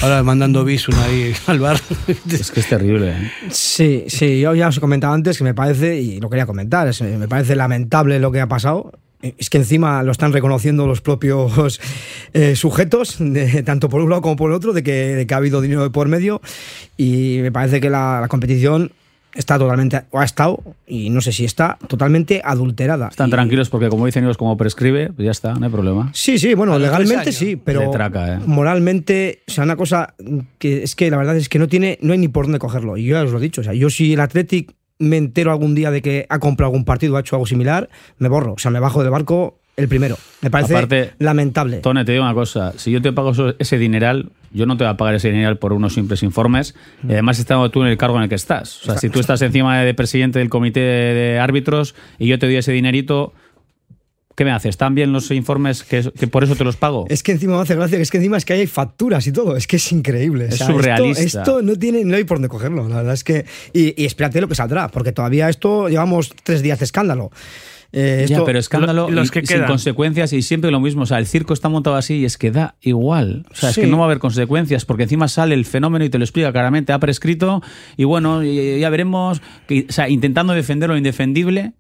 Ahora 0.02 0.24
mandando 0.24 0.64
Bisun 0.64 0.96
ahí 0.96 1.32
al 1.46 1.60
bar. 1.60 1.80
Es 2.28 2.50
que 2.50 2.58
es 2.58 2.68
terrible. 2.68 3.10
¿eh? 3.12 3.30
Sí, 3.50 4.06
sí, 4.08 4.40
yo 4.40 4.52
ya 4.56 4.66
os 4.66 4.76
he 4.76 4.80
comentado 4.80 5.14
antes 5.14 5.38
que 5.38 5.44
me 5.44 5.54
parece, 5.54 6.00
y 6.00 6.18
lo 6.18 6.28
quería 6.28 6.46
comentar, 6.46 6.88
es- 6.88 7.00
me 7.00 7.28
parece 7.28 7.54
lamentable 7.54 8.18
lo 8.18 8.32
que 8.32 8.40
ha 8.40 8.48
pasado. 8.48 8.90
Eh, 9.22 9.34
es 9.38 9.50
que 9.50 9.58
encima 9.58 10.02
lo 10.02 10.12
están 10.12 10.32
reconociendo 10.32 10.86
los 10.86 11.00
propios 11.00 11.80
eh, 12.32 12.56
sujetos, 12.56 13.16
de- 13.18 13.62
tanto 13.62 13.88
por 13.88 14.00
un 14.00 14.10
lado 14.10 14.22
como 14.22 14.36
por 14.36 14.50
el 14.50 14.56
otro, 14.56 14.72
de 14.72 14.82
que, 14.82 14.92
de 15.16 15.26
que 15.26 15.34
ha 15.34 15.38
habido 15.38 15.60
dinero 15.60 15.82
de 15.82 15.90
por 15.90 16.08
medio 16.08 16.40
y 16.96 17.38
me 17.42 17.52
parece 17.52 17.80
que 17.80 17.90
la, 17.90 18.18
la 18.20 18.28
competición 18.28 18.92
está 19.32 19.58
totalmente, 19.60 20.02
o 20.10 20.18
ha 20.18 20.24
estado, 20.24 20.60
y 20.88 21.08
no 21.08 21.20
sé 21.20 21.30
si 21.30 21.44
está, 21.44 21.78
totalmente 21.86 22.42
adulterada. 22.44 23.06
Están 23.10 23.30
tranquilos 23.30 23.70
porque, 23.70 23.88
como 23.88 24.04
dicen 24.04 24.24
ellos, 24.24 24.36
como 24.36 24.56
prescribe, 24.56 25.12
pues 25.12 25.24
ya 25.24 25.30
está, 25.30 25.54
no 25.54 25.64
hay 25.66 25.70
problema. 25.70 26.10
Sí, 26.12 26.36
sí, 26.36 26.54
bueno, 26.54 26.76
legalmente 26.80 27.30
sí, 27.30 27.54
pero 27.54 27.82
De 27.82 27.88
traca, 27.90 28.34
¿eh? 28.34 28.38
moralmente, 28.44 29.42
o 29.46 29.52
sea, 29.52 29.62
una 29.62 29.76
cosa 29.76 30.14
que 30.58 30.82
es 30.82 30.96
que 30.96 31.10
la 31.12 31.16
verdad 31.16 31.36
es 31.36 31.48
que 31.48 31.60
no 31.60 31.68
tiene, 31.68 31.96
no 32.02 32.12
hay 32.12 32.18
ni 32.18 32.26
por 32.26 32.46
dónde 32.46 32.58
cogerlo. 32.58 32.96
Y 32.96 33.04
yo 33.04 33.14
ya 33.14 33.22
os 33.22 33.30
lo 33.30 33.38
he 33.38 33.42
dicho, 33.42 33.60
o 33.60 33.64
sea, 33.64 33.72
yo 33.72 33.88
si 33.88 34.14
el 34.14 34.20
Athletic 34.20 34.72
me 35.00 35.16
entero 35.16 35.50
algún 35.50 35.74
día 35.74 35.90
de 35.90 36.02
que 36.02 36.26
ha 36.28 36.38
comprado 36.38 36.70
algún 36.70 36.84
partido 36.84 37.16
ha 37.16 37.20
hecho 37.20 37.34
algo 37.34 37.46
similar, 37.46 37.88
me 38.18 38.28
borro, 38.28 38.52
o 38.52 38.58
sea, 38.58 38.70
me 38.70 38.78
bajo 38.78 39.02
del 39.02 39.10
barco 39.10 39.58
el 39.76 39.88
primero. 39.88 40.16
Me 40.42 40.50
parece 40.50 40.74
Aparte, 40.74 41.12
lamentable. 41.18 41.78
Tone, 41.78 42.04
te 42.04 42.12
digo 42.12 42.22
una 42.22 42.34
cosa, 42.34 42.74
si 42.76 42.90
yo 42.90 43.00
te 43.00 43.12
pago 43.12 43.32
ese 43.58 43.78
dineral, 43.78 44.30
yo 44.52 44.66
no 44.66 44.76
te 44.76 44.84
voy 44.84 44.92
a 44.92 44.96
pagar 44.96 45.14
ese 45.14 45.30
dineral 45.30 45.58
por 45.58 45.72
unos 45.72 45.94
simples 45.94 46.22
informes, 46.22 46.74
y 47.02 47.12
además 47.12 47.38
estando 47.38 47.70
tú 47.70 47.82
en 47.82 47.88
el 47.88 47.96
cargo 47.96 48.16
en 48.18 48.24
el 48.24 48.28
que 48.28 48.34
estás. 48.34 48.82
O 48.82 48.84
sea, 48.84 48.98
si 48.98 49.08
tú 49.08 49.20
estás 49.20 49.40
encima 49.42 49.80
de 49.80 49.94
presidente 49.94 50.38
del 50.38 50.50
comité 50.50 50.80
de 50.80 51.38
árbitros 51.38 51.94
y 52.18 52.26
yo 52.26 52.38
te 52.38 52.46
doy 52.46 52.56
ese 52.56 52.72
dinerito, 52.72 53.32
¿qué 54.36 54.44
me 54.44 54.52
haces? 54.52 54.70
¿Están 54.70 54.94
bien 54.94 55.12
los 55.12 55.30
informes 55.30 55.82
que, 55.82 56.10
que 56.18 56.26
por 56.26 56.44
eso 56.44 56.56
te 56.56 56.64
los 56.64 56.76
pago? 56.76 57.06
Es 57.08 57.22
que 57.22 57.32
encima 57.32 57.56
me 57.56 57.62
hace 57.62 57.74
gracia 57.74 57.96
que 57.98 58.02
es 58.02 58.10
que 58.10 58.16
encima 58.18 58.36
es 58.36 58.44
que 58.44 58.52
hay 58.54 58.66
facturas 58.66 59.26
y 59.26 59.32
todo, 59.32 59.56
es 59.56 59.66
que 59.66 59.76
es 59.76 59.92
increíble. 59.92 60.46
Es 60.46 60.54
O 60.54 60.56
sea, 60.58 60.66
surrealista. 60.68 61.22
Esto, 61.22 61.38
esto 61.40 61.62
no 61.62 61.76
tiene, 61.76 62.04
no 62.04 62.16
hay 62.16 62.24
por 62.24 62.36
dónde 62.38 62.48
cogerlo, 62.48 62.88
la 62.88 62.96
verdad 62.96 63.14
es 63.14 63.24
que. 63.24 63.44
Y, 63.72 64.00
y 64.00 64.06
espérate 64.06 64.40
lo 64.40 64.48
que 64.48 64.54
saldrá, 64.54 64.88
porque 64.88 65.12
todavía 65.12 65.48
esto 65.48 65.88
llevamos 65.88 66.32
tres 66.44 66.62
días 66.62 66.78
de 66.78 66.84
escándalo. 66.86 67.30
Eh, 67.92 68.26
Ya, 68.28 68.44
pero 68.44 68.60
escándalo 68.60 69.08
y- 69.10 69.46
sin 69.46 69.64
consecuencias 69.64 70.32
y 70.32 70.42
siempre 70.42 70.70
lo 70.70 70.78
mismo. 70.78 71.02
O 71.02 71.06
sea, 71.06 71.18
el 71.18 71.26
circo 71.26 71.52
está 71.52 71.68
montado 71.68 71.96
así 71.96 72.18
y 72.18 72.24
es 72.24 72.38
que 72.38 72.52
da 72.52 72.76
igual. 72.82 73.46
O 73.50 73.54
sea, 73.56 73.72
Sí. 73.72 73.80
es 73.80 73.84
que 73.84 73.90
no 73.90 73.96
va 73.98 74.04
a 74.04 74.06
haber 74.06 74.20
consecuencias 74.20 74.84
porque 74.84 75.02
encima 75.02 75.26
sale 75.26 75.56
el 75.56 75.64
fenómeno 75.64 76.04
y 76.04 76.08
te 76.08 76.16
lo 76.18 76.22
explica 76.24 76.52
claramente. 76.52 76.92
Ha 76.92 77.00
prescrito 77.00 77.62
y 77.96 78.04
bueno, 78.04 78.44
ya 78.44 78.88
veremos. 78.90 79.42
Que, 79.66 79.86
o 79.88 79.92
sea, 79.92 80.08
intentando 80.08 80.52
defender 80.52 80.88
lo 80.88 80.96
indefendible. 80.96 81.72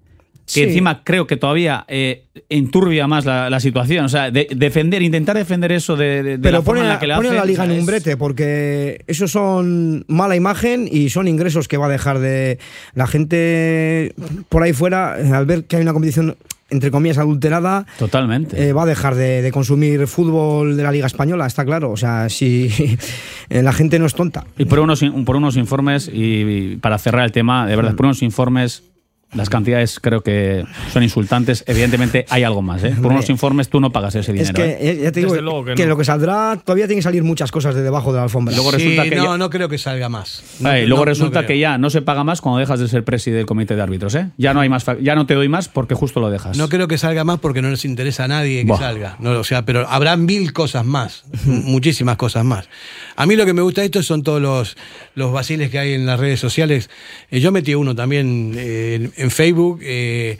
Que 0.46 0.52
Sí. 0.52 0.62
encima 0.62 1.04
creo 1.04 1.26
que 1.28 1.36
todavía 1.36 1.84
eh, 1.86 2.24
enturbia 2.48 3.06
más 3.06 3.24
la, 3.24 3.48
la 3.50 3.60
situación. 3.60 4.04
O 4.04 4.08
sea, 4.08 4.30
de- 4.30 4.48
defender, 4.54 5.00
intentar 5.02 5.36
defender 5.36 5.70
eso 5.72 5.96
de, 5.96 6.22
de- 6.22 6.30
de 6.32 6.38
Pero 6.38 6.58
la 6.58 6.62
forma 6.62 6.82
en 6.82 6.88
la 6.88 6.98
que 6.98 7.06
le 7.06 7.14
pone 7.14 7.28
a 7.28 7.30
hacen, 7.30 7.38
la 7.40 7.44
liga 7.46 7.62
o 7.62 7.66
sea, 7.66 7.74
en 7.74 7.80
un 7.80 7.86
brete, 7.86 8.16
porque 8.16 9.04
eso 9.06 9.28
son 9.28 10.04
mala 10.08 10.34
imagen 10.36 10.88
y 10.90 11.10
son 11.10 11.28
ingresos 11.28 11.68
que 11.68 11.76
va 11.76 11.86
a 11.86 11.90
dejar 11.90 12.18
de 12.18 12.58
la 12.94 13.06
gente 13.06 14.14
por 14.48 14.62
ahí 14.62 14.72
fuera, 14.72 15.14
al 15.14 15.46
ver 15.46 15.64
que 15.64 15.76
hay 15.76 15.82
una 15.82 15.92
competición 15.92 16.36
entre 16.72 16.92
comillas 16.92 17.18
adulterada, 17.18 17.84
Totalmente. 17.98 18.68
eh, 18.68 18.72
va 18.72 18.84
a 18.84 18.86
dejar 18.86 19.16
de, 19.16 19.42
de 19.42 19.50
consumir 19.50 20.06
fútbol 20.06 20.76
de 20.76 20.84
la 20.84 20.92
Liga 20.92 21.06
Española, 21.08 21.44
está 21.46 21.64
claro. 21.64 21.90
O 21.90 21.96
sea, 21.96 22.28
si 22.28 22.70
eh, 23.50 23.62
la 23.62 23.72
gente 23.72 23.98
no 23.98 24.06
es 24.06 24.14
tonta. 24.14 24.44
Y 24.56 24.66
por 24.66 24.78
unos, 24.78 25.02
por 25.26 25.34
unos 25.34 25.56
informes, 25.56 26.08
y, 26.12 26.42
y 26.42 26.76
para 26.76 26.96
cerrar 26.98 27.24
el 27.24 27.32
tema, 27.32 27.66
de 27.66 27.74
verdad, 27.74 27.96
por 27.96 28.06
unos 28.06 28.22
informes, 28.22 28.84
las 29.32 29.48
cantidades 29.48 30.00
creo 30.00 30.22
que 30.22 30.64
son 30.92 31.02
insultantes. 31.02 31.64
Evidentemente 31.66 32.26
hay 32.28 32.42
algo 32.42 32.62
más, 32.62 32.82
¿eh? 32.84 32.94
Por 33.00 33.12
unos 33.12 33.30
informes 33.30 33.68
tú 33.68 33.80
no 33.80 33.92
pagas 33.92 34.14
ese 34.14 34.32
dinero. 34.32 34.48
Es 34.50 34.54
que, 34.54 34.64
¿eh? 34.64 34.78
eh, 34.80 35.00
ya 35.04 35.12
te 35.12 35.20
digo, 35.20 35.32
que 35.64 35.74
que, 35.74 35.82
no. 35.84 35.88
lo 35.90 35.96
que 35.96 36.04
saldrá, 36.04 36.58
todavía 36.64 36.86
tienen 36.86 36.98
que 36.98 37.02
salir 37.04 37.22
muchas 37.22 37.50
cosas 37.52 37.74
de 37.74 37.82
debajo 37.82 38.12
de 38.12 38.18
la 38.18 38.24
alfombra. 38.24 38.54
Luego 38.54 38.70
resulta 38.72 39.04
que 39.04 39.16
no, 39.16 39.24
ya- 39.24 39.38
no 39.38 39.50
creo 39.50 39.68
que 39.68 39.78
salga 39.78 40.08
más. 40.08 40.42
No, 40.60 40.68
Ay, 40.70 40.82
no- 40.82 40.88
luego 40.88 41.04
no 41.04 41.10
resulta 41.10 41.38
creo. 41.40 41.48
que 41.48 41.58
ya 41.58 41.78
no 41.78 41.90
se 41.90 42.02
paga 42.02 42.24
más 42.24 42.40
cuando 42.40 42.58
dejas 42.58 42.80
de 42.80 42.88
ser 42.88 43.04
presi 43.04 43.30
del 43.30 43.46
comité 43.46 43.76
de 43.76 43.82
árbitros, 43.82 44.14
¿eh? 44.14 44.30
Ya 44.36 44.52
no 44.54 44.60
hay 44.60 44.68
más, 44.68 44.84
fa- 44.84 44.96
ya 45.00 45.14
no 45.14 45.26
te 45.26 45.34
doy 45.34 45.48
más 45.48 45.68
porque 45.68 45.94
justo 45.94 46.20
lo 46.20 46.30
dejas. 46.30 46.56
No 46.56 46.68
creo 46.68 46.88
que 46.88 46.98
salga 46.98 47.24
más 47.24 47.38
porque 47.40 47.62
no 47.62 47.70
les 47.70 47.84
interesa 47.84 48.24
a 48.24 48.28
nadie 48.28 48.62
que 48.62 48.66
Buah. 48.68 48.78
salga. 48.78 49.16
No, 49.20 49.30
o 49.38 49.44
sea, 49.44 49.64
pero 49.64 49.88
habrá 49.88 50.16
mil 50.16 50.52
cosas 50.52 50.84
más, 50.84 51.24
muchísimas 51.44 52.16
cosas 52.16 52.44
más. 52.44 52.68
A 53.16 53.26
mí 53.26 53.36
lo 53.36 53.44
que 53.46 53.52
me 53.52 53.62
gusta 53.62 53.82
de 53.82 53.86
esto 53.86 54.02
son 54.02 54.22
todos 54.22 54.40
los, 54.40 54.76
los 55.14 55.32
vaciles 55.32 55.70
que 55.70 55.78
hay 55.78 55.92
en 55.92 56.06
las 56.06 56.18
redes 56.18 56.40
sociales. 56.40 56.90
Eh, 57.30 57.40
yo 57.40 57.52
metí 57.52 57.74
uno 57.74 57.94
también 57.94 58.54
eh, 58.56 59.10
en, 59.20 59.30
Facebook, 59.30 59.80
eh, 59.82 60.38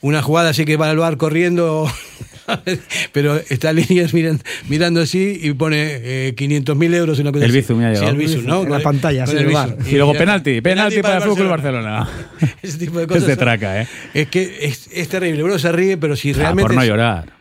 una 0.00 0.20
jugada 0.22 0.50
así 0.50 0.64
que 0.64 0.76
va 0.76 0.90
al 0.90 0.98
bar 0.98 1.16
corriendo, 1.16 1.90
pero 3.12 3.36
está 3.48 3.72
líneas 3.72 4.12
miran- 4.12 4.40
mirando 4.68 5.00
así 5.00 5.38
y 5.42 5.52
pone 5.54 6.34
500 6.36 6.76
mil 6.76 6.92
euros 6.94 7.18
en 7.18 7.22
una 7.26 7.32
cosa 7.32 7.44
El. 7.46 7.52
Bizum 7.52 7.80
ya 7.80 7.94
Sí, 7.96 8.04
el 8.04 8.16
Bizum, 8.16 8.44
¿no? 8.44 8.62
En 8.64 8.70
la 8.70 8.80
pantalla, 8.80 9.24
el 9.24 9.46
bar. 9.48 9.76
Y 9.86 9.92
luego 9.96 10.12
ya- 10.12 10.18
penalti, 10.18 10.60
penalti 10.60 11.00
para 11.02 11.16
el 11.18 11.22
Fútbol 11.22 11.48
Barcelona. 11.48 12.08
Ese 12.62 12.78
tipo 12.78 12.98
de 12.98 13.04
Es 13.04 13.08
cosas. 13.08 13.26
de 13.26 13.36
traca, 13.36 13.82
¿eh? 13.82 13.88
Es 14.12 14.28
que 14.28 14.58
es, 14.62 14.88
es 14.92 15.08
terrible. 15.08 15.42
Uno 15.42 15.58
se 15.58 15.72
ríe, 15.72 15.96
pero 15.96 16.16
si 16.16 16.30
Ah, 16.32 16.34
realmente. 16.36 16.62
por 16.68 16.74
no 16.74 16.82
es- 16.82 16.88
llorar. 16.88 17.32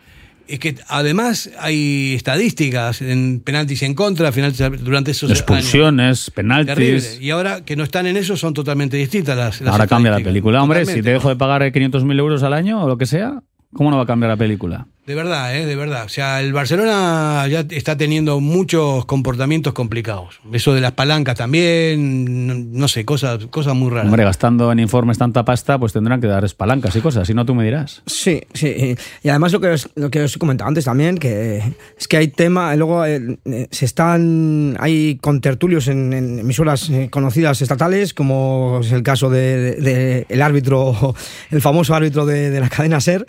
Es 0.53 0.59
que 0.59 0.75
además 0.87 1.49
hay 1.59 2.13
estadísticas 2.15 3.01
en 3.01 3.41
penaltis 3.43 3.81
en 3.81 3.95
contra, 3.95 4.31
durante 4.31 5.11
esos 5.11 5.31
Expulsiones, 5.31 6.31
años. 6.37 6.65
Terrible. 6.65 7.01
penaltis. 7.01 7.21
Y 7.21 7.31
ahora 7.31 7.65
que 7.65 7.75
no 7.75 7.83
están 7.83 8.05
en 8.05 8.17
eso 8.17 8.37
son 8.37 8.53
totalmente 8.53 8.95
distintas 8.97 9.35
las. 9.35 9.61
las 9.61 9.71
Ahora 9.71 9.87
cambia 9.87 10.11
la 10.11 10.19
película. 10.19 10.61
Hombre, 10.61 10.85
si 10.85 11.01
te 11.01 11.09
dejo 11.09 11.29
de 11.29 11.35
pagar 11.35 11.63
500.000 11.63 12.19
euros 12.19 12.43
al 12.43 12.53
año 12.53 12.83
o 12.83 12.87
lo 12.87 12.97
que 12.97 13.07
sea, 13.07 13.41
¿cómo 13.73 13.89
no 13.89 13.97
va 13.97 14.03
a 14.03 14.05
cambiar 14.05 14.29
la 14.29 14.37
película? 14.37 14.87
De 15.05 15.15
verdad, 15.15 15.53
¿eh? 15.53 15.65
de 15.65 15.75
verdad. 15.75 16.05
O 16.05 16.09
sea, 16.09 16.39
el 16.39 16.53
Barcelona 16.53 17.45
ya 17.49 17.65
está 17.71 17.97
teniendo 17.97 18.39
muchos 18.39 19.05
comportamientos 19.05 19.73
complicados. 19.73 20.39
Eso 20.53 20.73
de 20.73 20.79
las 20.79 20.93
palancas 20.93 21.35
también, 21.35 22.47
no, 22.47 22.53
no 22.53 22.87
sé, 22.87 23.03
cosas, 23.03 23.45
cosas 23.47 23.75
muy 23.75 23.89
raras. 23.89 24.05
Hombre, 24.05 24.23
gastando 24.23 24.71
en 24.71 24.79
informes 24.79 25.17
tanta 25.17 25.43
pasta, 25.43 25.77
pues 25.77 25.91
tendrán 25.91 26.21
que 26.21 26.27
dar 26.27 26.45
palancas 26.55 26.95
y 26.95 27.01
cosas. 27.01 27.27
Si 27.27 27.33
no, 27.33 27.45
tú 27.45 27.53
me 27.53 27.65
dirás. 27.65 28.01
Sí, 28.05 28.43
sí. 28.53 28.95
Y 29.23 29.27
además 29.29 29.51
lo 29.51 29.59
que 29.59 29.67
os, 29.71 29.89
lo 29.95 30.09
que 30.09 30.21
os 30.23 30.35
he 30.37 30.39
comentado 30.39 30.69
antes 30.69 30.85
también, 30.85 31.17
que 31.17 31.61
es 31.99 32.07
que 32.07 32.15
hay 32.15 32.29
tema, 32.29 32.73
luego 32.77 33.05
eh, 33.05 33.39
eh, 33.43 33.67
se 33.71 33.83
están, 33.83 34.77
hay 34.79 35.17
contertulios 35.21 35.89
en, 35.89 36.13
en 36.13 36.39
emisoras 36.39 36.89
eh, 36.89 37.09
conocidas 37.11 37.61
estatales, 37.61 38.13
como 38.13 38.79
es 38.81 38.93
el 38.93 39.03
caso 39.03 39.29
de, 39.29 39.57
de- 39.57 39.75
de 39.81 40.25
el 40.29 40.41
árbitro, 40.41 41.13
el 41.51 41.61
famoso 41.61 41.93
árbitro 41.93 42.25
de, 42.25 42.49
de 42.51 42.59
la 42.61 42.69
cadena 42.69 43.01
SER, 43.01 43.25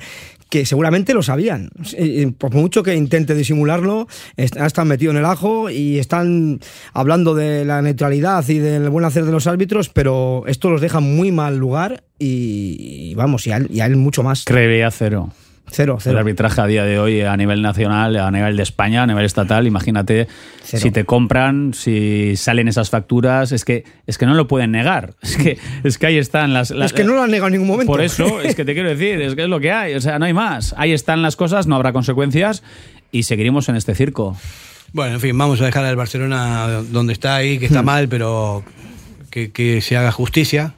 que 0.51 0.67
seguramente 0.67 1.15
lo 1.15 1.23
sabían. 1.23 1.71
Por 2.39 2.55
mucho 2.55 2.83
que 2.83 2.95
intente 2.95 3.35
disimularlo, 3.35 4.07
est- 4.37 4.57
están 4.57 4.89
metidos 4.89 5.15
en 5.15 5.19
el 5.21 5.25
ajo 5.27 5.71
y 5.71 5.99
están 5.99 6.61
hablando 6.93 7.35
de 7.35 7.65
la 7.65 7.83
neutralidad 7.83 8.49
y 8.49 8.59
del 8.59 8.89
buen 8.91 9.05
hacer 9.05 9.25
de 9.25 9.33
los 9.33 9.47
árbitros, 9.47 9.89
pero 9.89 10.45
esto 10.47 10.71
los 10.71 10.81
deja 10.81 11.01
muy 11.01 11.33
mal 11.33 11.57
lugar 11.59 12.05
y, 12.19 12.77
y 13.11 13.15
vamos, 13.15 13.47
y 13.47 13.53
a 13.53 13.57
él, 13.59 13.69
y 13.71 13.81
a 13.81 13.87
él 13.87 13.97
mucho 13.97 14.23
más. 14.23 14.45
Credibilidad 14.45 14.93
cero. 14.97 15.31
Cero, 15.71 15.95
El 15.97 16.03
cero. 16.03 16.19
arbitraje 16.19 16.61
a 16.61 16.67
día 16.67 16.85
de 16.85 16.99
hoy 16.99 17.23
a 17.23 17.37
nivel 17.37 17.61
nacional, 17.63 18.17
a 18.17 18.31
nivel 18.31 18.57
de 18.57 18.63
España, 18.63 19.03
a 19.03 19.07
nivel 19.07 19.25
estatal, 19.25 19.67
imagínate 19.67 20.29
Cero. 20.63 20.83
si 20.83 20.91
te 20.91 21.05
compran, 21.05 21.73
si 21.75 22.37
salen 22.37 22.69
esas 22.69 22.91
facturas, 22.91 23.51
es 23.51 23.65
que 23.65 23.85
es 24.07 24.17
que 24.19 24.27
no 24.27 24.35
lo 24.35 24.47
pueden 24.47 24.71
negar. 24.73 25.15
Es 25.23 25.37
que 25.37 25.59
es 25.83 25.99
que 25.99 26.07
ahí 26.07 26.19
están 26.19 26.53
las, 26.53 26.71
las- 26.71 26.93
es 26.93 26.93
que 26.93 27.03
no 27.05 27.15
lo 27.15 27.23
han 27.23 27.31
negado 27.31 27.49
en 27.49 27.53
ningún 27.55 27.69
momento. 27.69 27.91
Por 27.91 28.03
eso 28.03 28.41
es 28.41 28.55
que 28.55 28.65
te 28.65 28.75
quiero 28.75 28.89
decir, 28.91 29.21
es 29.23 29.35
que 29.35 29.43
es 29.45 29.49
lo 29.49 29.59
que 29.59 29.73
hay, 29.73 29.95
o 29.95 30.01
sea, 30.01 30.19
no 30.19 30.27
hay 30.27 30.33
más. 30.35 30.75
Ahí 30.79 30.93
están 30.93 31.23
las 31.23 31.35
cosas, 31.35 31.67
no 31.67 31.75
habrá 31.77 31.93
consecuencias 31.93 32.63
y 33.11 33.25
seguiremos 33.25 33.69
en 33.69 33.77
este 33.77 33.95
circo. 33.95 34.37
Bueno, 34.93 35.15
en 35.15 35.21
fin, 35.21 35.37
vamos 35.37 35.61
a 35.61 35.65
dejar 35.65 35.85
al 35.87 35.97
Barcelona 35.97 36.83
donde 36.93 37.13
está 37.15 37.35
ahí, 37.37 37.59
que 37.59 37.67
está 37.67 37.83
Hmm. 37.83 37.87
mal, 37.87 38.09
pero 38.09 38.63
que, 39.31 39.51
que 39.51 39.81
se 39.81 39.97
haga 39.97 40.13
justicia. 40.13 40.75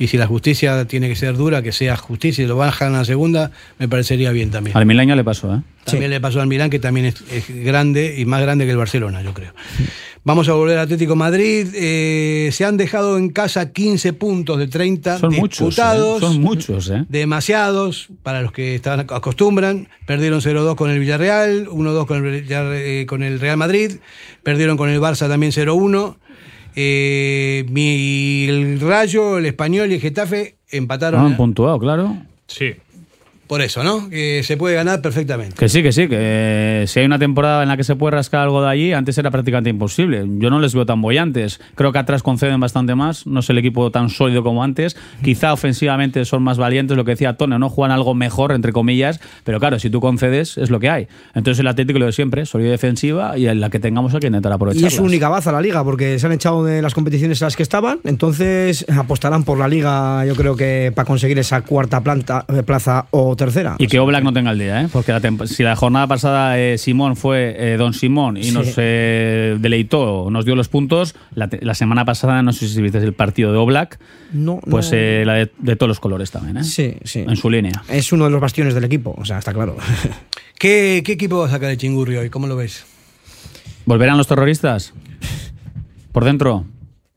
Y 0.00 0.08
si 0.08 0.16
la 0.16 0.26
justicia 0.26 0.86
tiene 0.86 1.08
que 1.08 1.14
ser 1.14 1.36
dura, 1.36 1.62
que 1.62 1.72
sea 1.72 1.94
justicia 1.94 2.42
y 2.42 2.46
lo 2.46 2.56
bajan 2.56 2.94
a 2.94 2.98
la 2.98 3.04
segunda, 3.04 3.52
me 3.78 3.86
parecería 3.86 4.32
bien 4.32 4.50
también. 4.50 4.74
Al 4.76 4.86
Milan 4.86 5.06
ya 5.06 5.14
le 5.14 5.22
pasó, 5.22 5.54
¿eh? 5.54 5.60
También 5.84 6.10
le 6.10 6.20
pasó 6.20 6.40
al 6.40 6.46
Milán, 6.46 6.70
que 6.70 6.78
también 6.78 7.06
es, 7.06 7.22
es 7.30 7.48
grande 7.64 8.16
y 8.18 8.24
más 8.24 8.40
grande 8.40 8.64
que 8.64 8.70
el 8.70 8.76
Barcelona, 8.76 9.22
yo 9.22 9.34
creo. 9.34 9.52
Vamos 10.22 10.50
a 10.50 10.52
volver 10.52 10.76
al 10.76 10.84
Atlético 10.84 11.16
Madrid. 11.16 11.68
Eh, 11.74 12.50
se 12.52 12.66
han 12.66 12.76
dejado 12.76 13.16
en 13.16 13.30
casa 13.30 13.72
15 13.72 14.12
puntos 14.12 14.58
de 14.58 14.68
30 14.68 15.18
Son 15.18 15.34
muchos, 15.34 15.60
¿eh? 15.60 15.64
disputados. 15.64 16.20
son 16.20 16.40
muchos, 16.42 16.90
¿eh? 16.90 17.06
Demasiados 17.08 18.08
para 18.22 18.42
los 18.42 18.52
que 18.52 18.74
estaban 18.74 19.00
acostumbran. 19.00 19.88
Perdieron 20.06 20.40
0-2 20.40 20.76
con 20.76 20.90
el 20.90 20.98
Villarreal, 20.98 21.68
1-2 21.68 22.06
con 22.06 22.26
el, 22.26 22.46
eh, 22.50 23.06
con 23.06 23.22
el 23.22 23.40
Real 23.40 23.56
Madrid, 23.56 23.92
perdieron 24.42 24.76
con 24.76 24.90
el 24.90 25.00
Barça 25.00 25.26
también 25.26 25.52
0-1. 25.52 26.16
Eh, 26.76 27.64
mi- 27.70 28.46
el 28.48 28.80
Rayo, 28.80 29.38
el 29.38 29.46
Español 29.46 29.90
y 29.90 29.94
el 29.94 30.00
Getafe 30.00 30.56
empataron. 30.70 31.20
No, 31.20 31.26
han 31.26 31.32
eh, 31.32 31.36
puntuado, 31.36 31.78
claro. 31.78 32.16
Sí. 32.46 32.74
Por 33.50 33.62
eso, 33.62 33.82
¿no? 33.82 34.08
Que 34.08 34.44
se 34.44 34.56
puede 34.56 34.76
ganar 34.76 35.02
perfectamente. 35.02 35.56
Que 35.56 35.68
sí, 35.68 35.82
que 35.82 35.90
sí, 35.90 36.06
que 36.06 36.84
si 36.86 37.00
hay 37.00 37.06
una 37.06 37.18
temporada 37.18 37.64
en 37.64 37.68
la 37.68 37.76
que 37.76 37.82
se 37.82 37.96
puede 37.96 38.12
rascar 38.12 38.42
algo 38.42 38.62
de 38.62 38.68
allí, 38.68 38.92
antes 38.92 39.18
era 39.18 39.32
prácticamente 39.32 39.68
imposible. 39.70 40.24
Yo 40.38 40.50
no 40.50 40.60
les 40.60 40.72
veo 40.72 40.86
tan 40.86 41.02
bollantes. 41.02 41.60
Creo 41.74 41.90
que 41.90 41.98
atrás 41.98 42.22
conceden 42.22 42.60
bastante 42.60 42.94
más. 42.94 43.26
No 43.26 43.40
es 43.40 43.50
el 43.50 43.58
equipo 43.58 43.90
tan 43.90 44.08
sólido 44.08 44.44
como 44.44 44.62
antes. 44.62 44.96
Quizá 45.24 45.52
ofensivamente 45.52 46.24
son 46.26 46.44
más 46.44 46.58
valientes, 46.58 46.96
lo 46.96 47.04
que 47.04 47.10
decía 47.10 47.36
Tone, 47.36 47.58
¿no? 47.58 47.68
Juegan 47.68 47.90
algo 47.90 48.14
mejor, 48.14 48.52
entre 48.52 48.70
comillas. 48.72 49.18
Pero 49.42 49.58
claro, 49.58 49.80
si 49.80 49.90
tú 49.90 50.00
concedes, 50.00 50.56
es 50.56 50.70
lo 50.70 50.78
que 50.78 50.88
hay. 50.88 51.08
Entonces 51.34 51.58
el 51.58 51.66
Atlético 51.66 51.98
lo 51.98 52.06
de 52.06 52.12
siempre, 52.12 52.46
solidez 52.46 52.70
defensiva 52.70 53.36
y 53.36 53.48
en 53.48 53.58
la 53.58 53.68
que 53.68 53.80
tengamos 53.80 54.14
hay 54.14 54.20
que 54.20 54.28
intentar 54.28 54.52
Y 54.52 54.54
aprovecharla. 54.54 54.86
es 54.86 54.94
su 54.94 55.02
única 55.02 55.28
baza 55.28 55.50
la 55.50 55.60
liga, 55.60 55.82
porque 55.82 56.20
se 56.20 56.26
han 56.26 56.32
echado 56.34 56.62
de 56.62 56.82
las 56.82 56.94
competiciones 56.94 57.42
en 57.42 57.46
las 57.46 57.56
que 57.56 57.64
estaban, 57.64 57.98
entonces 58.04 58.86
apostarán 58.96 59.42
por 59.42 59.58
la 59.58 59.66
liga, 59.66 60.24
yo 60.24 60.36
creo 60.36 60.54
que 60.54 60.92
para 60.94 61.04
conseguir 61.04 61.36
esa 61.40 61.62
cuarta 61.62 62.00
planta, 62.00 62.44
eh, 62.46 62.62
plaza 62.62 63.06
o 63.10 63.39
tercera. 63.40 63.74
Y 63.78 63.88
que 63.88 63.98
Oblak 63.98 64.22
no 64.22 64.32
tenga 64.32 64.52
el 64.52 64.58
día, 64.60 64.82
¿eh? 64.82 64.88
Porque 64.92 65.10
la 65.12 65.20
si 65.46 65.64
la 65.64 65.74
jornada 65.74 66.06
pasada 66.06 66.58
eh, 66.60 66.78
Simón 66.78 67.16
fue 67.16 67.56
eh, 67.58 67.76
Don 67.76 67.92
Simón 67.94 68.36
y 68.36 68.44
Sí. 68.44 68.52
nos 68.52 68.74
eh, 68.76 69.56
deleitó, 69.58 70.28
nos 70.30 70.44
dio 70.44 70.54
los 70.54 70.68
puntos, 70.68 71.16
la, 71.34 71.74
semana 71.74 72.04
pasada, 72.04 72.42
no 72.42 72.52
sé 72.52 72.68
si 72.68 72.80
viste 72.80 72.98
el 72.98 73.12
partido 73.14 73.50
de 73.50 73.58
Oblak, 73.58 73.98
No, 74.32 74.60
pues 74.70 74.92
no. 74.92 74.98
eh, 74.98 75.24
la 75.26 75.34
de, 75.34 75.50
de 75.58 75.74
todos 75.76 75.88
los 75.88 75.98
colores 76.00 76.30
también, 76.30 76.58
¿eh? 76.58 76.64
Sí, 76.64 76.94
sí. 77.02 77.24
En 77.26 77.34
su 77.36 77.50
línea. 77.50 77.82
Es 77.88 78.12
uno 78.12 78.26
de 78.26 78.30
los 78.30 78.40
bastiones 78.40 78.74
del 78.74 78.84
equipo, 78.84 79.14
o 79.18 79.24
sea, 79.24 79.38
está 79.38 79.52
claro. 79.52 79.76
¿Qué, 80.58 81.02
qué 81.04 81.12
equipo 81.12 81.38
va 81.40 81.46
a 81.46 81.50
sacar 81.50 81.70
el 81.70 81.78
Chingurri 81.78 82.16
hoy? 82.16 82.30
¿Cómo 82.30 82.46
lo 82.46 82.54
ves? 82.54 82.84
¿Volverán 83.86 84.16
los 84.18 84.28
terroristas? 84.28 84.92
¿Por 86.12 86.24
dentro? 86.24 86.66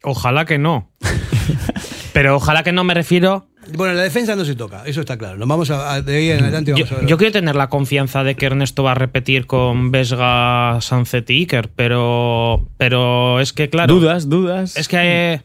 Ojalá 0.03 0.45
que 0.45 0.57
no. 0.57 0.89
Pero 2.13 2.35
ojalá 2.35 2.63
que 2.63 2.71
no 2.71 2.83
me 2.83 2.93
refiero. 2.93 3.47
Bueno, 3.75 3.93
la 3.93 4.03
defensa 4.03 4.35
no 4.35 4.43
se 4.45 4.55
toca, 4.55 4.83
eso 4.85 4.99
está 5.01 5.17
claro. 5.17 5.37
Nos 5.37 5.47
vamos 5.47 5.69
a, 5.71 5.93
a- 5.93 6.01
de 6.01 6.15
ahí 6.17 6.29
en 6.31 6.43
adelante 6.43 6.71
Yo, 6.71 6.75
vamos 6.75 6.91
a 6.91 6.95
ver. 6.95 7.05
yo 7.07 7.17
quiero 7.17 7.31
tener 7.31 7.55
la 7.55 7.69
confianza 7.69 8.23
de 8.23 8.35
que 8.35 8.45
Ernesto 8.45 8.83
va 8.83 8.91
a 8.91 8.95
repetir 8.95 9.45
con 9.45 9.91
Vesga, 9.91 10.79
Sánchez 10.81 11.23
y 11.29 11.33
Iker, 11.39 11.69
pero, 11.75 12.67
pero 12.77 13.39
es 13.39 13.53
que, 13.53 13.69
claro. 13.69 13.93
Dudas, 13.95 14.29
dudas. 14.29 14.75
Es 14.77 14.87
que 14.87 14.97
eh, 15.33 15.41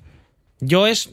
yo 0.60 0.86
es 0.86 1.10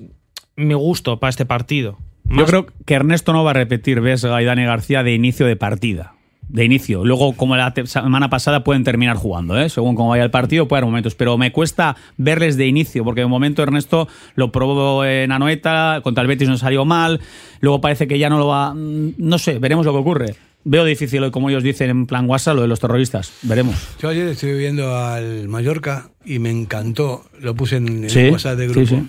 mi 0.55 0.73
gusto 0.73 1.19
para 1.19 1.29
este 1.29 1.45
partido. 1.45 1.97
Yo 2.27 2.45
creo 2.47 2.65
que 2.85 2.95
Ernesto 2.95 3.33
no 3.33 3.43
va 3.43 3.51
a 3.51 3.53
repetir 3.53 4.01
Vesga 4.01 4.41
y 4.41 4.45
Dani 4.45 4.65
García 4.65 5.03
de 5.03 5.13
inicio 5.13 5.45
de 5.45 5.55
partida. 5.55 6.14
De 6.47 6.63
inicio. 6.63 7.03
Luego, 7.03 7.33
como 7.33 7.55
la 7.57 7.73
semana 7.85 8.29
pasada, 8.29 8.63
pueden 8.63 8.83
terminar 8.83 9.17
jugando, 9.17 9.59
¿eh? 9.59 9.67
Según 9.69 9.95
cómo 9.95 10.09
vaya 10.09 10.23
el 10.23 10.31
partido, 10.31 10.67
puede 10.67 10.79
haber 10.79 10.89
momentos. 10.89 11.15
Pero 11.15 11.37
me 11.37 11.51
cuesta 11.51 11.95
verles 12.17 12.55
de 12.55 12.67
inicio, 12.67 13.03
porque 13.03 13.21
de 13.21 13.27
momento 13.27 13.63
Ernesto 13.63 14.07
lo 14.35 14.51
probó 14.51 15.03
en 15.05 15.31
Anoeta, 15.31 15.99
contra 16.03 16.21
el 16.21 16.27
Betis 16.27 16.47
no 16.47 16.57
salió 16.57 16.85
mal. 16.85 17.19
Luego 17.61 17.81
parece 17.81 18.07
que 18.07 18.19
ya 18.19 18.29
no 18.29 18.37
lo 18.37 18.47
va. 18.47 18.73
mm, 18.73 19.13
No 19.17 19.37
sé, 19.39 19.57
veremos 19.59 19.85
lo 19.85 19.91
que 19.93 19.97
ocurre. 19.99 20.35
Veo 20.67 20.83
difícil, 20.85 21.21
hoy, 21.23 21.29
como 21.31 21.49
ellos 21.49 21.61
dicen 21.63 21.89
en 21.91 22.05
plan 22.07 22.27
WhatsApp, 22.29 22.55
lo 22.55 22.61
de 22.63 22.67
los 22.67 22.79
terroristas. 22.79 23.33
Veremos. 23.43 23.75
Yo 24.01 24.09
ayer 24.09 24.27
estuve 24.29 24.57
viendo 24.57 24.97
al 24.97 25.47
Mallorca 25.47 26.09
y 26.25 26.39
me 26.39 26.49
encantó. 26.51 27.23
Lo 27.39 27.53
puse 27.55 27.77
en 27.77 28.05
el 28.05 28.09
Sí, 28.09 28.29
WhatsApp 28.29 28.57
de 28.57 28.67
sí, 28.67 28.73
grupo. 28.73 28.87
sí. 28.87 29.03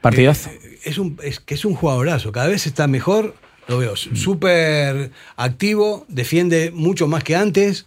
Partidazo. 0.00 0.50
Eh, 0.50 0.78
es, 0.84 0.98
un, 0.98 1.18
es 1.22 1.40
que 1.40 1.54
es 1.54 1.64
un 1.64 1.74
jugadorazo. 1.74 2.32
Cada 2.32 2.48
vez 2.48 2.66
está 2.66 2.86
mejor. 2.88 3.34
Lo 3.68 3.78
veo 3.78 3.94
súper 3.96 5.10
activo, 5.36 6.04
defiende 6.08 6.70
mucho 6.72 7.06
más 7.06 7.22
que 7.24 7.36
antes. 7.36 7.86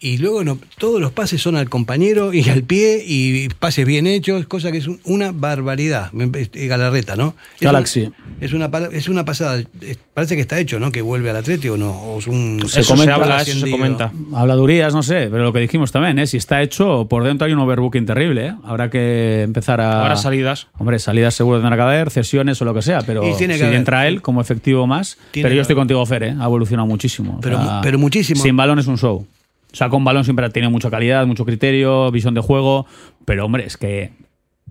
Y 0.00 0.18
luego 0.18 0.44
no, 0.44 0.58
todos 0.78 1.00
los 1.00 1.10
pases 1.10 1.42
son 1.42 1.56
al 1.56 1.68
compañero 1.68 2.32
y 2.32 2.48
al 2.48 2.62
pie 2.62 3.02
y 3.04 3.48
pases 3.48 3.84
bien 3.84 4.06
hechos, 4.06 4.46
cosa 4.46 4.70
que 4.70 4.78
es 4.78 4.86
un- 4.86 5.00
una 5.04 5.32
barbaridad. 5.32 6.12
Eh, 6.14 6.66
Galarreta, 6.68 7.16
¿no? 7.16 7.34
Es 7.56 7.62
Galaxy. 7.62 8.02
un- 8.02 8.14
es, 8.40 8.52
una, 8.52 8.70
es 8.92 9.08
una 9.08 9.24
pasada. 9.24 9.58
Es- 9.80 9.98
parece 10.14 10.36
que 10.36 10.42
está 10.42 10.60
hecho, 10.60 10.78
¿no? 10.78 10.92
Que 10.92 11.02
vuelve 11.02 11.30
al 11.30 11.36
Atlético, 11.36 11.76
¿no? 11.76 11.90
O 11.90 12.20
es 12.20 12.28
un, 12.28 12.60
Se 12.68 12.78
Eso 12.78 12.82
se 12.82 12.92
comenta. 12.92 13.14
habla, 13.16 13.36
eso 13.38 13.44
se 13.46 13.50
ascendido. 13.50 13.76
comenta. 13.76 14.12
Habladurías, 14.34 14.94
no 14.94 15.02
sé, 15.02 15.26
pero 15.32 15.42
lo 15.42 15.52
que 15.52 15.58
dijimos 15.58 15.90
también, 15.90 16.16
¿eh? 16.20 16.28
si 16.28 16.36
está 16.36 16.62
hecho, 16.62 17.08
por 17.10 17.24
dentro 17.24 17.46
hay 17.48 17.52
un 17.52 17.58
overbooking 17.58 18.06
terrible. 18.06 18.46
¿eh? 18.46 18.54
Habrá 18.62 18.90
que 18.90 19.42
empezar 19.42 19.80
a. 19.80 20.02
Ahora 20.02 20.14
salidas. 20.14 20.68
Hombre, 20.78 21.00
salidas 21.00 21.34
seguro 21.34 21.58
tendrá 21.58 21.74
que 21.76 21.82
haber, 21.82 22.10
cesiones 22.12 22.62
o 22.62 22.64
lo 22.64 22.72
que 22.72 22.82
sea, 22.82 23.00
pero 23.00 23.28
Y 23.28 23.36
tiene 23.36 23.54
que 23.54 23.58
si 23.58 23.64
haber. 23.64 23.76
entra 23.78 24.06
él 24.06 24.22
como 24.22 24.40
efectivo 24.40 24.86
más. 24.86 25.18
Tiene 25.32 25.46
pero 25.48 25.56
yo 25.56 25.62
estoy 25.62 25.74
contigo, 25.74 26.06
Fer, 26.06 26.22
¿eh? 26.22 26.36
ha 26.38 26.44
evolucionado 26.44 26.86
muchísimo. 26.86 27.38
O 27.38 27.40
Pero 27.40 27.60
sea, 27.60 27.80
pero 27.82 27.98
muchísimo. 27.98 28.40
Sin 28.40 28.56
balón 28.56 28.78
es 28.78 28.86
un 28.86 28.96
show. 28.96 29.26
O 29.72 29.76
sea, 29.76 29.88
con 29.88 30.04
balón 30.04 30.24
siempre 30.24 30.46
ha 30.46 30.50
tenido 30.50 30.70
mucha 30.70 30.90
calidad, 30.90 31.26
mucho 31.26 31.44
criterio, 31.44 32.10
visión 32.10 32.34
de 32.34 32.40
juego, 32.40 32.86
pero 33.24 33.44
hombre, 33.44 33.66
es 33.66 33.76
que 33.76 34.12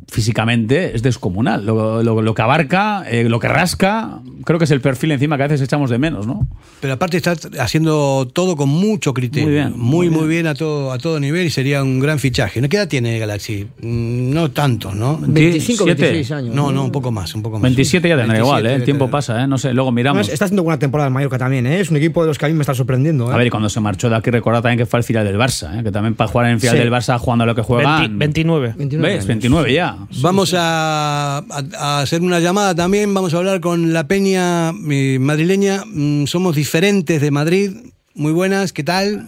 físicamente 0.10 0.96
es 0.96 1.04
descomunal. 1.04 1.66
Lo, 1.66 2.02
lo- 2.04 2.22
lo 2.22 2.34
que 2.34 2.42
abarca, 2.42 3.04
eh, 3.10 3.28
lo 3.30 3.40
que 3.40 3.48
rasca, 3.48 4.20
creo 4.46 4.58
que 4.60 4.66
es 4.66 4.72
el 4.72 4.82
perfil 4.82 5.12
encima 5.12 5.38
que 5.38 5.44
a 5.44 5.48
veces 5.48 5.62
echamos 5.62 5.90
de 5.90 5.98
menos, 5.98 6.26
¿no? 6.26 6.48
Pero 6.82 6.94
aparte 6.94 7.18
está 7.18 7.36
haciendo 7.60 8.28
todo 8.32 8.56
con 8.56 8.70
mucho 8.70 9.14
criterio. 9.14 9.48
Muy 9.48 9.54
bien, 9.56 9.74
Muy, 9.76 10.10
muy 10.10 10.20
muy 10.20 10.28
bien, 10.28 10.48
a, 10.48 10.56
todo, 10.56 10.92
a 10.92 10.98
todo 10.98 11.20
nivel 11.20 11.46
y 11.48 11.50
sería 11.50 11.84
un 11.84 12.00
gran 12.00 12.20
fichaje. 12.20 12.62
¿No 12.62 12.70
qué 12.70 12.78
edad 12.78 12.88
tiene 12.88 13.20
Galaxy? 13.20 13.68
Mm, 13.82 14.32
No 14.34 14.52
tanto, 14.52 14.94
¿no? 14.94 15.18
25, 15.20 15.86
27. 15.86 16.02
26 16.02 16.32
años. 16.32 16.56
No, 16.56 16.72
no, 16.72 16.84
un 16.86 16.92
poco 16.92 17.12
más, 17.12 17.34
un 17.36 17.42
poco 17.42 17.56
más. 17.58 17.64
27 17.64 18.08
ya 18.10 18.16
tendrá 18.18 18.34
27 18.36 18.46
igual, 18.48 18.66
¿eh? 18.66 18.76
el 18.76 18.84
tiempo 18.84 19.10
pasa, 19.10 19.44
¿eh? 19.44 19.48
no 19.48 19.58
sé, 19.58 19.74
luego 19.74 19.92
miramos. 19.92 20.20
Además, 20.22 20.34
está 20.34 20.46
haciendo 20.46 20.64
buena 20.64 20.80
temporada 20.80 21.08
en 21.08 21.14
Mallorca 21.14 21.38
también, 21.38 21.68
¿eh? 21.68 21.80
Es 21.80 21.90
un 21.92 21.98
equipo 21.98 22.22
de 22.24 22.28
los 22.28 22.38
que 22.38 22.46
a 22.46 22.50
mí 22.50 22.54
me 22.54 22.62
está 22.62 22.74
sorprendiendo. 22.74 23.30
¿eh? 23.30 23.34
A 23.34 23.38
ver, 23.38 23.48
y 23.48 23.50
cuando 23.50 23.70
se 23.70 23.80
marchó 23.80 24.10
de 24.10 24.16
aquí, 24.16 24.30
recordad 24.32 24.62
también 24.62 24.78
que 24.80 24.86
fue 24.86 24.98
al 25.00 25.04
final 25.04 25.26
del 25.26 25.38
Barça, 25.38 25.80
¿eh? 25.80 25.84
que 25.84 25.92
también 25.92 26.16
para 26.16 26.30
jugar 26.30 26.48
en 26.48 26.54
el 26.54 26.60
final 26.60 26.76
Sí. 26.78 26.80
del 26.84 26.92
Barça 26.92 27.18
jugando 27.18 27.44
a 27.44 27.48
lo 27.48 27.56
que 27.56 27.62
juegan. 27.62 28.00
20 28.18 28.18
29. 28.18 28.74
29 28.78 29.08
¿Ves? 29.08 29.16
años. 29.18 29.28
29 29.28 29.74
ya. 29.74 29.87
Vamos 30.22 30.54
a, 30.58 31.38
a- 31.38 31.44
a 31.78 32.00
hacer 32.02 32.22
una 32.22 32.40
llamada 32.40 32.74
también, 32.76 33.14
vamos 33.14 33.34
a 33.34 33.38
hablar 33.38 33.60
con 33.62 33.94
la 33.94 34.08
peña 34.08 34.70
eh, 34.90 35.18
madrileña. 35.20 35.84
Mm, 35.86 36.26
somos 36.26 36.56
diferentes 36.56 37.22
de 37.22 37.32
Madrid. 37.32 37.72
Muy 38.16 38.32
buenas, 38.32 38.74
¿qué 38.74 38.84
tal? 38.84 39.28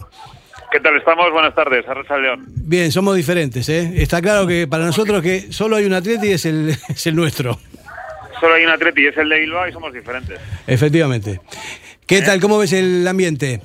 ¿Qué 0.72 0.80
tal 0.80 0.96
estamos? 0.96 1.32
Buenas 1.32 1.54
tardes, 1.54 1.86
Arrocha 1.88 2.16
León. 2.16 2.44
Bien, 2.46 2.92
somos 2.92 3.16
diferentes, 3.16 3.68
¿eh? 3.68 3.92
Está 3.96 4.20
claro 4.22 4.46
que 4.46 4.66
para 4.68 4.84
nosotros 4.86 5.20
que 5.22 5.52
solo 5.52 5.76
hay 5.76 5.84
un 5.84 5.92
atleta 5.94 6.26
y 6.26 6.30
es 6.30 6.44
el, 6.46 6.70
es 6.88 7.06
el 7.06 7.16
nuestro. 7.16 7.58
Solo 8.40 8.54
hay 8.54 8.64
un 8.64 8.70
atleti 8.70 9.02
y 9.02 9.06
es 9.08 9.16
el 9.16 9.28
de 9.28 9.40
Bilbao 9.40 9.68
y 9.68 9.72
somos 9.72 9.92
diferentes. 9.92 10.38
Efectivamente. 10.66 11.40
¿Qué 12.06 12.22
tal? 12.22 12.40
¿Cómo 12.40 12.58
ves 12.58 12.72
el 12.72 13.06
ambiente? 13.06 13.60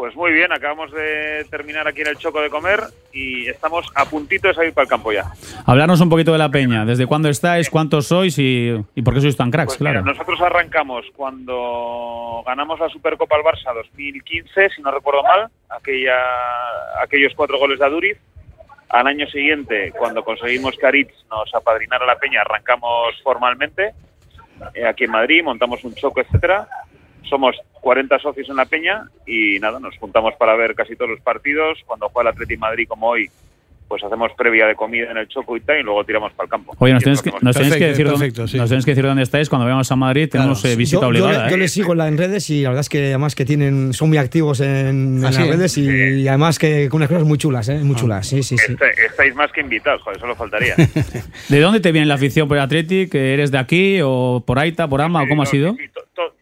Pues 0.00 0.16
muy 0.16 0.32
bien, 0.32 0.50
acabamos 0.50 0.90
de 0.92 1.44
terminar 1.50 1.86
aquí 1.86 2.00
en 2.00 2.06
el 2.06 2.16
Choco 2.16 2.40
de 2.40 2.48
comer 2.48 2.80
y 3.12 3.46
estamos 3.50 3.86
a 3.94 4.06
puntito 4.06 4.48
de 4.48 4.54
salir 4.54 4.72
para 4.72 4.84
el 4.84 4.88
campo 4.88 5.12
ya. 5.12 5.30
Hablarnos 5.66 6.00
un 6.00 6.08
poquito 6.08 6.32
de 6.32 6.38
la 6.38 6.48
peña. 6.48 6.86
¿Desde 6.86 7.06
cuándo 7.06 7.28
estáis? 7.28 7.68
¿Cuántos 7.68 8.06
sois? 8.06 8.38
¿Y, 8.38 8.82
y 8.94 9.02
por 9.02 9.12
qué 9.12 9.20
sois 9.20 9.36
tan 9.36 9.50
cracks? 9.50 9.76
Pues 9.76 9.80
mira, 9.82 10.00
claro. 10.00 10.06
nosotros 10.06 10.40
arrancamos 10.40 11.04
cuando 11.14 12.42
ganamos 12.46 12.80
la 12.80 12.88
Supercopa 12.88 13.36
al 13.36 13.42
Barça 13.42 13.74
2015, 13.74 14.70
si 14.74 14.80
no 14.80 14.90
recuerdo 14.90 15.22
mal, 15.22 15.50
aquella, 15.68 16.16
aquellos 17.02 17.34
cuatro 17.36 17.58
goles 17.58 17.78
de 17.78 17.84
Aduriz. 17.84 18.16
Al 18.88 19.06
año 19.06 19.26
siguiente, 19.26 19.92
cuando 19.98 20.24
conseguimos 20.24 20.76
que 20.80 20.86
Aritz 20.86 21.12
nos 21.30 21.54
apadrinara 21.54 22.06
la 22.06 22.16
peña, 22.16 22.40
arrancamos 22.40 23.20
formalmente 23.22 23.92
eh, 24.74 24.86
aquí 24.86 25.04
en 25.04 25.10
Madrid, 25.10 25.42
montamos 25.44 25.84
un 25.84 25.94
choco, 25.94 26.22
etcétera. 26.22 26.66
Somos 27.28 27.56
40 27.80 28.18
socios 28.18 28.48
en 28.48 28.56
la 28.56 28.64
peña 28.66 29.04
y 29.26 29.58
nada, 29.60 29.78
nos 29.80 29.96
juntamos 29.98 30.34
para 30.38 30.54
ver 30.56 30.74
casi 30.74 30.96
todos 30.96 31.10
los 31.10 31.20
partidos. 31.20 31.78
Cuando 31.86 32.08
juega 32.08 32.30
el 32.30 32.34
Atleti 32.34 32.56
Madrid 32.56 32.86
como 32.88 33.08
hoy, 33.08 33.28
pues 33.88 34.04
hacemos 34.04 34.30
previa 34.38 34.66
de 34.66 34.76
comida 34.76 35.10
en 35.10 35.16
el 35.16 35.26
choco 35.26 35.56
y 35.56 35.60
tal 35.62 35.80
y 35.80 35.82
luego 35.82 36.04
tiramos 36.04 36.32
para 36.34 36.44
el 36.46 36.50
campo. 36.50 36.76
Oye, 36.78 36.92
nos 36.94 37.02
tenéis 37.02 37.22
que, 37.22 37.30
nos 37.40 37.56
Perfecto, 37.56 37.84
decir 37.86 38.06
dónde, 38.06 38.30
sí. 38.46 38.56
nos 38.56 38.68
tenéis 38.68 38.84
que 38.84 38.90
decir 38.92 39.04
dónde 39.04 39.22
estáis. 39.24 39.48
Cuando 39.48 39.64
vayamos 39.64 39.90
a 39.90 39.96
Madrid 39.96 40.28
tenemos 40.30 40.60
Claro. 40.60 40.74
eh, 40.74 40.76
visita 40.76 41.00
yo, 41.02 41.08
obligada. 41.08 41.48
yo 41.48 41.56
¿eh? 41.56 41.58
le 41.58 41.66
sigo 41.68 41.90
en 41.92 41.98
las 41.98 42.16
redes 42.16 42.48
y 42.50 42.62
la 42.62 42.68
verdad 42.68 42.82
es 42.82 42.88
que 42.88 42.98
además 43.06 43.34
que 43.34 43.44
tienen 43.44 43.92
son 43.92 44.08
muy 44.10 44.18
activos 44.18 44.60
en, 44.60 45.18
en 45.18 45.24
¿Ah, 45.24 45.30
las 45.32 45.44
redes 45.48 45.76
y, 45.76 45.88
y 45.90 46.28
además 46.28 46.60
que 46.60 46.88
con 46.88 46.98
unas 46.98 47.08
cosas 47.08 47.24
muy 47.24 47.36
chulas, 47.36 47.68
¿eh? 47.68 47.78
Muy 47.82 47.96
chulas, 47.96 48.28
sí, 48.28 48.44
sí, 48.44 48.56
sí. 48.58 48.72
Este- 48.74 49.06
estáis 49.06 49.34
más 49.34 49.50
que 49.50 49.60
invitados, 49.60 50.02
joder, 50.02 50.20
solo 50.20 50.36
faltaría. 50.36 50.76
¿De 51.48 51.60
dónde 51.60 51.80
te 51.80 51.90
viene 51.90 52.06
la 52.06 52.14
afición 52.14 52.46
por 52.46 52.58
el 52.58 52.62
Athletic? 52.62 53.12
¿Eres 53.16 53.50
de 53.50 53.58
aquí 53.58 53.98
o 54.04 54.42
por 54.46 54.58
Aita, 54.60 54.86
por 54.86 55.00
Ama 55.02 55.24
o 55.24 55.28
cómo 55.28 55.42
ha 55.42 55.46
sido? 55.46 55.72
to- 55.74 56.00
to- 56.14 56.34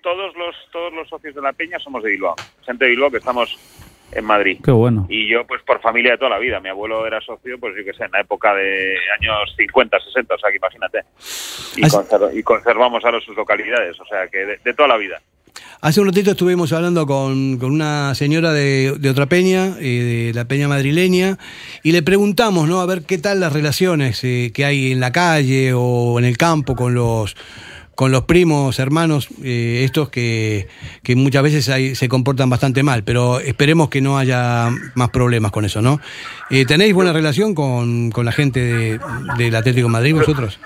los 1.11 1.21
socios 1.21 1.35
de 1.35 1.43
la 1.43 1.53
peña 1.53 1.79
somos 1.79 2.03
de 2.03 2.11
Bilbao. 2.11 2.35
Gente 2.65 2.85
de 2.85 2.91
Bilbao 2.91 3.11
que 3.11 3.19
estamos 3.19 3.57
en 4.13 4.25
Madrid. 4.25 4.59
Qué 4.65 4.71
bueno. 4.71 5.07
Y 5.09 5.29
yo, 5.31 5.47
pues 5.47 5.63
por 5.63 5.81
familia 5.81 6.13
de 6.13 6.19
toda 6.19 6.31
la 6.31 6.39
vida. 6.39 6.61
Mi 6.61 6.69
abuelo 6.69 7.07
era 7.07 7.21
socio, 7.21 7.59
pues 7.59 7.75
yo 7.77 7.85
qué 7.85 7.93
sé, 7.97 8.05
en 8.05 8.13
la 8.13 8.21
época 8.21 8.55
de 8.55 8.95
años 9.21 9.55
50, 9.57 9.99
60, 10.01 10.35
o 10.35 10.39
sea 10.39 10.51
que 10.51 10.57
imagínate. 10.57 10.99
Y, 11.77 11.85
Así- 11.85 11.97
conserv- 11.97 12.37
y 12.39 12.43
conservamos 12.43 13.05
ahora 13.05 13.21
sus 13.21 13.37
localidades, 13.37 13.99
o 14.01 14.05
sea 14.07 14.27
que 14.29 14.39
de, 14.39 14.59
de 14.65 14.75
toda 14.75 14.89
la 14.89 14.97
vida. 14.97 15.21
Hace 15.81 16.01
un 16.01 16.07
ratito 16.09 16.33
estuvimos 16.33 16.73
hablando 16.73 17.07
con, 17.07 17.59
con 17.59 17.71
una 17.71 18.15
señora 18.15 18.53
de, 18.53 18.95
de 18.99 19.11
otra 19.11 19.27
peña, 19.27 19.77
eh, 19.79 20.29
de 20.29 20.33
la 20.35 20.45
peña 20.47 20.67
madrileña, 20.69 21.39
y 21.85 21.93
le 21.93 22.03
preguntamos, 22.03 22.69
¿no? 22.69 22.81
A 22.81 22.87
ver 22.87 23.03
qué 23.03 23.19
tal 23.19 23.39
las 23.41 23.53
relaciones 23.53 24.23
eh, 24.25 24.51
que 24.55 24.65
hay 24.65 24.93
en 24.93 25.01
la 25.01 25.13
calle 25.13 25.73
o 25.75 26.19
en 26.19 26.25
el 26.25 26.37
campo 26.37 26.75
con 26.75 26.95
los 26.95 27.37
con 27.99 28.13
los 28.13 28.23
primos, 28.27 28.79
hermanos, 28.79 29.27
eh, 29.43 29.83
estos 29.83 30.09
que, 30.09 30.69
que 31.03 31.17
muchas 31.17 31.43
veces 31.43 31.69
hay- 31.69 31.97
se 31.97 32.09
comportan 32.09 32.49
bastante 32.49 32.85
mal, 32.85 33.03
pero 33.03 33.41
esperemos 33.41 33.89
que 33.89 34.01
no 34.01 34.19
haya 34.19 34.69
más 34.95 35.11
problemas 35.11 35.51
con 35.51 35.65
eso, 35.65 35.83
¿no? 35.83 35.99
Eh, 36.49 36.65
¿Tenéis 36.65 36.95
buena 36.95 37.13
relación 37.13 37.57
con, 37.57 38.13
con 38.13 38.25
la 38.25 38.31
gente 38.31 38.61
de- 38.61 39.01
del 39.37 39.53
Atlético 39.57 39.89
de 39.89 39.93
Madrid 39.93 40.15
vosotros? 40.15 40.61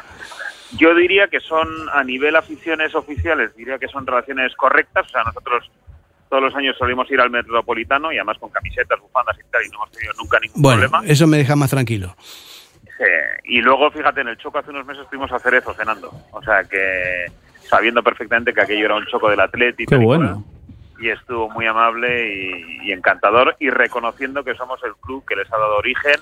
Yo 0.78 0.94
diría 0.94 1.28
que 1.28 1.40
son, 1.40 1.66
a 1.94 2.04
nivel 2.04 2.36
aficiones 2.36 2.94
oficiales, 2.94 3.56
diría 3.56 3.78
que 3.78 3.88
son 3.88 4.06
relaciones 4.06 4.54
correctas. 4.54 5.06
O 5.06 5.08
sea, 5.08 5.22
nosotros 5.24 5.70
todos 6.28 6.42
los 6.42 6.54
años 6.54 6.76
solemos 6.78 7.10
ir 7.10 7.18
al 7.18 7.30
Metropolitano 7.30 8.12
y 8.12 8.16
además 8.16 8.36
con 8.40 8.50
camisetas, 8.50 9.00
bufandas 9.00 9.38
y 9.38 9.50
tal, 9.50 9.62
y 9.64 9.70
no 9.70 9.76
hemos 9.76 9.90
tenido 9.90 10.12
nunca 10.18 10.38
ningún 10.38 10.60
Bueno, 10.60 10.80
problema. 10.82 11.10
eso 11.10 11.26
me 11.26 11.38
deja 11.38 11.56
más 11.56 11.70
tranquilo. 11.70 12.14
Y 13.44 13.60
luego, 13.60 13.90
fíjate, 13.90 14.20
en 14.20 14.28
el 14.28 14.36
choco 14.38 14.58
hace 14.58 14.70
unos 14.70 14.86
meses 14.86 15.04
estuvimos 15.04 15.32
a 15.32 15.38
Cerezo 15.38 15.74
cenando. 15.74 16.12
O 16.32 16.42
sea 16.42 16.64
que 16.64 17.26
sabiendo 17.68 18.02
perfectamente 18.02 18.52
que 18.52 18.60
aquello 18.60 18.86
era 18.86 18.96
un 18.96 19.06
choco 19.06 19.28
del 19.30 19.40
Atlético. 19.40 19.90
Qué 19.90 20.02
y 20.02 20.04
bueno. 20.04 20.44
Y 21.00 21.08
estuvo 21.08 21.48
muy 21.50 21.66
amable 21.66 22.32
y, 22.32 22.88
y 22.88 22.92
encantador 22.92 23.56
y 23.58 23.70
reconociendo 23.70 24.44
que 24.44 24.54
somos 24.54 24.80
el 24.84 24.94
club 24.96 25.24
que 25.26 25.34
les 25.34 25.52
ha 25.52 25.58
dado 25.58 25.76
origen 25.76 26.14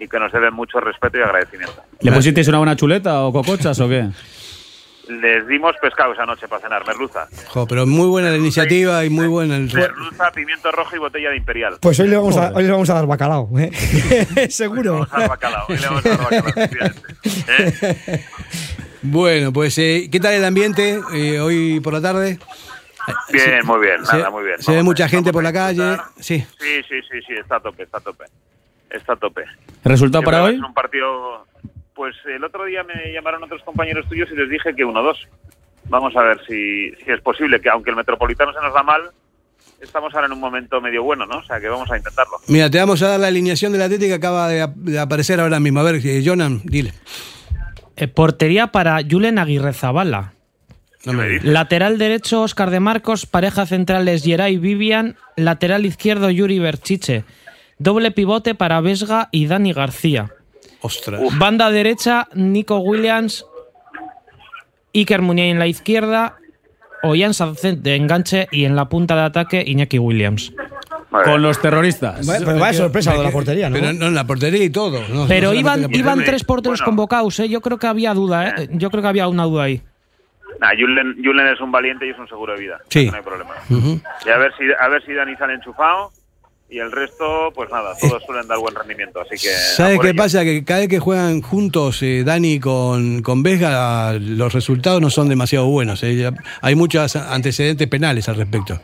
y 0.00 0.08
que 0.08 0.18
nos 0.18 0.32
deben 0.32 0.54
mucho 0.54 0.80
respeto 0.80 1.18
y 1.18 1.22
agradecimiento. 1.22 1.82
¿Le 2.00 2.12
pusisteis 2.12 2.48
una 2.48 2.58
buena 2.58 2.76
chuleta 2.76 3.22
o 3.24 3.32
cocochas 3.32 3.78
o 3.80 3.88
qué? 3.88 4.08
Les 5.08 5.46
dimos 5.48 5.74
pescado 5.80 6.12
esa 6.12 6.26
noche 6.26 6.46
para 6.48 6.60
cenar, 6.62 6.86
merluza. 6.86 7.26
Jo, 7.48 7.66
pero 7.66 7.86
muy 7.86 8.06
buena 8.08 8.30
la 8.30 8.36
iniciativa 8.36 9.04
y 9.04 9.10
muy 9.10 9.26
buena 9.26 9.56
el... 9.56 9.72
Merluza, 9.72 10.30
pimiento 10.32 10.70
rojo 10.70 10.96
y 10.96 10.98
botella 10.98 11.30
de 11.30 11.36
imperial. 11.38 11.78
Pues 11.80 11.98
hoy 12.00 12.08
le 12.08 12.16
vamos 12.16 12.36
a, 12.36 12.52
hoy 12.54 12.64
le 12.64 12.70
vamos 12.70 12.90
a 12.90 12.94
dar 12.94 13.06
bacalao, 13.06 13.48
¿eh? 13.58 13.70
Seguro. 14.50 14.92
Vamos 15.00 15.12
a 15.12 15.18
dar 15.20 15.28
bacalao, 15.30 15.66
hoy 15.68 15.78
le 15.78 15.86
vamos 15.86 16.06
a 16.06 16.08
dar 16.08 16.18
bacalao, 16.18 16.48
efectivamente. 16.56 17.02
¿Eh? 18.06 18.24
Bueno, 19.02 19.52
pues 19.52 19.78
eh, 19.78 20.08
¿qué 20.10 20.20
tal 20.20 20.34
el 20.34 20.44
ambiente 20.44 21.00
eh, 21.14 21.40
hoy 21.40 21.80
por 21.80 21.92
la 21.92 22.00
tarde? 22.00 22.38
Bien, 23.32 23.64
muy 23.64 23.80
bien, 23.80 24.04
Se- 24.04 24.16
nada, 24.16 24.30
muy 24.30 24.44
bien. 24.44 24.60
Se 24.60 24.70
ve 24.72 24.76
Vamos 24.78 24.90
mucha 24.90 25.08
gente 25.08 25.32
por 25.32 25.42
la 25.42 25.52
calle. 25.52 25.96
Sí. 26.18 26.40
Sí, 26.58 26.82
sí, 26.88 27.00
sí, 27.10 27.20
sí, 27.26 27.32
está 27.40 27.56
a 27.56 27.60
tope, 27.60 27.84
está 27.84 27.98
a 27.98 28.00
tope. 28.00 28.24
Está 28.90 29.12
a 29.14 29.16
tope. 29.16 29.44
¿Resultado 29.84 30.22
para 30.24 30.42
hoy? 30.44 30.54
es 30.56 30.60
un 30.60 30.74
partido. 30.74 31.46
Pues 31.98 32.14
el 32.32 32.44
otro 32.44 32.64
día 32.64 32.84
me 32.84 33.12
llamaron 33.12 33.42
otros 33.42 33.60
compañeros 33.64 34.08
tuyos 34.08 34.28
y 34.32 34.36
les 34.36 34.48
dije 34.48 34.72
que 34.76 34.84
1-2. 34.86 35.16
Vamos 35.88 36.14
a 36.14 36.22
ver 36.22 36.38
si, 36.46 36.92
si 37.04 37.10
es 37.10 37.20
posible, 37.22 37.60
que 37.60 37.68
aunque 37.70 37.90
el 37.90 37.96
Metropolitano 37.96 38.52
se 38.52 38.60
nos 38.60 38.72
da 38.72 38.84
mal, 38.84 39.00
estamos 39.82 40.14
ahora 40.14 40.26
en 40.28 40.32
un 40.32 40.38
momento 40.38 40.80
medio 40.80 41.02
bueno, 41.02 41.26
¿no? 41.26 41.38
O 41.38 41.42
sea, 41.42 41.58
que 41.60 41.68
vamos 41.68 41.90
a 41.90 41.96
intentarlo. 41.96 42.34
Mira, 42.46 42.70
te 42.70 42.78
vamos 42.78 43.02
a 43.02 43.08
dar 43.08 43.18
la 43.18 43.26
alineación 43.26 43.72
del 43.72 43.82
Atlético 43.82 44.10
que 44.10 44.14
acaba 44.14 44.46
de, 44.46 44.62
ap- 44.62 44.76
de 44.76 44.96
aparecer 45.00 45.40
ahora 45.40 45.58
mismo. 45.58 45.80
A 45.80 45.82
ver, 45.82 45.96
eh, 45.96 46.22
Jonan, 46.24 46.60
dile. 46.64 46.92
Eh, 47.96 48.06
portería 48.06 48.68
para 48.68 49.00
Julen 49.02 49.40
Aguirre 49.40 49.72
Zabala. 49.72 50.34
No 51.04 51.14
me 51.14 51.26
digas. 51.28 51.44
Lateral 51.46 51.98
derecho, 51.98 52.42
Oscar 52.42 52.70
de 52.70 52.78
Marcos. 52.78 53.26
Pareja 53.26 53.66
centrales, 53.66 54.22
Geray 54.22 54.56
Vivian. 54.56 55.16
Lateral 55.34 55.84
izquierdo, 55.84 56.30
Yuri 56.30 56.60
Berchiche. 56.60 57.24
Doble 57.78 58.12
pivote 58.12 58.54
para 58.54 58.80
Vesga 58.80 59.28
y 59.32 59.46
Dani 59.48 59.72
García. 59.72 60.30
Ostras. 60.80 61.20
Banda 61.38 61.70
derecha, 61.70 62.28
Nico 62.34 62.78
Williams. 62.78 63.44
Iker 64.94 65.22
Muniain 65.22 65.52
en 65.52 65.58
la 65.58 65.66
izquierda. 65.66 66.36
Ollán 67.02 67.32
Sánchez 67.34 67.80
de 67.82 67.94
enganche 67.94 68.48
y 68.50 68.64
en 68.64 68.74
la 68.74 68.88
punta 68.88 69.14
de 69.14 69.22
ataque, 69.22 69.62
Iñaki 69.64 69.98
Williams. 69.98 70.52
Con 71.10 71.42
los 71.42 71.60
terroristas. 71.60 72.26
Vaya- 72.26 72.44
pero 72.44 72.58
vaya 72.58 72.76
sorpresa 72.78 73.12
lo 73.12 73.18
de 73.18 73.24
la 73.24 73.30
portería, 73.30 73.70
¿no? 73.70 73.76
Pero 73.78 73.92
no, 73.92 74.06
en 74.08 74.14
la 74.14 74.26
portería 74.26 74.64
y 74.64 74.70
todo. 74.70 75.00
no- 75.08 75.26
Pero 75.28 75.54
iban, 75.54 75.88
tres 76.24 76.42
porteros 76.44 76.82
convocados, 76.82 77.38
¿eh? 77.40 77.48
Yo 77.48 77.60
creo 77.60 77.78
que 77.78 77.86
había 77.86 78.14
duda, 78.14 78.48
¿eh? 78.50 78.68
Yo 78.72 78.90
creo 78.90 79.02
que 79.02 79.08
había 79.08 79.28
una 79.28 79.44
duda 79.44 79.64
ahí. 79.64 79.80
Nah, 80.60 80.70
Julen, 80.76 81.16
Julen 81.22 81.46
es 81.46 81.60
un 81.60 81.70
valiente 81.70 82.04
y 82.06 82.10
es 82.10 82.18
un 82.18 82.26
seguro 82.28 82.54
de 82.54 82.60
vida. 82.60 82.78
Sí. 82.88 83.06
No 83.08 83.16
hay 83.16 83.22
problema. 83.22 83.52
Y 83.70 84.28
a 84.30 84.38
ver 84.38 84.52
si, 84.58 84.64
a 84.78 84.88
ver 84.88 85.04
si 85.06 85.12
Dani 85.12 85.36
sale 85.36 85.54
enchufado. 85.54 86.10
Y 86.70 86.78
el 86.80 86.92
resto, 86.92 87.50
pues 87.54 87.70
nada, 87.70 87.94
todos 87.98 88.22
suelen 88.26 88.46
dar 88.46 88.58
buen 88.58 88.74
rendimiento. 88.74 89.20
Así 89.22 89.42
que. 89.42 89.54
a 89.54 89.58
¿Sabes 89.58 89.98
qué 90.00 90.10
ello. 90.10 90.16
pasa? 90.18 90.44
Que 90.44 90.64
cada 90.64 90.80
vez 90.80 90.88
que 90.90 90.98
juegan 90.98 91.40
juntos 91.40 92.02
eh, 92.02 92.24
Dani 92.26 92.60
con, 92.60 93.22
con 93.22 93.42
Vesga, 93.42 94.12
los 94.20 94.52
resultados 94.52 95.00
no 95.00 95.08
son 95.08 95.30
demasiado 95.30 95.66
buenos. 95.66 96.02
eh. 96.02 96.30
Hay 96.60 96.74
muchos 96.74 97.16
antecedentes 97.16 97.86
penales 97.88 98.28
al 98.28 98.36
respecto. 98.36 98.80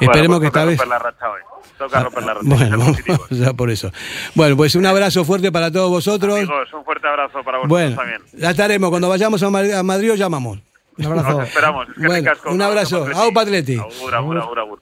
Esperemos 0.00 0.38
Bueno, 0.38 0.40
que 0.40 0.50
pues 0.50 0.62
esta 0.62 0.64
vez... 0.64 0.78
romper 0.78 0.88
la 0.88 0.98
racha 0.98 1.30
hoy. 1.30 1.40
Toca 1.76 2.00
romper 2.04 2.22
la 2.24 2.34
racha. 2.34 2.46
Bueno, 2.48 2.96
ya 3.30 3.52
por 3.52 3.70
eso. 3.70 3.92
Bueno, 4.34 4.56
pues 4.56 4.74
un 4.74 4.86
abrazo 4.86 5.22
fuerte 5.26 5.52
para 5.52 5.70
todos 5.70 5.90
vosotros. 5.90 6.36
Amigos, 6.38 6.72
un 6.72 6.84
fuerte 6.86 7.06
abrazo 7.06 7.44
para 7.44 7.58
vosotros 7.58 7.68
Bueno, 7.68 7.96
también. 7.96 8.22
ya 8.32 8.50
estaremos. 8.52 8.88
Cuando 8.88 9.10
vayamos 9.10 9.42
a 9.42 9.50
Madrid, 9.50 9.72
a 9.72 9.82
Madrid 9.82 10.12
os 10.12 10.18
llamamos. 10.18 10.58
Un 10.96 11.04
Os 11.06 11.46
esperamos. 11.48 11.86
Es 11.90 11.94
que 11.96 12.00
Bueno, 12.06 12.14
ricasco. 12.14 12.50
un 12.50 12.62
abrazo. 12.62 13.06
Au, 13.14 13.30
Patleti. 13.30 13.76
Agur, 13.76 14.14
agur, 14.14 14.38
agur, 14.38 14.58
agur. 14.58 14.80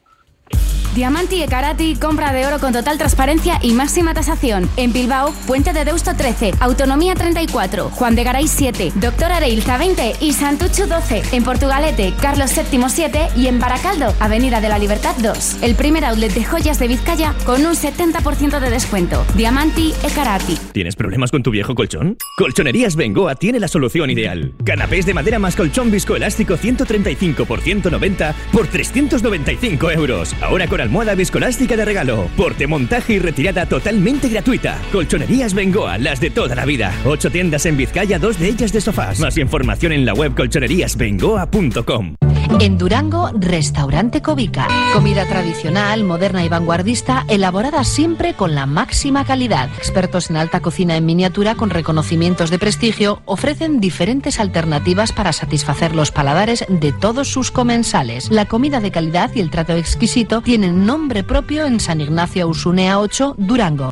Diamanti 0.95 1.43
e 1.43 1.47
Karati, 1.47 1.97
compra 1.97 2.31
de 2.31 2.47
oro 2.47 2.57
con 2.57 2.71
total 2.71 2.97
transparencia 2.97 3.59
y 3.61 3.73
máxima 3.73 4.13
tasación. 4.13 4.69
En 4.77 4.93
Bilbao, 4.93 5.33
Puente 5.45 5.73
de 5.73 5.83
Deusto 5.83 6.15
13, 6.15 6.53
Autonomía 6.61 7.15
34, 7.15 7.89
Juan 7.89 8.15
de 8.15 8.23
Garay 8.23 8.47
7, 8.47 8.93
Doctor 8.95 9.33
Areilza 9.33 9.77
20 9.77 10.13
y 10.21 10.31
Santuchu 10.31 10.87
12. 10.87 11.23
En 11.33 11.43
Portugalete, 11.43 12.13
Carlos 12.21 12.49
VII 12.55 12.85
7 12.87 13.27
y 13.35 13.47
en 13.47 13.59
Baracaldo, 13.59 14.13
Avenida 14.21 14.61
de 14.61 14.69
la 14.69 14.79
Libertad 14.79 15.15
2. 15.17 15.63
El 15.63 15.75
primer 15.75 16.05
outlet 16.05 16.33
de 16.33 16.45
joyas 16.45 16.79
de 16.79 16.87
Vizcaya 16.87 17.35
con 17.45 17.65
un 17.65 17.75
70% 17.75 18.61
de 18.61 18.69
descuento. 18.69 19.25
Diamanti 19.35 19.93
e 20.01 20.09
Karati. 20.11 20.57
¿Tienes 20.71 20.95
problemas 20.95 21.29
con 21.29 21.43
tu 21.43 21.51
viejo 21.51 21.75
colchón? 21.75 22.15
Colchonerías 22.37 22.95
Bengoa 22.95 23.35
tiene 23.35 23.59
la 23.59 23.67
solución 23.67 24.09
ideal. 24.11 24.53
Canapés 24.63 25.05
de 25.05 25.13
madera 25.13 25.39
más 25.39 25.57
colchón 25.57 25.91
viscoelástico 25.91 26.55
135 26.55 27.43
por 27.43 27.59
190 27.59 28.33
por 28.53 28.67
395 28.67 29.91
euros. 29.91 30.33
Ahora 30.41 30.67
con 30.67 30.84
almohada 30.85 31.15
viscoelástica 31.15 31.75
de 31.75 31.85
regalo. 31.85 32.29
Porte, 32.37 32.67
montaje 32.67 33.13
y 33.13 33.19
retirada 33.19 33.65
totalmente 33.65 34.29
gratuita. 34.29 34.79
Colchonerías 34.91 35.53
Bengoa, 35.53 35.97
las 35.97 36.19
de 36.19 36.29
toda 36.29 36.55
la 36.55 36.65
vida. 36.65 36.93
Ocho 37.05 37.29
tiendas 37.29 37.65
en 37.65 37.77
Vizcaya, 37.77 38.19
dos 38.19 38.39
de 38.39 38.47
ellas 38.47 38.71
de 38.71 38.81
sofás. 38.81 39.19
Más 39.19 39.37
información 39.37 39.91
en 39.91 40.05
la 40.05 40.13
web 40.13 40.35
colchoneríasbengoa.com. 40.35 42.34
En 42.59 42.77
Durango, 42.77 43.31
Restaurante 43.33 44.21
Covica. 44.21 44.67
Comida 44.93 45.25
tradicional, 45.25 46.05
moderna 46.05 46.43
y 46.45 46.49
vanguardista, 46.49 47.25
elaborada 47.27 47.83
siempre 47.83 48.33
con 48.33 48.55
la 48.55 48.65
máxima 48.65 49.25
calidad. 49.25 49.69
Expertos 49.77 50.29
en 50.29 50.37
alta 50.37 50.61
cocina 50.61 50.95
en 50.95 51.05
miniatura 51.05 51.55
con 51.55 51.69
reconocimientos 51.69 52.49
de 52.49 52.57
prestigio 52.57 53.21
ofrecen 53.25 53.81
diferentes 53.81 54.39
alternativas 54.39 55.11
para 55.11 55.33
satisfacer 55.33 55.93
los 55.93 56.11
paladares 56.11 56.65
de 56.69 56.93
todos 56.93 57.27
sus 57.27 57.51
comensales. 57.51 58.31
La 58.31 58.45
comida 58.45 58.79
de 58.79 58.91
calidad 58.91 59.31
y 59.35 59.41
el 59.41 59.51
trato 59.51 59.73
exquisito 59.73 60.41
tienen 60.41 60.85
nombre 60.85 61.23
propio 61.23 61.65
en 61.65 61.81
San 61.81 61.99
Ignacio 61.99 62.47
Usunea 62.47 62.99
8, 62.99 63.35
Durango. 63.37 63.91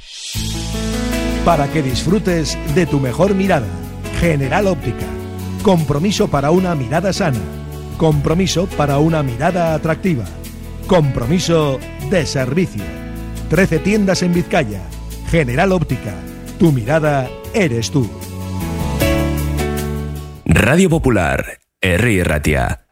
Para 1.44 1.70
que 1.70 1.84
disfrutes 1.84 2.58
de 2.74 2.86
tu 2.86 3.02
mejor 3.02 3.36
mirada. 3.36 3.68
General 4.22 4.68
Óptica. 4.68 5.06
Compromiso 5.64 6.30
para 6.30 6.52
una 6.52 6.76
mirada 6.76 7.12
sana. 7.12 7.40
Compromiso 7.98 8.68
para 8.78 8.98
una 8.98 9.24
mirada 9.24 9.74
atractiva. 9.74 10.26
Compromiso 10.88 11.80
de 12.10 12.26
servicio. 12.26 12.84
13 13.50 13.80
tiendas 13.80 14.22
en 14.24 14.34
Vizcaya. 14.34 14.82
General 15.30 15.72
Óptica. 15.72 16.14
Tu 16.60 16.72
mirada 16.72 17.30
eres 17.54 17.92
tú. 17.92 18.10
Radio 20.46 20.90
Popular, 20.90 21.60
Herri 21.82 22.24
Ratia. 22.24 22.83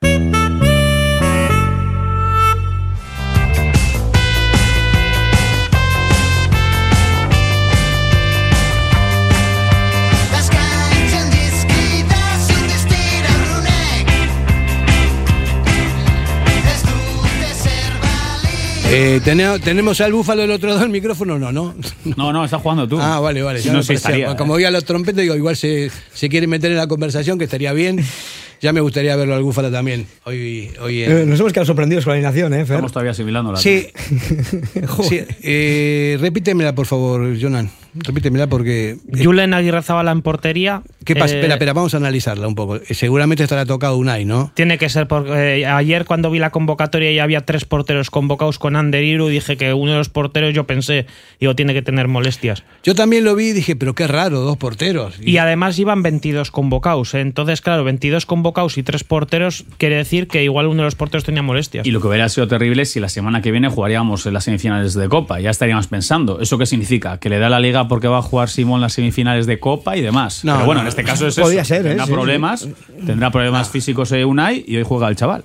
Eh, 18.93 19.21
tene- 19.23 19.57
¿Tenemos 19.59 20.01
al 20.01 20.11
búfalo 20.11 20.41
del 20.41 20.51
otro 20.51 20.67
lado 20.67 20.81
del 20.81 20.89
micrófono? 20.89 21.39
No, 21.39 21.51
no. 21.51 21.73
No, 22.17 22.33
no, 22.33 22.43
estás 22.43 22.61
jugando 22.61 22.87
tú. 22.87 22.99
Ah, 22.99 23.19
vale, 23.21 23.41
vale. 23.41 23.61
Si 23.61 23.69
no, 23.69 23.79
estaría, 23.79 24.35
Como 24.35 24.53
¿eh? 24.53 24.57
oía 24.57 24.71
los 24.71 24.83
trompetes, 24.83 25.21
digo, 25.23 25.35
igual 25.35 25.55
se, 25.55 25.89
se 26.13 26.27
quiere 26.27 26.45
meter 26.47 26.71
en 26.71 26.77
la 26.77 26.87
conversación, 26.87 27.37
que 27.37 27.45
estaría 27.45 27.71
bien. 27.71 28.03
Ya 28.59 28.73
me 28.73 28.81
gustaría 28.81 29.15
verlo 29.15 29.33
al 29.33 29.43
búfalo 29.43 29.71
también. 29.71 30.05
Hoy, 30.25 30.69
hoy 30.81 31.03
en- 31.03 31.11
Eh, 31.19 31.25
nos 31.25 31.39
hemos 31.39 31.53
quedado 31.53 31.65
sorprendidos 31.67 32.03
con 32.03 32.11
la 32.11 32.15
alineación, 32.17 32.53
¿eh, 32.53 32.57
Fer? 32.65 32.75
Estamos 32.75 32.91
todavía 32.91 33.11
asimilando 33.11 33.51
la 33.53 33.57
Sí. 33.59 33.87
sí 35.09 35.21
eh, 35.41 36.17
repítemela, 36.19 36.75
por 36.75 36.85
favor, 36.85 37.35
Jonan. 37.41 37.71
Repítemela 37.93 38.47
porque. 38.47 38.97
Julen 39.11 39.53
Aguirre 39.53 39.81
Zabala 39.81 40.11
en 40.11 40.21
portería. 40.21 40.81
¿Qué 41.03 41.15
pasa? 41.15 41.33
Eh, 41.33 41.37
espera, 41.37 41.55
espera, 41.55 41.73
vamos 41.73 41.93
a 41.93 41.97
analizarla 41.97 42.47
un 42.47 42.55
poco. 42.55 42.77
Eh, 42.77 42.93
Seguramente 42.93 43.43
estará 43.43 43.65
tocado 43.65 43.97
Unai, 43.97 44.25
¿no? 44.25 44.51
Tiene 44.55 44.77
que 44.77 44.87
ser 44.89 45.07
porque 45.07 45.61
eh, 45.61 45.65
ayer 45.65 46.05
cuando 46.05 46.31
vi 46.31 46.39
la 46.39 46.51
convocatoria 46.51 47.11
ya 47.11 47.23
había 47.23 47.41
tres 47.41 47.65
porteros 47.65 48.09
convocados 48.09 48.59
con 48.59 48.75
Ander 48.75 49.03
Iru 49.03 49.29
y 49.29 49.33
dije 49.33 49.57
que 49.57 49.73
uno 49.73 49.91
de 49.91 49.97
los 49.97 50.09
porteros 50.09 50.53
yo 50.53 50.65
pensé, 50.65 51.05
digo, 51.39 51.55
tiene 51.55 51.73
que 51.73 51.81
tener 51.81 52.07
molestias. 52.07 52.63
Yo 52.83 52.95
también 52.95 53.23
lo 53.23 53.35
vi 53.35 53.47
y 53.47 53.53
dije, 53.53 53.75
pero 53.75 53.95
qué 53.95 54.07
raro, 54.07 54.39
dos 54.41 54.57
porteros. 54.57 55.15
Y 55.21 55.37
además 55.37 55.77
iban 55.79 56.03
22 56.03 56.51
convocados. 56.51 57.13
¿eh? 57.13 57.21
Entonces, 57.21 57.61
claro, 57.61 57.83
22 57.83 58.25
convocados 58.25 58.77
y 58.77 58.83
tres 58.83 59.03
porteros 59.03 59.65
quiere 59.77 59.97
decir 59.97 60.27
que 60.27 60.43
igual 60.43 60.67
uno 60.67 60.83
de 60.83 60.85
los 60.85 60.95
porteros 60.95 61.23
tenía 61.23 61.41
molestias. 61.41 61.85
Y 61.85 61.91
lo 61.91 61.99
que 61.99 62.07
hubiera 62.07 62.29
sido 62.29 62.47
terrible 62.47 62.83
es 62.83 62.91
si 62.91 62.99
la 62.99 63.09
semana 63.09 63.41
que 63.41 63.51
viene 63.51 63.69
jugaríamos 63.69 64.25
en 64.25 64.33
las 64.33 64.45
semifinales 64.45 64.93
de 64.93 65.09
Copa. 65.09 65.39
Ya 65.39 65.49
estaríamos 65.49 65.87
pensando. 65.87 66.39
¿Eso 66.39 66.57
qué 66.57 66.65
significa? 66.65 67.17
Que 67.17 67.29
le 67.29 67.39
da 67.39 67.49
la 67.49 67.59
liga 67.59 67.80
porque 67.87 68.07
va 68.07 68.19
a 68.19 68.21
jugar 68.21 68.49
Simón 68.49 68.81
las 68.81 68.93
semifinales 68.93 69.45
de 69.45 69.59
Copa 69.59 69.95
y 69.97 70.01
demás. 70.01 70.43
No, 70.43 70.53
Pero 70.53 70.65
bueno, 70.65 70.81
no, 70.81 70.85
en 70.85 70.87
este 70.89 71.03
caso 71.03 71.27
es 71.27 71.37
eso. 71.37 71.65
ser, 71.65 71.85
¿eh? 71.85 71.89
Tendrá 71.89 72.05
Sí, 72.05 72.11
problemas, 72.11 72.67
tendrá 73.05 73.31
problemas 73.31 73.69
físicos 73.69 74.11
eh, 74.11 74.25
Unai 74.25 74.63
y 74.67 74.77
hoy 74.77 74.83
juega 74.83 75.07
el 75.07 75.15
chaval. 75.15 75.43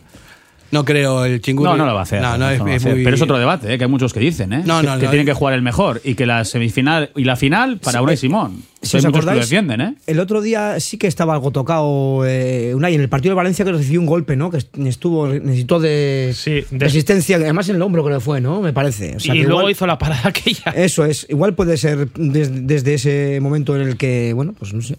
No 0.72 0.84
creo 0.84 1.24
el 1.24 1.40
chingurri. 1.40 1.70
No, 1.70 1.76
no 1.76 1.86
lo 1.86 1.94
va 1.94 2.00
a 2.00 2.02
hacer. 2.02 2.20
No, 2.20 2.36
no, 2.36 2.50
es, 2.50 2.58
lo 2.58 2.64
va 2.64 2.70
a 2.72 2.74
es 2.74 2.82
hacer. 2.82 2.94
muy- 2.96 3.04
Pero 3.04 3.16
es 3.16 3.22
otro 3.22 3.38
debate, 3.38 3.72
¿eh? 3.72 3.78
que 3.78 3.84
hay 3.84 3.90
muchos 3.90 4.12
que 4.12 4.20
dicen 4.20 4.52
¿eh? 4.52 4.62
No, 4.66 4.80
que, 4.80 4.86
no, 4.86 4.98
que 4.98 5.04
no, 5.04 5.10
tienen 5.10 5.20
eh. 5.20 5.24
que 5.26 5.32
jugar 5.32 5.54
el 5.54 5.62
mejor 5.62 6.00
y 6.04 6.14
que 6.14 6.26
la 6.26 6.44
semifinal 6.44 7.10
y 7.16 7.24
la 7.24 7.36
final 7.36 7.78
para 7.78 7.98
Sí, 7.98 8.02
Unai 8.04 8.14
eh, 8.14 8.16
Simón. 8.18 8.62
Si 8.82 8.96
hay 8.96 9.00
os 9.00 9.06
muchos 9.06 9.24
que 9.24 9.30
lo 9.34 9.40
defienden, 9.40 9.80
¿eh? 9.80 9.94
el 10.06 10.20
otro 10.20 10.40
día 10.42 10.78
sí 10.80 10.96
que 10.98 11.06
estaba 11.06 11.32
algo 11.34 11.50
tocado 11.50 12.24
eh, 12.26 12.72
Unai 12.74 12.94
en 12.94 13.00
el 13.00 13.08
partido 13.08 13.32
de 13.32 13.36
Valencia 13.36 13.64
que 13.64 13.72
recibió 13.72 14.00
un 14.00 14.06
golpe, 14.06 14.36
¿no? 14.36 14.50
Que 14.50 14.58
estuvo 14.86 15.28
necesitó 15.28 15.80
de 15.80 16.34
de- 16.44 16.66
resistencia, 16.78 17.36
además 17.36 17.68
en 17.68 17.76
el 17.76 17.82
hombro 17.82 18.04
creo 18.04 18.18
que 18.18 18.24
fue, 18.24 18.40
¿no? 18.40 18.60
Me 18.60 18.72
parece. 18.72 19.16
O 19.16 19.20
sea, 19.20 19.34
y 19.34 19.38
que 19.38 19.44
luego 19.44 19.60
igual- 19.60 19.72
hizo 19.72 19.86
la 19.86 19.98
parada 19.98 20.22
aquella. 20.28 20.72
Eso 20.74 21.04
es, 21.04 21.26
igual 21.28 21.54
puede 21.54 21.76
ser 21.76 22.10
des- 22.12 22.66
desde 22.66 22.94
ese 22.94 23.38
momento 23.40 23.74
en 23.76 23.82
el 23.82 23.96
que, 23.96 24.32
bueno, 24.34 24.54
pues 24.58 24.72
no 24.74 24.82
sé. 24.82 24.96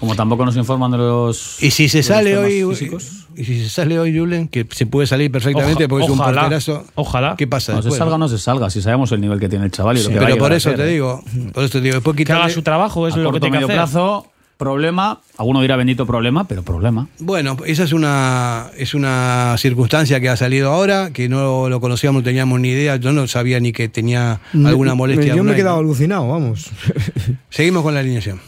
Como 0.00 0.14
tampoco 0.16 0.44
nos 0.46 0.56
informan 0.56 0.90
de 0.90 0.98
los. 0.98 1.62
Y 1.62 1.70
si 1.70 1.88
se 1.88 2.02
sale 2.02 2.36
hoy, 2.38 2.64
físicos. 2.74 3.26
y 3.36 3.44
si 3.44 3.62
se 3.62 3.68
sale 3.68 3.98
hoy 3.98 4.16
Julen, 4.18 4.48
que 4.48 4.66
se 4.70 4.86
puede 4.86 5.06
salir 5.06 5.30
perfectamente 5.30 5.84
Oja- 5.84 5.88
porque 5.88 6.04
es 6.06 6.10
un 6.10 6.18
porterazo. 6.18 6.84
Ojalá. 6.94 7.34
¿Qué 7.36 7.46
pasa? 7.46 7.74
No 7.74 7.82
se 7.82 7.90
salga 7.90 8.14
o 8.14 8.18
no? 8.18 8.28
se 8.28 8.38
salga, 8.38 8.70
si 8.70 8.80
sabemos 8.82 9.12
el 9.12 9.20
nivel 9.20 9.38
que 9.38 9.48
tiene 9.48 9.66
el 9.66 9.70
chaval 9.70 9.98
y 9.98 10.02
lo 10.02 10.08
que 10.08 10.16
va 10.16 10.22
a 10.22 10.26
pero 10.26 10.38
por 10.38 10.52
a 10.52 10.56
eso 10.56 10.70
hacer, 10.70 10.80
te 10.80 10.88
¿eh? 10.88 10.92
digo, 10.94 11.22
por 11.52 11.62
eso 11.64 11.72
te 11.72 11.80
digo, 11.82 11.94
después 11.96 12.16
Que 12.16 12.22
haga 12.32 12.46
quitarle- 12.46 12.54
su 12.54 12.62
trabajo, 12.62 13.06
es 13.06 13.14
A 13.14 13.18
lo 13.18 13.24
que 13.24 13.26
corto 13.32 13.40
tiene 13.40 13.58
que 13.58 13.66
medio 13.66 13.82
hacer. 13.82 13.92
plazo, 13.92 14.26
problema. 14.56 15.20
Alguno 15.38 15.60
dirá 15.62 15.76
bendito 15.76 16.06
problema, 16.06 16.44
pero 16.48 16.62
problema. 16.62 17.06
Bueno, 17.18 17.56
esa 17.66 17.84
es 17.84 17.92
una, 17.92 18.68
es 18.78 18.94
una 18.94 19.54
circunstancia 19.58 20.18
que 20.20 20.28
ha 20.30 20.36
salido 20.36 20.70
ahora, 20.72 21.10
que 21.12 21.28
no 21.28 21.68
lo 21.68 21.80
conocíamos, 21.80 22.22
no 22.22 22.24
teníamos 22.24 22.58
ni 22.60 22.68
idea, 22.68 22.96
yo 22.96 23.12
no 23.12 23.26
sabía 23.26 23.58
ni 23.60 23.72
que 23.72 23.88
tenía 23.88 24.40
alguna 24.52 24.92
Me- 24.92 24.96
molestia. 24.98 25.34
Yo 25.34 25.44
me 25.44 25.52
he 25.52 25.56
quedado 25.56 25.78
alucinado, 25.78 26.26
vamos. 26.28 26.70
Seguimos 27.50 27.82
con 27.82 27.94
la 27.94 28.00
alineación. 28.00 28.40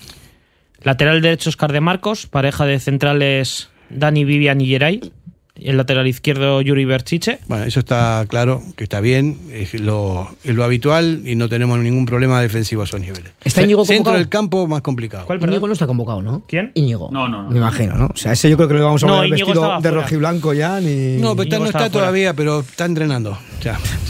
Lateral 0.85 1.21
derecho 1.23 1.51
Oscar 1.51 1.73
de 1.73 1.81
Marcos, 1.81 2.27
pareja 2.27 2.65
de 2.67 2.79
centrales 2.81 3.69
Dani, 3.91 4.25
Vivian 4.25 4.61
y 4.61 4.67
Geray. 4.67 5.13
Y 5.55 5.69
el 5.69 5.77
lateral 5.77 6.07
izquierdo 6.07 6.63
Yuri 6.63 6.87
Berchiche. 6.87 7.39
Bueno, 7.47 7.65
eso 7.65 7.81
está 7.81 8.25
claro, 8.27 8.63
que 8.75 8.85
está 8.85 9.01
bien, 9.01 9.39
es 9.53 9.75
lo, 9.79 10.27
es 10.45 10.55
lo 10.55 10.65
habitual 10.65 11.23
y 11.27 11.37
no 11.37 11.47
tenemos 11.51 11.79
ningún 11.79 12.07
problema 12.07 12.41
defensivo 12.41 12.81
a 12.81 12.85
esos 12.87 12.99
niveles. 13.01 13.33
¿Está 13.45 13.63
Íñigo 13.63 13.85
Centro 13.85 13.97
convocado? 14.05 14.19
del 14.19 14.29
campo 14.31 14.67
más 14.67 14.81
complicado. 14.81 15.27
Íñigo 15.31 15.67
no 15.67 15.75
está 15.75 15.87
convocado, 15.87 16.23
¿no? 16.23 16.43
¿Quién? 16.49 16.73
Íñigo. 16.75 17.11
No, 17.13 17.29
no, 17.29 17.43
no. 17.43 17.51
Me 17.51 17.59
imagino, 17.59 17.95
¿no? 17.97 18.07
O 18.07 18.17
sea, 18.17 18.33
ese 18.33 18.49
yo 18.49 18.57
creo 18.57 18.67
que 18.69 18.75
lo 18.77 18.85
vamos 18.87 19.05
a 19.05 19.07
No, 19.07 19.21
ver 19.21 19.29
Íñigo 19.29 19.49
vestido 19.49 19.81
de 19.83 19.91
rojiblanco 19.91 20.55
ya, 20.55 20.81
ni... 20.81 21.19
No, 21.19 21.37
pero 21.37 21.43
está- 21.45 21.59
no 21.59 21.67
está 21.67 21.91
todavía, 21.91 22.33
pero 22.35 22.61
está 22.61 22.87
entrenando. 22.87 23.39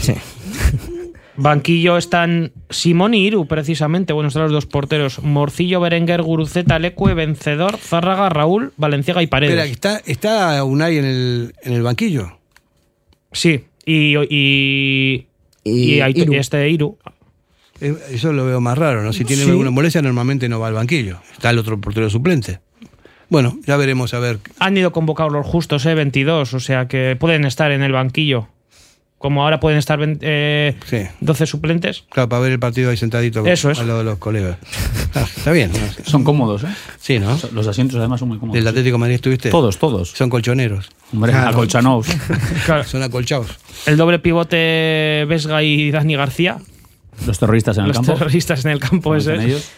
Sí. 0.01 0.13
Banquillo 1.35 1.97
están 1.97 2.51
Simón 2.69 3.13
y 3.15 3.25
Iru, 3.25 3.47
precisamente. 3.47 4.13
Bueno, 4.13 4.27
están 4.27 4.43
los 4.43 4.51
dos 4.51 4.65
porteros. 4.67 5.21
Morcillo, 5.23 5.79
Berenguer, 5.79 6.21
Guruceta, 6.21 6.77
Lecue, 6.79 7.13
Vencedor, 7.15 7.77
Zárraga, 7.77 8.29
Raúl, 8.29 8.71
Valenciaga 8.77 9.23
y 9.23 9.27
Paredes. 9.27 9.53
Espera, 9.71 9.97
¿está, 9.97 10.11
está 10.11 10.63
Unai 10.63 10.97
en 10.97 11.05
el, 11.05 11.53
en 11.63 11.73
el 11.73 11.81
banquillo? 11.81 12.37
Sí, 13.31 13.65
y, 13.85 14.15
y, 14.29 15.25
y, 15.63 16.01
Y 16.01 16.01
Iru. 16.21 16.33
este 16.35 16.69
Iru. 16.69 16.97
Eh, 17.81 17.95
Eso 18.11 18.31
lo 18.31 18.45
veo 18.45 18.61
más 18.61 18.77
raro, 18.77 19.01
¿no? 19.03 19.11
Si 19.11 19.25
tiene 19.25 19.43
Sí. 19.43 19.49
alguna 19.49 19.71
molestia, 19.71 20.01
normalmente 20.03 20.47
no 20.47 20.59
va 20.59 20.67
al 20.67 20.75
banquillo. 20.75 21.17
Está 21.33 21.49
el 21.49 21.57
otro 21.57 21.81
portero 21.81 22.09
suplente. 22.11 22.59
Bueno, 23.29 23.57
ya 23.65 23.75
veremos 23.77 24.13
a 24.13 24.19
ver. 24.19 24.37
Han 24.59 24.77
ido 24.77 24.91
convocados 24.91 25.33
los 25.33 25.47
justos, 25.47 25.83
¿eh? 25.87 25.95
22, 25.95 26.53
o 26.53 26.59
sea 26.59 26.87
que 26.87 27.17
pueden 27.19 27.45
estar 27.45 27.71
en 27.71 27.81
el 27.81 27.91
banquillo. 27.91 28.47
Como 29.23 29.41
ahora 29.41 29.57
pueden 29.61 29.79
estar 29.79 29.97
ven- 29.97 30.19
eh, 30.19 30.75
Sí. 30.85 30.97
12 31.21 31.45
suplentes. 31.45 32.03
Claro, 32.09 32.27
para 32.27 32.41
ver 32.41 32.51
el 32.51 32.59
partido 32.59 32.89
ahí 32.89 32.97
sentadito 32.97 33.45
Eso 33.47 33.71
es. 33.71 33.79
al 33.79 33.87
lado 33.87 33.99
de 33.99 34.03
los 34.03 34.17
colegas. 34.17 34.57
Ah, 35.15 35.21
está 35.33 35.53
bien. 35.53 35.71
Son 36.05 36.25
cómodos, 36.25 36.65
¿eh? 36.65 36.67
Sí, 36.99 37.19
¿no? 37.19 37.39
Los 37.53 37.65
asientos 37.67 37.97
además 37.99 38.19
son 38.19 38.27
muy 38.27 38.37
cómodos. 38.37 38.55
¿Del 38.55 38.67
Atlético 38.67 38.95
de 38.95 38.99
Madrid 38.99 39.15
estuviste? 39.15 39.49
Todos, 39.49 39.77
todos. 39.79 40.09
Son 40.11 40.29
colchoneros. 40.29 40.89
Hombre, 41.13 41.31
Claro. 41.31 41.51
acolchanaos. 41.51 42.05
Claro. 42.65 42.83
Son 42.83 43.01
acolchados. 43.01 43.47
El 43.85 43.95
doble 43.95 44.19
pivote 44.19 45.25
Vesga 45.29 45.63
y 45.63 45.89
Dani 45.91 46.17
García. 46.17 46.57
Los 47.25 47.39
terroristas 47.39 47.77
en 47.77 47.83
el 47.83 47.87
los 47.91 47.97
campo. 47.99 48.11
terroristas 48.15 48.65
en 48.65 48.71
el 48.71 48.79
campo 48.81 49.15
ese. 49.15 49.35
ellos. 49.35 49.69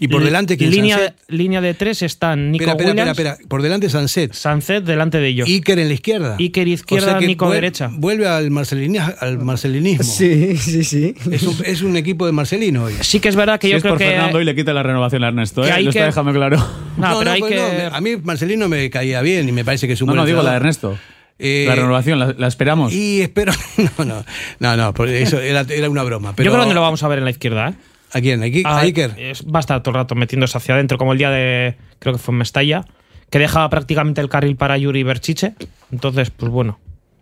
Y 0.00 0.08
por 0.08 0.22
delante, 0.22 0.56
¿quién? 0.56 0.70
línea, 0.70 0.96
Sanset. 0.96 1.16
línea 1.28 1.60
de 1.60 1.74
tres 1.74 2.02
están 2.02 2.52
Nico 2.52 2.62
Espera, 2.64 2.72
espera, 2.72 2.88
espera, 2.90 3.02
Williams, 3.12 3.18
espera. 3.38 3.48
Por 3.48 3.62
delante 3.62 3.90
Sanset. 3.90 4.32
Sanzet 4.32 4.84
delante 4.84 5.18
de 5.18 5.28
ellos. 5.28 5.48
Iker 5.48 5.78
en 5.80 5.88
la 5.88 5.94
izquierda. 5.94 6.36
Iker 6.38 6.68
izquierda, 6.68 7.18
que 7.18 7.26
Nico 7.26 7.46
vuel- 7.46 7.54
derecha. 7.54 7.90
Vuelve 7.92 8.28
al, 8.28 8.44
al 8.46 9.38
marcelinismo. 9.40 10.04
Sí, 10.04 10.56
sí, 10.56 10.84
sí. 10.84 11.14
Es, 11.30 11.42
un, 11.42 11.56
es 11.64 11.82
un 11.82 11.96
equipo 11.96 12.26
de 12.26 12.32
Marcelino 12.32 12.84
hoy. 12.84 12.94
Sí 13.00 13.18
que 13.20 13.28
es 13.28 13.36
verdad 13.36 13.58
que 13.58 13.66
Si 13.66 13.70
yo 13.72 13.76
es 13.78 13.82
creo 13.82 13.94
por 13.94 13.98
que... 13.98 14.06
Fernando 14.10 14.40
y 14.40 14.44
le 14.44 14.54
quita 14.54 14.72
la 14.72 14.82
renovación 14.82 15.24
a 15.24 15.28
Ernesto, 15.28 15.62
que 15.62 15.68
¿eh? 15.68 15.72
hay 15.72 15.84
Lo 15.84 15.90
está 15.90 16.00
que- 16.00 16.06
dejando 16.06 16.32
claro. 16.32 16.56
No, 16.96 17.18
pero 17.18 17.30
hay 17.32 17.40
pues 17.40 17.52
que... 17.54 17.88
no, 17.90 17.94
A 17.96 18.00
mí 18.00 18.16
Marcelino 18.22 18.68
me 18.68 18.88
caía 18.90 19.20
bien 19.22 19.48
y 19.48 19.52
me 19.52 19.64
parece 19.64 19.86
que 19.86 19.94
es 19.94 20.00
un 20.02 20.06
No, 20.06 20.12
buen 20.12 20.20
no, 20.22 20.26
digo 20.26 20.42
la 20.42 20.50
de. 20.50 20.56
Ernesto. 20.56 20.98
Eh, 21.40 21.66
la 21.68 21.76
renovación, 21.76 22.18
la, 22.18 22.34
la 22.36 22.46
esperamos. 22.48 22.92
Y 22.92 23.20
espero. 23.20 23.52
No, 23.98 24.04
no, 24.04 24.24
no, 24.60 24.76
no, 24.76 24.94
porque 24.94 25.22
eso 25.22 25.40
era, 25.40 25.64
era 25.68 25.88
una 25.90 26.02
broma. 26.02 26.34
Pero 26.34 26.46
Yo 26.46 26.52
creo 26.52 26.64
que 26.64 26.68
no 26.70 26.74
lo 26.74 26.80
vamos 26.82 27.02
a 27.02 27.08
ver 27.08 27.18
en 27.18 27.24
la 27.24 27.30
izquierda, 27.30 27.68
¿eh? 27.68 27.74
¿A 28.12 28.20
quién? 28.20 28.42
¿A, 28.42 28.46
Ah, 28.64 28.80
Iker? 28.80 29.14
es- 29.18 29.44
va 29.44 29.58
a 29.58 29.60
estar 29.60 29.82
todo 29.82 29.90
el 29.90 29.96
rato 30.02 30.14
metiéndose 30.14 30.56
hacia 30.56 30.74
adentro, 30.74 30.98
como 30.98 31.12
el 31.12 31.18
día 31.18 31.30
de. 31.30 31.76
Creo 31.98 32.14
que 32.14 32.18
fue 32.18 32.32
en 32.32 32.38
Mestalla, 32.38 32.84
que 33.30 33.38
deja 33.38 33.68
prácticamente 33.68 34.20
el 34.20 34.28
carril 34.28 34.56
para 34.56 34.78
Yuri 34.78 35.02
Berchiche. 35.02 35.54
Entonces, 35.92 36.30
pues 36.30 36.50
bueno. 36.50 36.78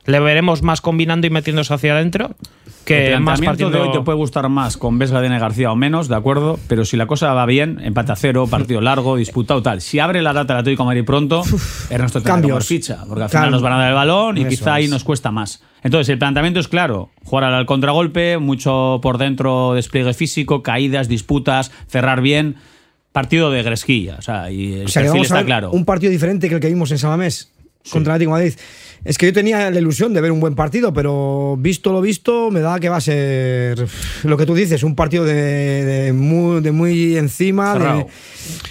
Le 0.06 0.20
veremos 0.20 0.62
más 0.62 0.80
combinando 0.80 1.26
y 1.26 1.30
metiéndose 1.30 1.74
hacia 1.74 1.92
adentro 1.94 2.36
que 2.84 3.12
el 3.12 3.20
más 3.20 3.40
partiendo. 3.40 3.76
de 3.76 3.84
hoy 3.84 3.92
te 3.92 4.00
puede 4.00 4.16
gustar 4.16 4.48
más 4.48 4.76
con 4.76 4.98
Vesga 4.98 5.20
de 5.20 5.28
García 5.28 5.72
o 5.72 5.76
menos, 5.76 6.08
de 6.08 6.14
acuerdo, 6.14 6.58
pero 6.68 6.84
si 6.84 6.96
la 6.96 7.06
cosa 7.06 7.34
va 7.34 7.44
bien, 7.44 7.80
empate 7.82 8.12
a 8.12 8.16
cero, 8.16 8.46
partido 8.48 8.80
largo, 8.80 9.16
disputado 9.16 9.60
tal. 9.60 9.80
Si 9.80 9.98
abre 9.98 10.22
la 10.22 10.32
data 10.32 10.52
el 10.54 10.60
Atlético 10.60 10.84
de 10.84 10.86
Madrid 10.86 11.04
pronto, 11.04 11.42
Ernesto 11.90 12.20
tendrá 12.20 12.36
que 12.36 12.42
Cambios. 12.42 12.66
ficha, 12.66 13.04
porque 13.06 13.24
al 13.24 13.28
final 13.28 13.50
nos 13.50 13.60
van 13.62 13.72
a 13.72 13.78
dar 13.78 13.88
el 13.88 13.94
balón 13.94 14.38
y 14.38 14.42
Eso 14.42 14.50
quizá 14.50 14.74
ahí 14.74 14.84
es. 14.84 14.90
nos 14.90 15.02
cuesta 15.02 15.32
más. 15.32 15.62
Entonces, 15.82 16.08
el 16.10 16.18
planteamiento 16.18 16.60
es 16.60 16.68
claro, 16.68 17.10
jugar 17.24 17.44
al 17.44 17.66
contragolpe, 17.66 18.38
mucho 18.38 19.00
por 19.02 19.18
dentro 19.18 19.74
despliegue 19.74 20.14
físico, 20.14 20.62
caídas, 20.62 21.08
disputas, 21.08 21.72
cerrar 21.88 22.20
bien, 22.20 22.54
partido 23.10 23.50
de 23.50 23.62
gresquilla, 23.64 24.16
o 24.18 24.22
sea, 24.22 24.50
y 24.52 24.74
el 24.74 24.86
O 24.86 24.88
sea, 24.88 25.02
perfil 25.02 25.22
está 25.22 25.44
claro. 25.44 25.70
un 25.72 25.84
partido 25.84 26.12
diferente 26.12 26.48
que 26.48 26.54
el 26.54 26.60
que 26.60 26.68
vimos 26.68 26.92
en 26.92 26.98
Samamés 26.98 27.52
contra 27.90 28.12
el 28.12 28.16
Atlético 28.16 28.36
de 28.36 28.44
Madrid. 28.44 28.58
Es 29.04 29.18
que 29.18 29.26
yo 29.26 29.32
tenía 29.32 29.70
la 29.70 29.78
ilusión 29.78 30.12
de 30.14 30.20
ver 30.20 30.32
un 30.32 30.40
buen 30.40 30.56
partido, 30.56 30.92
pero 30.92 31.56
visto 31.60 31.92
lo 31.92 32.00
visto, 32.00 32.50
me 32.50 32.58
da 32.60 32.80
que 32.80 32.88
va 32.88 32.96
a 32.96 33.00
ser 33.00 33.86
lo 34.24 34.36
que 34.36 34.46
tú 34.46 34.54
dices, 34.54 34.82
un 34.82 34.96
partido 34.96 35.24
de, 35.24 35.34
de 35.34 36.12
muy, 36.12 36.60
de 36.60 36.72
muy 36.72 37.16
encima, 37.16 37.78
de- 37.78 37.88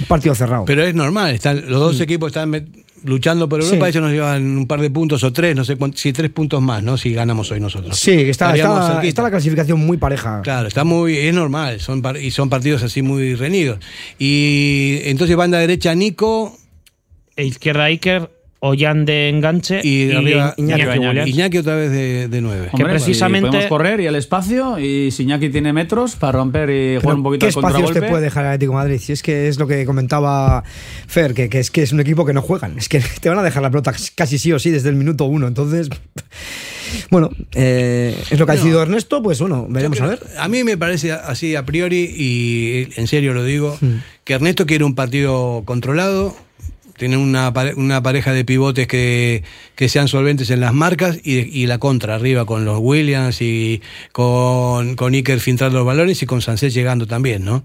un 0.02 0.06
partido 0.10 0.36
cerrado. 0.36 0.66
Pero 0.66 0.84
es 0.84 0.94
normal, 0.94 1.34
están, 1.36 1.62
los 1.70 1.80
dos 1.80 2.02
equipos 2.02 2.28
están 2.28 2.52
luchando 3.06 3.48
por 3.48 3.62
Europa, 3.62 3.86
Sí. 3.86 3.90
ellos 3.92 4.04
nos 4.04 4.12
llevan 4.12 4.58
un 4.58 4.68
par 4.68 4.82
de 4.82 4.90
puntos 4.90 5.24
o 5.24 5.32
tres, 5.32 5.56
no 5.56 5.64
sé 5.64 5.78
cuántos, 5.78 6.02
si 6.02 6.12
tres 6.12 6.32
puntos 6.32 6.62
más, 6.62 6.84
¿no? 6.84 6.98
Si 6.98 7.14
ganamos 7.14 7.50
hoy 7.52 7.62
nosotros. 7.62 7.98
sí, 7.98 8.12
que 8.18 8.30
está, 8.32 8.54
está, 8.54 9.04
está 9.04 9.22
la 9.22 9.30
clasificación 9.30 9.80
muy 9.86 9.96
pareja. 9.98 10.42
Claro, 10.42 10.68
está 10.68 10.84
muy, 10.84 11.16
es 11.18 11.34
normal, 11.34 11.80
son 11.80 12.02
par- 12.02 12.18
y 12.18 12.32
son 12.32 12.50
partidos 12.50 12.84
así 12.84 13.02
muy 13.04 13.36
reñidos. 13.36 13.80
Y 14.20 15.00
entonces 15.04 15.36
banda 15.38 15.60
derecha 15.60 15.94
Nico 15.96 16.58
E 17.38 17.46
izquierda 17.46 17.84
Iker, 17.86 18.32
Ollán 18.60 19.06
de 19.06 19.30
enganche 19.30 19.82
y, 19.84 20.06
de 20.06 20.16
arriba 20.18 20.54
Iñaki 20.58 20.82
Iñaki, 20.82 21.00
Williams. 21.00 21.30
Iñaki 21.30 21.58
otra 21.60 21.76
vez 21.76 21.92
de, 21.92 22.28
de 22.30 22.42
nueve. 22.42 22.70
que 22.76 22.84
precisamente- 22.84 23.48
y 23.48 23.52
podemos 23.52 23.70
correr 23.70 24.00
y 24.00 24.08
al 24.08 24.16
espacio 24.16 24.80
y 24.80 25.12
si 25.12 25.24
Iñaki 25.24 25.50
tiene 25.50 25.72
metros 25.74 26.16
para 26.16 26.32
romper 26.40 26.70
y 26.72 27.00
jugar 27.00 27.18
un 27.18 27.24
poquito 27.24 27.46
¿Qué 27.46 27.50
al 27.50 27.54
contragolpe. 27.62 28.02
te 28.02 28.08
puede 28.10 28.24
dejar 28.24 28.46
el 28.46 28.50
Atlético 28.52 28.72
de 28.72 28.78
Madrid? 28.78 28.98
Si 29.00 29.12
es 29.12 29.22
que 29.22 29.48
es 29.50 29.60
lo 29.60 29.68
que 29.68 29.86
comentaba 29.86 30.64
Fer, 31.08 31.34
que, 31.34 31.48
que 31.50 31.60
es 31.60 31.70
que 31.70 31.84
es 31.84 31.92
un 31.92 32.00
equipo 32.00 32.26
que 32.26 32.34
no 32.34 32.42
juegan. 32.42 32.78
Es 32.78 32.90
que 32.90 33.02
te 33.22 33.30
van 33.30 33.38
a 33.38 33.44
dejar 33.44 33.62
la 33.62 33.70
pelota 33.70 33.94
casi 34.16 34.40
sí 34.40 34.52
o 34.52 34.58
sí 34.58 34.72
desde 34.72 34.90
el 34.90 34.96
minuto 34.96 35.26
uno. 35.26 35.48
Entonces, 35.48 35.90
bueno, 37.12 37.30
eh, 37.54 38.18
es 38.32 38.40
lo 38.40 38.46
que 38.46 38.54
ha 38.54 38.56
decidido 38.56 38.82
Ernesto. 38.82 39.22
Pues 39.22 39.40
bueno, 39.40 39.68
veremos 39.70 40.00
a 40.02 40.08
ver. 40.08 40.20
A 40.40 40.48
mí 40.48 40.64
me 40.64 40.78
parece 40.78 41.12
así 41.12 41.56
a 41.56 41.66
priori, 41.66 42.10
y 42.18 42.88
en 42.96 43.08
serio 43.08 43.34
lo 43.34 43.44
digo, 43.44 43.78
Mm. 43.82 43.96
que 44.24 44.34
Ernesto 44.34 44.66
quiere 44.66 44.84
un 44.86 44.96
partido 44.96 45.64
controlado, 45.66 46.36
tiene 46.98 47.18
una, 47.18 47.54
una 47.76 48.02
pareja 48.02 48.32
de 48.32 48.46
pivotes 48.46 48.88
que, 48.88 49.44
que 49.76 49.90
sean 49.90 50.08
solventes 50.08 50.50
en 50.50 50.60
las 50.62 50.74
marcas 50.74 51.20
y, 51.24 51.66
la 51.66 51.78
contra 51.80 52.16
arriba 52.16 52.46
con 52.46 52.64
los 52.64 52.80
Williams 52.80 53.42
y 53.42 53.82
con, 54.12 54.96
con 54.96 55.14
Iker 55.14 55.40
filtrando 55.40 55.80
los 55.80 55.88
balones 55.88 56.22
y 56.22 56.26
con 56.26 56.42
Sanchez 56.42 56.74
llegando 56.74 57.08
también, 57.08 57.44
¿no? 57.44 57.64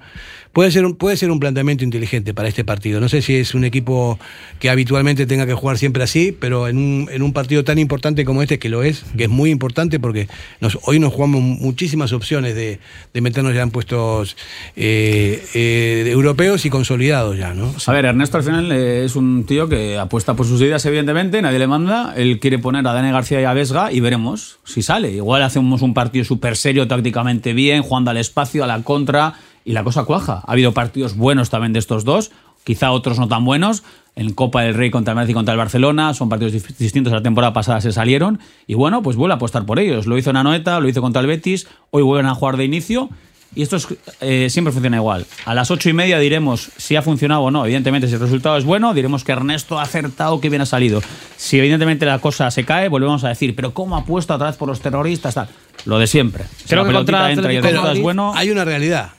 Puede 0.52 0.72
ser, 0.72 0.84
un, 0.84 0.96
puede 0.96 1.16
ser 1.16 1.30
un 1.30 1.38
planteamiento 1.38 1.84
inteligente 1.84 2.34
para 2.34 2.48
este 2.48 2.64
partido. 2.64 3.00
No 3.00 3.08
sé 3.08 3.22
si 3.22 3.36
es 3.36 3.54
un 3.54 3.64
equipo 3.64 4.18
que 4.58 4.68
habitualmente 4.68 5.24
tenga 5.26 5.46
que 5.46 5.54
jugar 5.54 5.78
siempre 5.78 6.02
así, 6.02 6.36
pero 6.38 6.66
en 6.66 6.76
un, 6.76 7.08
en 7.12 7.22
un 7.22 7.32
partido 7.32 7.62
tan 7.62 7.78
importante 7.78 8.24
como 8.24 8.42
este, 8.42 8.58
que 8.58 8.68
lo 8.68 8.82
es, 8.82 9.04
que 9.16 9.24
es 9.24 9.30
muy 9.30 9.50
importante 9.50 10.00
porque 10.00 10.26
nos, 10.60 10.78
hoy 10.82 10.98
nos 10.98 11.12
jugamos 11.12 11.40
muchísimas 11.40 12.12
opciones 12.12 12.56
de, 12.56 12.80
de 13.14 13.20
meternos 13.20 13.54
ya 13.54 13.62
en 13.62 13.70
puestos 13.70 14.36
eh, 14.74 15.44
eh, 15.54 16.04
europeos 16.08 16.66
y 16.66 16.70
consolidados 16.70 17.38
ya, 17.38 17.54
¿no? 17.54 17.72
A 17.86 17.92
ver, 17.92 18.06
Ernesto 18.06 18.36
al 18.36 18.42
final 18.42 18.72
eh, 18.72 19.04
es 19.04 19.14
un 19.14 19.44
tío 19.44 19.68
que 19.68 19.98
apuesta 19.98 20.34
por 20.34 20.46
sus 20.46 20.60
ideas, 20.60 20.84
evidentemente, 20.84 21.40
nadie 21.42 21.60
le 21.60 21.68
manda. 21.68 22.12
Él 22.16 22.40
quiere 22.40 22.58
poner 22.58 22.86
a 22.88 22.92
Dani 22.92 23.12
García 23.12 23.40
y 23.40 23.44
a 23.44 23.52
Vesga 23.52 23.92
y 23.92 24.00
veremos 24.00 24.58
si 24.64 24.82
sale. 24.82 25.12
Igual 25.12 25.44
hacemos 25.44 25.82
un 25.82 25.94
partido 25.94 26.24
súper 26.24 26.56
serio, 26.56 26.88
tácticamente 26.88 27.52
bien, 27.52 27.82
jugando 27.82 28.10
al 28.10 28.16
espacio, 28.16 28.64
a 28.64 28.66
la 28.66 28.82
contra, 28.82 29.34
y 29.64 29.72
la 29.72 29.84
cosa 29.84 30.04
cuaja. 30.04 30.42
Ha 30.46 30.52
habido 30.52 30.72
partidos 30.72 31.16
buenos 31.16 31.50
también 31.50 31.72
de 31.72 31.78
estos 31.78 32.04
dos, 32.04 32.30
quizá 32.64 32.92
otros 32.92 33.18
no 33.18 33.28
tan 33.28 33.44
buenos. 33.44 33.82
En 34.16 34.32
Copa 34.32 34.62
del 34.62 34.74
Rey 34.74 34.90
contra 34.90 35.12
el 35.12 35.16
Madrid 35.16 35.30
y 35.30 35.34
contra 35.34 35.52
el 35.52 35.58
Barcelona, 35.58 36.12
son 36.14 36.28
partidos 36.28 36.52
distintos. 36.78 37.12
La 37.12 37.22
temporada 37.22 37.52
pasada 37.52 37.80
se 37.80 37.92
salieron. 37.92 38.40
Y 38.66 38.74
bueno, 38.74 39.02
pues 39.02 39.16
vuelve 39.16 39.34
a 39.34 39.36
apostar 39.36 39.64
por 39.64 39.78
ellos. 39.78 40.06
Lo 40.06 40.18
hizo 40.18 40.30
en 40.30 40.36
Anoeta, 40.36 40.80
lo 40.80 40.88
hizo 40.88 41.00
contra 41.00 41.20
el 41.20 41.28
Betis, 41.28 41.68
hoy 41.90 42.02
vuelven 42.02 42.26
a 42.26 42.34
jugar 42.34 42.56
de 42.56 42.64
inicio. 42.64 43.08
Y 43.54 43.62
esto 43.62 43.76
es, 43.76 43.88
eh, 44.20 44.48
siempre 44.48 44.72
funciona 44.72 44.96
igual. 44.96 45.26
A 45.44 45.54
las 45.54 45.70
ocho 45.70 45.88
y 45.88 45.92
media 45.92 46.18
diremos 46.20 46.70
si 46.76 46.94
ha 46.96 47.02
funcionado 47.02 47.42
o 47.42 47.50
no. 47.50 47.64
Evidentemente, 47.64 48.06
si 48.06 48.14
el 48.14 48.20
resultado 48.20 48.56
es 48.56 48.64
bueno, 48.64 48.94
diremos 48.94 49.24
que 49.24 49.32
Ernesto 49.32 49.78
ha 49.78 49.82
acertado, 49.82 50.40
que 50.40 50.48
bien 50.50 50.62
ha 50.62 50.66
salido. 50.66 51.02
Si 51.36 51.58
evidentemente 51.58 52.06
la 52.06 52.20
cosa 52.20 52.50
se 52.50 52.64
cae, 52.64 52.88
volvemos 52.88 53.24
a 53.24 53.28
decir, 53.28 53.56
pero 53.56 53.74
¿cómo 53.74 53.96
ha 53.96 54.04
puesto 54.04 54.36
vez 54.38 54.56
por 54.56 54.68
los 54.68 54.80
terroristas? 54.80 55.34
Tal. 55.34 55.48
Lo 55.84 55.98
de 55.98 56.06
siempre. 56.06 56.44
Si 56.58 56.68
Creo 56.68 56.82
la 56.82 56.88
que 56.88 56.92
pelotita 56.92 57.18
contra 57.18 57.32
entra 57.32 57.52
y 57.52 57.56
el 57.56 57.62
resultado 57.62 57.92
es 57.92 58.02
bueno. 58.02 58.32
Hay 58.36 58.50
una 58.50 58.64
realidad. 58.64 59.10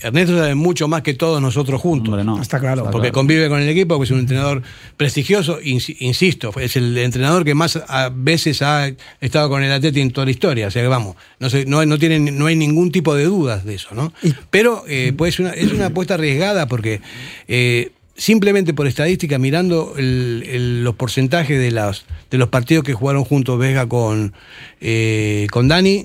Ernesto 0.00 0.36
sabe 0.36 0.54
mucho 0.54 0.88
más 0.88 1.02
que 1.02 1.14
todos 1.14 1.40
nosotros 1.40 1.80
juntos. 1.80 2.08
Está 2.40 2.58
claro. 2.60 2.90
Porque 2.90 3.12
convive 3.12 3.48
con 3.48 3.60
el 3.60 3.68
equipo, 3.68 3.94
porque 3.94 4.06
es 4.06 4.10
un 4.10 4.18
entrenador 4.18 4.62
prestigioso, 4.96 5.60
ins- 5.60 5.96
insisto, 6.00 6.52
es 6.60 6.76
el 6.76 6.98
entrenador 6.98 7.44
que 7.44 7.54
más 7.54 7.76
a 7.88 8.10
veces 8.14 8.60
ha 8.62 8.90
estado 9.20 9.48
con 9.48 9.62
el 9.62 9.70
Atleti 9.72 10.00
en 10.00 10.10
toda 10.10 10.24
la 10.24 10.30
historia. 10.32 10.66
O 10.66 10.70
sea 10.70 10.82
que 10.82 10.88
vamos, 10.88 11.16
no, 11.38 11.48
se- 11.48 11.64
no, 11.66 11.84
no, 11.86 11.98
tienen, 11.98 12.36
no 12.38 12.46
hay 12.46 12.56
ningún 12.56 12.90
tipo 12.90 13.14
de 13.14 13.24
dudas 13.24 13.64
de 13.64 13.74
eso, 13.76 13.94
¿no? 13.94 14.12
Pero 14.50 14.84
eh, 14.88 15.12
pues 15.16 15.38
una, 15.38 15.50
es 15.50 15.72
una 15.72 15.86
apuesta 15.86 16.14
arriesgada 16.14 16.66
porque 16.66 17.00
eh, 17.48 17.92
simplemente 18.16 18.74
por 18.74 18.86
estadística, 18.86 19.38
mirando 19.38 19.94
el- 19.96 20.44
el- 20.48 20.84
los 20.84 20.96
porcentajes 20.96 21.58
de, 21.58 21.70
las, 21.70 22.04
de 22.30 22.38
los 22.38 22.48
partidos 22.48 22.84
que 22.84 22.94
jugaron 22.94 23.24
juntos 23.24 23.58
Vega 23.58 23.88
con, 23.88 24.32
eh, 24.80 25.46
con 25.50 25.68
Dani, 25.68 26.04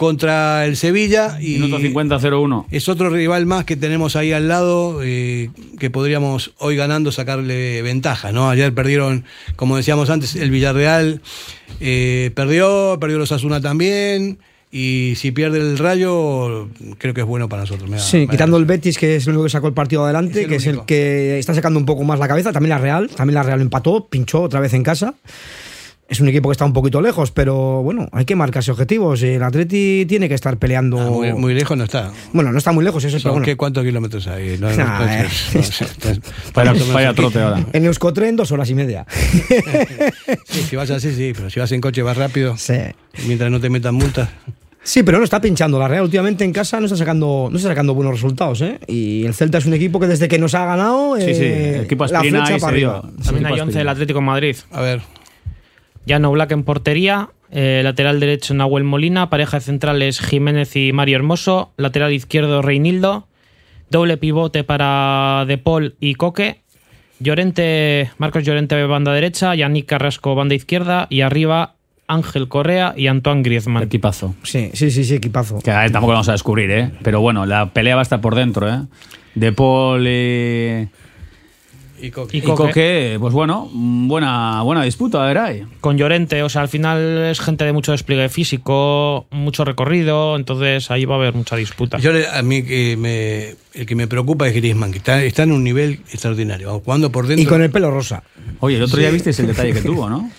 contra 0.00 0.64
el 0.64 0.78
Sevilla. 0.78 1.36
Y 1.42 1.58
Minuto 1.58 1.78
50-01. 1.78 2.64
Es 2.70 2.88
otro 2.88 3.10
rival 3.10 3.44
más 3.44 3.66
que 3.66 3.76
tenemos 3.76 4.16
ahí 4.16 4.32
al 4.32 4.48
lado 4.48 5.00
eh, 5.02 5.50
que 5.78 5.90
podríamos 5.90 6.52
hoy 6.56 6.74
ganando 6.74 7.12
sacarle 7.12 7.82
ventaja. 7.82 8.32
¿no? 8.32 8.48
Ayer 8.48 8.72
perdieron, 8.72 9.24
como 9.56 9.76
decíamos 9.76 10.08
antes, 10.08 10.36
el 10.36 10.50
Villarreal 10.50 11.20
eh, 11.80 12.30
perdió, 12.34 12.96
perdió 12.98 13.18
los 13.18 13.30
Asuna 13.30 13.60
también. 13.60 14.38
Y 14.72 15.14
si 15.16 15.32
pierde 15.32 15.58
el 15.58 15.76
Rayo, 15.76 16.70
creo 16.96 17.12
que 17.12 17.20
es 17.20 17.26
bueno 17.26 17.50
para 17.50 17.62
nosotros. 17.64 17.90
da- 17.90 17.98
Sí, 17.98 18.26
quitando 18.26 18.56
el 18.56 18.64
Betis, 18.64 18.96
que 18.96 19.16
es 19.16 19.24
el 19.26 19.30
único 19.32 19.44
que 19.44 19.50
sacó 19.50 19.66
el 19.66 19.74
partido 19.74 20.04
adelante, 20.04 20.38
Es 20.38 20.44
el 20.44 20.48
que 20.48 20.56
es 20.56 20.64
el 20.64 20.70
único. 20.76 20.86
que 20.86 21.38
está 21.38 21.52
sacando 21.54 21.78
un 21.78 21.84
poco 21.84 22.04
más 22.04 22.18
la 22.18 22.26
cabeza. 22.26 22.52
También 22.52 22.70
la 22.70 22.78
Real, 22.78 23.10
también 23.10 23.34
la 23.34 23.42
Real 23.42 23.60
empató, 23.60 24.06
pinchó 24.06 24.40
otra 24.40 24.60
vez 24.60 24.72
en 24.72 24.82
casa. 24.82 25.12
Es 26.10 26.18
un 26.18 26.28
equipo 26.28 26.48
que 26.48 26.52
está 26.54 26.64
un 26.64 26.72
poquito 26.72 27.00
lejos, 27.00 27.30
pero 27.30 27.82
bueno, 27.84 28.08
hay 28.10 28.24
que 28.24 28.34
marcarse 28.34 28.72
objetivos. 28.72 29.22
El 29.22 29.44
Atleti 29.44 30.06
tiene 30.08 30.28
que 30.28 30.34
estar 30.34 30.56
peleando. 30.56 30.98
Ah, 31.00 31.08
muy, 31.08 31.32
muy 31.34 31.54
lejos 31.54 31.78
no 31.78 31.84
está. 31.84 32.10
Bueno, 32.32 32.50
no 32.50 32.58
está 32.58 32.72
muy 32.72 32.84
lejos, 32.84 33.04
eso, 33.04 33.20
Son, 33.20 33.30
bueno. 33.30 33.44
¿qué, 33.44 33.56
¿Cuántos 33.56 33.84
kilómetros 33.84 34.26
hay? 34.26 34.58
No, 34.58 34.68
Nah, 34.70 34.98
no, 34.98 35.08
eh. 35.08 35.28
no, 36.56 36.74
no, 36.74 37.00
no, 37.04 37.14
trote 37.14 37.40
ahora. 37.40 37.64
En 37.72 37.84
Euskotren, 37.84 38.34
dos 38.34 38.50
horas 38.50 38.68
y 38.70 38.74
media. 38.74 39.06
Sí, 40.44 40.62
si 40.68 40.76
vas 40.76 40.90
así, 40.90 41.12
sí, 41.14 41.32
pero 41.34 41.48
si 41.48 41.60
vas 41.60 41.70
en 41.72 41.80
coche 41.80 42.02
vas 42.02 42.16
rápido. 42.16 42.56
Sí. 42.56 42.74
Mientras 43.26 43.50
no 43.52 43.60
te 43.60 43.70
metan 43.70 43.94
multas. 43.94 44.28
Sí, 44.82 45.02
pero 45.02 45.18
no 45.18 45.24
está 45.24 45.40
pinchando. 45.40 45.78
La 45.78 45.86
Real 45.86 46.02
últimamente 46.02 46.44
en 46.44 46.52
casa 46.52 46.80
no 46.80 46.86
está 46.86 46.96
sacando, 46.96 47.48
no 47.50 47.56
está 47.56 47.68
sacando 47.68 47.94
buenos 47.94 48.14
resultados, 48.14 48.60
¿eh? 48.62 48.78
Y 48.88 49.24
el 49.26 49.34
Celta 49.34 49.58
es 49.58 49.66
un 49.66 49.74
equipo 49.74 50.00
que 50.00 50.06
desde 50.08 50.26
que 50.26 50.38
nos 50.38 50.54
ha 50.54 50.64
ganado. 50.64 51.16
Sí, 51.18 51.34
sí, 51.34 51.42
eh, 51.44 51.74
el 51.76 51.84
equipo 51.84 52.06
la 52.06 52.18
aspirina 52.18 52.46
flecha 52.46 52.56
y 52.56 52.60
para 52.60 52.72
se 52.72 52.78
dio. 52.78 52.90
arriba. 52.96 53.12
También 53.24 53.46
hay 53.46 53.60
11 53.60 53.78
del 53.78 53.88
Atlético 53.88 54.18
de 54.18 54.24
Madrid. 54.24 54.56
A 54.72 54.80
ver. 54.80 55.02
Llano 56.10 56.32
Black 56.32 56.50
en 56.50 56.64
portería. 56.64 57.28
eh, 57.52 57.82
lateral 57.84 58.18
derecho 58.18 58.52
Nahuel 58.52 58.82
Molina. 58.82 59.30
Pareja 59.30 59.58
de 59.58 59.60
centrales 59.60 60.18
Jiménez 60.18 60.74
y 60.74 60.92
Mario 60.92 61.14
Hermoso. 61.14 61.70
Lateral 61.76 62.12
izquierdo 62.12 62.62
Reinildo. 62.62 63.28
Doble 63.90 64.16
pivote 64.16 64.64
para 64.64 65.44
De 65.46 65.56
Paul 65.56 65.94
y 66.00 66.16
Coque. 66.16 66.62
Llorente, 67.20 68.10
Marcos 68.18 68.42
Llorente 68.42 68.82
banda 68.86 69.12
derecha. 69.12 69.54
Yannick 69.54 69.86
Carrasco 69.86 70.34
banda 70.34 70.56
izquierda. 70.56 71.06
Y 71.10 71.20
arriba 71.20 71.76
Ángel 72.08 72.48
Correa 72.48 72.92
y 72.96 73.06
Antoine 73.06 73.42
Griezmann. 73.42 73.84
Equipazo. 73.84 74.34
Sí, 74.42 74.70
sí, 74.74 74.90
sí, 74.90 75.04
sí, 75.04 75.14
equipazo. 75.14 75.60
Que 75.60 75.70
a 75.70 75.82
ver, 75.82 75.92
tampoco 75.92 76.10
lo 76.10 76.16
vamos 76.16 76.28
a 76.28 76.32
descubrir, 76.32 76.72
¿eh? 76.72 76.90
Pero 77.04 77.20
bueno, 77.20 77.46
la 77.46 77.72
pelea 77.72 77.94
va 77.94 78.00
a 78.00 78.02
estar 78.02 78.20
por 78.20 78.34
dentro, 78.34 78.68
¿eh? 78.68 78.80
De 79.36 79.52
Paul 79.52 80.08
y, 80.08 80.88
Y 82.02 82.10
Coque. 82.10 82.36
y 82.38 82.40
Coque, 82.40 83.16
pues 83.20 83.32
bueno, 83.34 83.68
buena, 83.72 84.62
buena 84.62 84.82
disputa, 84.84 85.22
a 85.22 85.26
ver 85.26 85.38
ahí. 85.38 85.62
Con 85.80 85.96
Llorente, 85.98 86.42
o 86.42 86.48
sea, 86.48 86.62
al 86.62 86.68
final 86.68 86.98
es 87.30 87.40
gente 87.40 87.64
de 87.64 87.72
mucho 87.72 87.92
despliegue 87.92 88.28
físico, 88.28 89.26
mucho 89.30 89.64
recorrido, 89.64 90.36
entonces 90.36 90.90
ahí 90.90 91.04
va 91.04 91.16
a 91.16 91.18
haber 91.18 91.34
mucha 91.34 91.56
disputa. 91.56 91.98
Yo 91.98 92.12
le- 92.12 92.28
a 92.28 92.42
mí 92.42 92.62
que 92.62 92.96
me, 92.96 93.56
el 93.78 93.86
que 93.86 93.94
me 93.94 94.06
preocupa 94.06 94.48
es 94.48 94.54
Griezmann, 94.54 94.92
que 94.92 94.98
está, 94.98 95.22
está 95.22 95.42
en 95.42 95.52
un 95.52 95.62
nivel 95.64 96.00
extraordinario. 96.10 96.80
Jugando 96.80 97.10
por 97.12 97.26
dentro. 97.26 97.42
Y 97.42 97.46
con 97.46 97.62
el 97.62 97.70
pelo 97.70 97.90
rosa. 97.90 98.22
Oye, 98.60 98.76
el 98.76 98.82
otro 98.82 98.96
Sí. 98.96 99.02
día 99.02 99.10
visteis 99.10 99.38
el 99.40 99.46
detalle 99.48 99.72
que 99.72 99.82
tuvo, 99.82 100.08
¿no? 100.08 100.30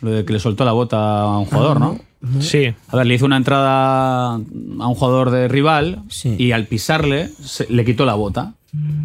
Lo 0.00 0.10
de 0.10 0.24
que 0.24 0.32
le 0.32 0.40
soltó 0.40 0.64
la 0.64 0.72
bota 0.72 1.20
a 1.22 1.38
un 1.38 1.44
jugador, 1.44 1.78
¿no? 1.80 1.98
Sí. 2.40 2.72
A 2.88 2.96
ver, 2.96 3.06
le 3.06 3.14
hizo 3.14 3.24
una 3.26 3.36
entrada 3.36 4.34
a 4.34 4.36
un 4.36 4.94
jugador 4.94 5.30
de 5.30 5.48
rival 5.48 6.02
y 6.24 6.52
al 6.52 6.66
pisarle 6.66 7.28
se- 7.42 7.66
le 7.68 7.84
quitó 7.84 8.04
la 8.04 8.14
bota. 8.14 8.54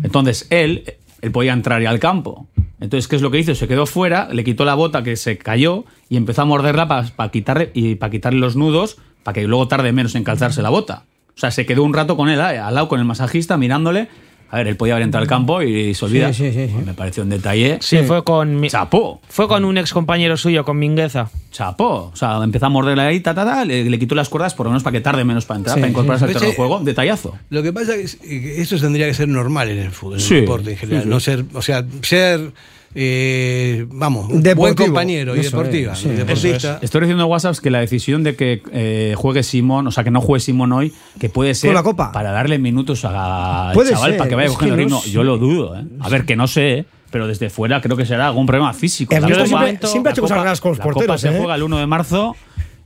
Entonces 0.03 0.47
él, 0.49 0.83
él 1.21 1.31
podía 1.31 1.53
entrar 1.53 1.85
al 1.85 1.99
campo. 1.99 2.47
Entonces, 2.79 3.07
¿qué 3.07 3.15
es 3.15 3.21
lo 3.21 3.31
que 3.31 3.39
hizo? 3.39 3.55
Se 3.55 3.67
quedó 3.67 3.85
fuera, 3.85 4.29
le 4.31 4.43
quitó 4.43 4.63
la 4.65 4.75
bota 4.75 5.03
que 5.03 5.15
se 5.15 5.37
cayó 5.37 5.85
y 6.09 6.17
empezó 6.17 6.43
a 6.43 6.45
morderla 6.45 6.87
para 6.87 7.31
quitarle, 7.31 7.71
y 7.73 7.95
para 7.95 8.11
quitarle 8.11 8.39
los 8.39 8.55
nudos 8.55 8.97
para 9.23 9.33
que 9.33 9.47
luego 9.47 9.67
tarde 9.67 9.91
menos 9.91 10.15
en 10.15 10.23
calzarse 10.23 10.61
la 10.61 10.69
bota. 10.69 11.03
O 11.35 11.39
sea, 11.39 11.51
se 11.51 11.65
quedó 11.65 11.83
un 11.83 11.93
rato 11.93 12.15
con 12.15 12.29
él, 12.29 12.39
eh, 12.39 12.59
al 12.59 12.73
lado 12.73 12.87
con 12.87 12.99
el 12.99 13.05
masajista, 13.05 13.57
mirándole. 13.57 14.07
A 14.49 14.57
ver, 14.57 14.67
él 14.69 14.77
podía 14.77 14.93
haber 14.93 15.03
entrado 15.03 15.21
al 15.23 15.27
campo 15.27 15.61
y 15.61 15.93
se 15.93 16.05
olvida. 16.05 16.31
Sí, 16.31 16.51
sí, 16.51 16.53
sí, 16.53 16.67
sí. 16.69 16.83
Me 16.85 16.93
pareció 16.93 17.23
un 17.23 17.29
detalle. 17.29 17.79
Sí, 17.81 17.97
fue 18.03 18.23
con 18.23 18.59
mi- 18.59 18.69
Chapó. 18.69 19.19
fue 19.27 19.47
con 19.47 19.65
un 19.65 19.77
ex 19.77 19.91
compañero 19.91 20.37
suyo, 20.37 20.63
con 20.63 20.79
Mingueza. 20.79 21.29
Chapó. 21.51 22.11
O 22.13 22.15
sea, 22.15 22.41
empezó 22.43 22.67
a 22.67 22.69
morderle 22.69 23.03
ahí, 23.03 23.19
ta, 23.19 23.33
ta, 23.33 23.43
ta, 23.43 23.65
le, 23.65 23.83
le 23.89 23.99
quitó 23.99 24.15
las 24.15 24.29
cuerdas 24.29 24.53
por 24.53 24.65
lo 24.65 24.71
menos 24.71 24.83
para 24.83 24.93
que 24.93 25.01
tarde 25.01 25.23
menos 25.25 25.45
para 25.45 25.57
entrar, 25.57 25.75
Sí, 25.75 25.81
para 25.81 25.89
incorporarse 25.89 26.25
sí. 26.25 26.27
al 26.29 26.33
terreno 26.33 26.51
de 26.51 26.55
juego. 26.55 26.79
Detallazo. 26.79 27.37
Lo 27.49 27.61
que 27.63 27.73
pasa 27.73 27.95
es 27.95 28.15
que 28.15 28.61
eso 28.61 28.77
tendría 28.77 29.05
que 29.07 29.13
ser 29.13 29.27
normal 29.27 29.69
en 29.69 29.79
el 29.79 29.91
fútbol, 29.91 30.15
en 30.15 30.19
Sí, 30.21 30.35
el 30.35 30.41
deporte 30.41 30.71
en 30.71 30.77
general. 30.77 31.01
sí, 31.03 31.07
sí. 31.07 31.09
No 31.09 31.19
ser, 31.19 31.45
o 31.53 31.61
sea, 31.61 31.85
ser, 32.03 32.51
eh, 32.95 33.85
vamos, 33.91 34.23
un 34.25 34.29
buen 34.31 34.43
Deportivo. 34.43 34.87
compañero 34.87 35.35
y 35.35 35.39
Eso 35.41 35.51
deportiva, 35.57 35.93
es, 35.93 35.99
sí. 35.99 36.09
deportista. 36.09 36.79
Estoy 36.81 37.01
recibiendo 37.01 37.27
WhatsApps 37.27 37.61
que 37.61 37.69
la 37.69 37.79
decisión 37.79 38.23
de 38.23 38.35
que 38.35 38.61
eh, 38.71 39.13
juegue 39.15 39.43
Simón, 39.43 39.87
o 39.87 39.91
sea, 39.91 40.03
que 40.03 40.11
no 40.11 40.21
juegue 40.21 40.39
Simón 40.43 40.71
hoy, 40.71 40.93
que 41.19 41.29
puede 41.29 41.53
ser 41.53 41.73
la 41.73 41.83
Copa? 41.83 42.11
para 42.11 42.31
darle 42.31 42.57
minutos 42.59 43.05
a- 43.05 43.69
al 43.69 43.73
Puede 43.73 43.91
chaval 43.91 44.11
ser, 44.11 44.17
para 44.17 44.29
que 44.29 44.35
vaya 44.35 44.47
cogiendo 44.49 44.75
no 44.77 44.81
ritmo. 44.83 45.01
sé. 45.01 45.11
Yo 45.11 45.23
lo 45.23 45.37
dudo, 45.37 45.77
¿eh? 45.79 45.83
A 45.99 46.09
ver, 46.09 46.25
que 46.25 46.35
no 46.35 46.47
sé, 46.47 46.79
¿eh? 46.79 46.85
pero 47.11 47.27
desde 47.27 47.49
fuera 47.49 47.81
creo 47.81 47.95
que 47.95 48.05
será 48.05 48.27
algún 48.27 48.45
problema 48.45 48.73
físico. 48.73 49.13
La 49.13 49.21
Copa- 49.21 49.45
siempre, 49.45 49.87
siempre 49.87 50.09
ha 50.09 50.13
hecho 50.13 50.21
cosas 50.21 50.37
raras 50.37 50.61
con 50.61 50.69
los 50.71 50.77
la 50.79 50.83
Copa 50.83 50.93
porteros, 50.95 51.21
se 51.21 51.29
¿eh? 51.29 51.37
juega 51.37 51.55
el 51.55 51.63
1 51.63 51.77
de 51.77 51.87
marzo. 51.87 52.35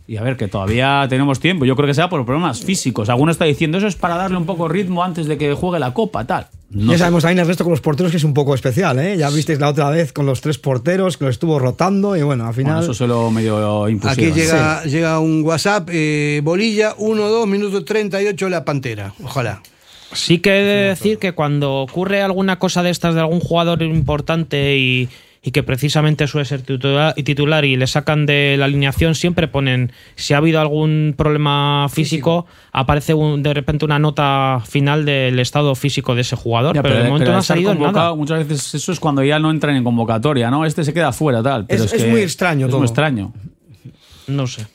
Y 0.07 0.17
a 0.17 0.23
ver, 0.23 0.35
que 0.35 0.47
todavía 0.47 1.05
tenemos 1.09 1.39
tiempo. 1.39 1.65
Yo 1.65 1.75
creo 1.75 1.87
que 1.87 1.93
sea 1.93 2.09
por 2.09 2.25
problemas 2.25 2.61
físicos. 2.61 3.09
Alguno 3.09 3.31
está 3.31 3.45
diciendo 3.45 3.77
eso 3.77 3.87
es 3.87 3.95
para 3.95 4.15
darle 4.17 4.37
un 4.37 4.45
poco 4.45 4.67
de 4.67 4.73
ritmo 4.73 5.03
antes 5.03 5.27
de 5.27 5.37
que 5.37 5.53
juegue 5.53 5.79
la 5.79 5.93
Copa, 5.93 6.25
tal. 6.25 6.47
No 6.69 6.91
ya 6.91 6.97
sé. 6.97 6.99
sabemos 6.99 7.23
también 7.23 7.39
Ernesto 7.39 7.63
con 7.63 7.71
los 7.71 7.81
porteros 7.81 8.11
que 8.11 8.17
es 8.17 8.23
un 8.23 8.33
poco 8.33 8.55
especial, 8.55 8.97
¿eh? 8.99 9.17
Ya 9.17 9.29
visteis 9.29 9.59
la 9.59 9.69
otra 9.69 9.89
vez 9.89 10.13
con 10.13 10.25
los 10.25 10.41
tres 10.41 10.57
porteros 10.57 11.17
que 11.17 11.25
lo 11.25 11.29
estuvo 11.29 11.59
rotando 11.59 12.15
y 12.15 12.21
bueno, 12.21 12.47
al 12.47 12.53
final. 12.53 12.75
Bueno, 12.75 12.91
eso 12.91 12.93
se 12.93 13.07
lo 13.07 13.29
medio 13.29 13.89
impusieron. 13.89 14.31
Aquí 14.31 14.39
llega, 14.39 14.83
llega 14.83 15.19
un 15.19 15.43
WhatsApp, 15.43 15.89
eh, 15.91 16.41
Bolilla, 16.43 16.95
1-2, 16.95 17.45
minuto 17.47 17.83
38, 17.83 18.49
la 18.49 18.63
Pantera. 18.63 19.13
Ojalá. 19.23 19.61
Sí 20.13 20.39
que 20.39 20.61
he 20.61 20.63
de 20.63 20.87
decir 20.89 21.17
que 21.19 21.33
cuando 21.33 21.75
ocurre 21.75 22.21
alguna 22.21 22.59
cosa 22.59 22.83
de 22.83 22.89
estas 22.89 23.15
de 23.15 23.21
algún 23.21 23.39
jugador 23.39 23.81
importante 23.81 24.77
y, 24.77 25.09
y 25.43 25.49
que 25.51 25.63
precisamente 25.63 26.27
suele 26.27 26.45
ser 26.45 26.61
titular 26.61 27.13
y, 27.17 27.23
titular 27.23 27.65
y 27.65 27.75
le 27.75 27.87
sacan 27.87 28.27
de 28.27 28.55
la 28.59 28.65
alineación, 28.65 29.15
siempre 29.15 29.47
ponen, 29.47 29.91
si 30.15 30.35
ha 30.35 30.37
habido 30.37 30.59
algún 30.61 31.15
problema 31.17 31.87
físico, 31.91 32.45
aparece 32.71 33.15
un- 33.15 33.41
de 33.41 33.51
repente 33.53 33.83
una 33.83 33.97
nota 33.97 34.61
final 34.67 35.03
del 35.03 35.39
estado 35.39 35.73
físico 35.73 36.13
de 36.13 36.21
ese 36.21 36.35
jugador, 36.35 36.75
Ya, 36.75 36.83
pero, 36.83 36.93
de 36.95 37.03
momento 37.05 37.19
pero 37.21 37.31
no 37.31 37.37
ha 37.39 37.41
salido 37.41 37.73
nada. 37.73 38.13
Muchas 38.13 38.47
veces 38.47 38.75
eso 38.75 38.91
es 38.91 38.99
cuando 38.99 39.23
ya 39.23 39.39
no 39.39 39.49
entran 39.49 39.75
en 39.75 39.83
convocatoria, 39.83 40.51
¿no? 40.51 40.63
Este 40.63 40.83
se 40.83 40.93
queda 40.93 41.11
fuera, 41.11 41.41
tal. 41.41 41.65
Pero 41.65 41.85
Es- 41.85 41.91
es, 41.93 41.97
es 41.99 42.03
que 42.05 42.11
muy 42.11 42.21
extraño 42.21 42.67
Es 42.67 42.69
todo. 42.69 42.79
muy 42.81 42.85
extraño. 42.85 43.33
No 44.27 44.45
sé. 44.45 44.67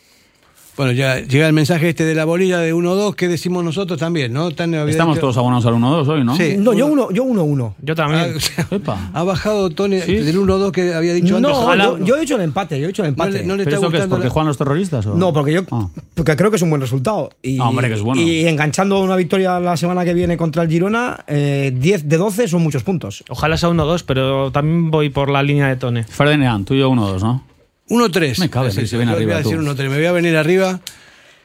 Bueno, 0.77 0.93
ya 0.93 1.21
llega 1.21 1.47
el 1.47 1.55
mensaje 1.55 1.89
este 1.89 2.05
de 2.05 2.15
la 2.15 2.27
bolilla 2.27 2.59
de 2.59 2.75
1-2, 2.75 3.15
¿qué 3.15 3.29
decimos 3.29 3.65
nosotros 3.65 3.99
también? 3.99 4.31
¿no? 4.33 4.51
Tan- 4.51 4.75
Estamos 4.75 5.19
todos 5.19 5.37
abonados 5.39 5.65
al 5.65 5.75
1-2 5.75 6.07
hoy, 6.09 6.23
¿no? 6.23 6.37
Sí. 6.37 6.57
No, 6.59 6.75
yo 6.75 6.87
uno, 6.87 7.11
yo 7.11 7.25
uno 7.25 7.45
uno. 7.45 7.75
Yo 7.81 7.95
también. 7.95 8.35
Ah, 8.35 8.37
o 8.37 8.79
sea, 8.79 9.11
ha 9.15 9.23
bajado 9.23 9.71
Tony 9.71 9.97
del 9.97 10.37
1-2 10.39 10.71
que 10.73 10.93
había 10.93 11.15
dicho 11.15 11.37
antes. 11.39 11.51
No, 11.51 11.77
yo, 11.99 12.05
yo 12.05 12.17
he 12.17 12.23
hecho 12.25 12.37
el 12.37 12.43
empate, 12.43 12.79
yo 12.79 12.89
he 12.89 12.91
hecho 12.91 13.03
el 13.05 13.09
No 13.09 13.25
empate. 13.25 13.33
le, 13.39 13.47
no 13.47 13.57
le 13.57 13.65
¿Pero 13.65 13.77
está 13.77 13.87
eso 13.87 13.91
qué 13.93 13.99
es? 14.03 14.07
¿Porque 14.07 14.25
la- 14.27 14.31
juegan 14.31 14.49
los 14.49 14.59
terroristas? 14.59 15.07
O? 15.07 15.15
No, 15.15 15.33
porque 15.33 15.53
yo 15.55 15.63
Ah. 15.71 15.89
porque 16.15 16.37
creo 16.37 16.51
que 16.51 16.57
es 16.57 16.63
un 16.63 16.69
buen 16.69 16.83
resultado. 16.83 17.31
Y, 17.43 17.59
Ah, 17.59 17.69
hombre, 17.71 17.89
que 17.89 17.95
es 17.95 18.03
bueno. 18.03 18.21
Y 18.21 18.47
enganchando 18.47 19.01
una 19.01 19.17
victoria 19.17 19.59
la 19.59 19.79
semana 19.79 20.05
que 20.05 20.13
viene 20.13 20.37
contra 20.37 20.63
el 20.63 20.69
Girona, 20.69 21.25
eh, 21.27 21.73
10 21.75 22.07
de 22.07 22.17
12 22.19 22.49
son 22.49 22.63
muchos 22.63 22.83
puntos. 22.83 23.25
Ojalá 23.31 23.57
sea 23.57 23.71
1-2, 23.71 24.03
pero 24.07 24.51
también 24.53 24.91
voy 24.91 25.09
por 25.09 25.31
la 25.31 25.43
línea 25.43 25.69
de 25.69 25.77
Tone. 25.77 26.05
Ferdinand, 26.05 26.67
tú 26.67 26.75
y 26.75 26.81
yo 26.81 26.91
1-2, 26.91 27.23
¿no? 27.23 27.43
1-3. 27.89 28.39
Me 28.41 28.51
cabe, 28.51 28.71
sí, 28.71 28.87
se 28.87 28.97
ven 28.97 29.09
yo 29.09 29.15
arriba 29.15 29.35
voy 29.35 29.41
a 29.41 29.45
decir 29.45 29.59
tú. 29.59 29.65
1-3. 29.65 29.89
Me 29.89 29.97
voy 29.97 30.07
a 30.07 30.13
venir 30.13 30.37
arriba. 30.37 30.81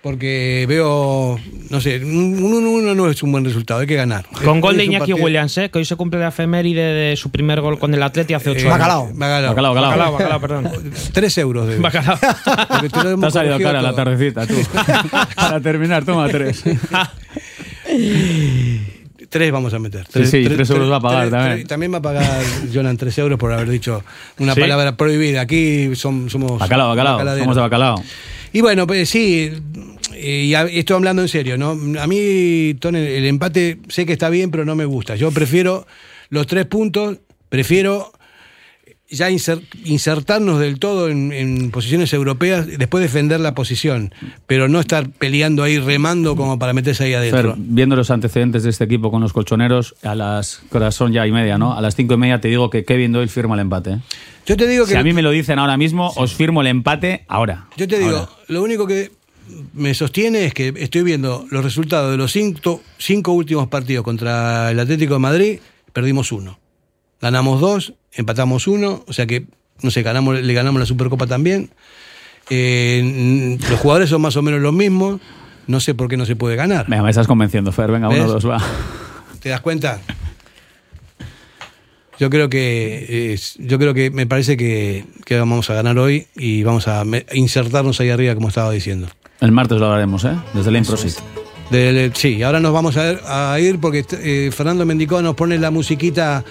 porque 0.01 0.65
veo, 0.67 1.39
no 1.69 1.79
sé, 1.79 2.03
un 2.03 2.41
1-1 2.41 2.95
no 2.95 3.07
es 3.07 3.21
un 3.21 3.31
buen 3.31 3.45
resultado, 3.45 3.81
hay 3.81 3.85
que 3.85 3.93
ganar. 3.95 4.25
Con 4.43 4.59
gol 4.59 4.75
de 4.75 4.85
Iñaki 4.85 5.13
Williams, 5.13 5.55
¿eh? 5.59 5.69
que 5.69 5.77
hoy 5.77 5.85
se 5.85 5.95
cumple 5.95 6.19
la 6.19 6.29
efeméride 6.29 6.81
de 6.81 7.15
su 7.15 7.29
primer 7.29 7.61
gol 7.61 7.77
con 7.77 7.93
el 7.93 8.01
Atleti 8.01 8.33
hace 8.33 8.49
ocho 8.49 8.61
Eh, 8.61 8.69
años. 8.71 8.79
Bacalao. 8.79 9.09
Bacalao. 9.13 9.49
Bacalao, 9.53 9.73
bacalao. 9.75 10.11
Bacalao, 10.13 10.41
perdón. 10.41 10.71
Tres 11.13 11.37
euros 11.37 11.67
de 11.67 11.77
Bacalao. 11.77 12.17
Porque 12.69 12.89
te 12.89 13.15
Te 13.15 13.25
ha 13.27 13.29
salido 13.31 13.59
cara 13.59 13.79
la 13.83 13.89
todo. 13.93 14.03
tardecita, 14.03 14.47
tú. 14.47 14.55
Para 15.35 15.61
terminar, 15.61 16.03
toma 16.03 16.27
tres. 16.29 16.63
Tres 19.31 19.49
vamos 19.51 19.73
a 19.73 19.79
meter. 19.79 20.05
Sí, 20.13 20.25
sí, 20.25 20.43
tres 20.43 20.69
euros 20.69 20.91
va 20.91 20.97
a 20.97 20.99
pagar 20.99 21.29
también. 21.29 21.55
tres- 21.55 21.67
también 21.67 21.93
va 21.93 21.99
a 21.99 22.01
pagar 22.01 22.43
Jonan 22.73 22.97
tres 22.97 23.17
euros 23.17 23.39
por 23.39 23.51
haber 23.53 23.69
dicho 23.69 24.03
una 24.37 24.53
¿Sí? 24.53 24.59
palabra 24.59 24.97
prohibida. 24.97 25.39
Aquí 25.41 25.87
som- 25.95 26.29
somos. 26.29 26.59
Bacalao, 26.59 26.89
bacalao. 26.89 27.37
Somos 27.39 27.55
de 27.55 27.61
bacalao. 27.61 28.03
Y 28.51 28.59
bueno, 28.59 28.85
pues 28.85 29.09
sí, 29.09 29.49
eh, 30.13 30.43
y 30.47 30.53
a- 30.53 30.63
estoy 30.63 30.97
hablando 30.97 31.21
en 31.21 31.29
serio, 31.29 31.57
¿no? 31.57 31.71
A 32.01 32.07
mí, 32.07 32.75
Tony, 32.81 32.97
el 32.99 33.25
empate 33.25 33.79
sé 33.87 34.05
que 34.05 34.11
está 34.11 34.29
bien, 34.29 34.51
pero 34.51 34.65
no 34.65 34.75
me 34.75 34.83
gusta. 34.83 35.15
Yo 35.15 35.31
prefiero 35.31 35.87
los 36.29 36.45
tres 36.45 36.65
puntos, 36.65 37.17
prefiero 37.47 38.11
ya 39.11 39.29
inser- 39.29 39.61
insertarnos 39.83 40.59
del 40.59 40.79
todo 40.79 41.09
en, 41.09 41.31
en 41.31 41.69
posiciones 41.69 42.13
europeas, 42.13 42.65
después 42.65 43.01
defender 43.03 43.39
la 43.39 43.53
posición, 43.53 44.13
pero 44.47 44.67
no 44.67 44.79
estar 44.79 45.09
peleando 45.09 45.63
ahí, 45.63 45.77
remando 45.79 46.35
como 46.35 46.57
para 46.57 46.73
meterse 46.73 47.03
ahí 47.03 47.13
adentro. 47.13 47.53
Fer, 47.55 47.61
viendo 47.63 47.95
los 47.95 48.09
antecedentes 48.09 48.63
de 48.63 48.69
este 48.69 48.85
equipo 48.85 49.11
con 49.11 49.21
los 49.21 49.33
colchoneros, 49.33 49.95
a 50.01 50.15
las 50.15 50.61
corazón 50.69 51.11
ya 51.11 51.27
y 51.27 51.31
media, 51.31 51.57
¿no? 51.57 51.73
A 51.73 51.81
las 51.81 51.95
cinco 51.95 52.13
y 52.13 52.17
media 52.17 52.39
te 52.41 52.47
digo 52.47 52.69
que 52.69 52.85
Kevin 52.85 53.11
Doyle 53.11 53.27
firma 53.29 53.55
el 53.55 53.61
empate. 53.61 53.91
¿eh? 53.91 53.99
Yo 54.45 54.57
te 54.57 54.65
digo 54.67 54.85
Si 54.85 54.93
que 54.93 54.97
a 54.97 55.03
mí 55.03 55.13
me 55.13 55.21
lo 55.21 55.31
dicen 55.31 55.59
ahora 55.59 55.77
mismo, 55.77 56.11
os 56.15 56.33
firmo 56.33 56.61
el 56.61 56.67
empate 56.67 57.25
ahora. 57.27 57.67
Yo 57.77 57.87
te 57.87 57.99
digo, 57.99 58.17
Ahora. 58.17 58.31
lo 58.47 58.63
único 58.63 58.87
que 58.87 59.11
me 59.73 59.93
sostiene 59.93 60.45
es 60.45 60.53
que 60.53 60.73
estoy 60.77 61.03
viendo 61.03 61.45
los 61.51 61.63
resultados 61.63 62.09
de 62.11 62.17
los 62.17 62.31
cinco, 62.31 62.81
cinco 62.97 63.33
últimos 63.33 63.67
partidos 63.67 64.05
contra 64.05 64.71
el 64.71 64.79
Atlético 64.79 65.15
de 65.15 65.19
Madrid, 65.19 65.59
perdimos 65.91 66.31
uno. 66.31 66.57
Ganamos 67.21 67.61
dos, 67.61 67.93
empatamos 68.13 68.67
uno, 68.67 69.03
o 69.07 69.13
sea 69.13 69.25
que, 69.25 69.45
no 69.81 69.91
sé, 69.91 70.01
ganamos, 70.01 70.41
le 70.41 70.53
ganamos 70.53 70.79
la 70.79 70.85
Supercopa 70.85 71.27
también. 71.27 71.69
Eh, 72.49 73.57
los 73.69 73.79
jugadores 73.79 74.09
son 74.09 74.21
más 74.21 74.35
o 74.35 74.41
menos 74.41 74.59
los 74.59 74.73
mismos, 74.73 75.21
no 75.67 75.79
sé 75.79 75.93
por 75.93 76.07
qué 76.07 76.17
no 76.17 76.25
se 76.25 76.35
puede 76.35 76.55
ganar. 76.55 76.87
Venga, 76.87 77.03
me 77.03 77.09
estás 77.09 77.27
convenciendo, 77.27 77.71
Fer. 77.71 77.91
Venga, 77.91 78.09
uno, 78.09 78.17
¿Ves? 78.17 78.27
dos, 78.27 78.49
va. 78.49 78.61
¿Te 79.39 79.49
das 79.49 79.61
cuenta? 79.61 80.01
Yo 82.19 82.29
creo 82.29 82.49
que 82.49 83.35
yo 83.57 83.79
creo 83.79 83.93
que 83.95 84.11
me 84.11 84.27
parece 84.27 84.55
que, 84.55 85.05
que 85.25 85.39
vamos 85.39 85.69
a 85.71 85.73
ganar 85.73 85.97
hoy 85.97 86.27
y 86.35 86.61
vamos 86.61 86.87
a 86.87 87.03
insertarnos 87.33 87.99
ahí 87.99 88.09
arriba 88.09 88.35
como 88.35 88.49
estaba 88.49 88.71
diciendo. 88.71 89.07
El 89.39 89.51
martes 89.51 89.79
lo 89.79 89.85
hablaremos, 89.87 90.23
¿eh? 90.25 90.35
Desde 90.53 90.69
el 90.69 90.77
Improsit. 90.77 91.15
Sí, 92.13 92.43
ahora 92.43 92.59
nos 92.59 92.73
vamos 92.73 92.95
a 92.97 93.59
ir 93.59 93.79
porque 93.79 94.05
eh, 94.11 94.51
Fernando 94.53 94.85
Mendicó 94.85 95.21
nos 95.21 95.35
pone 95.35 95.57
la 95.57 95.71
musiquita 95.71 96.43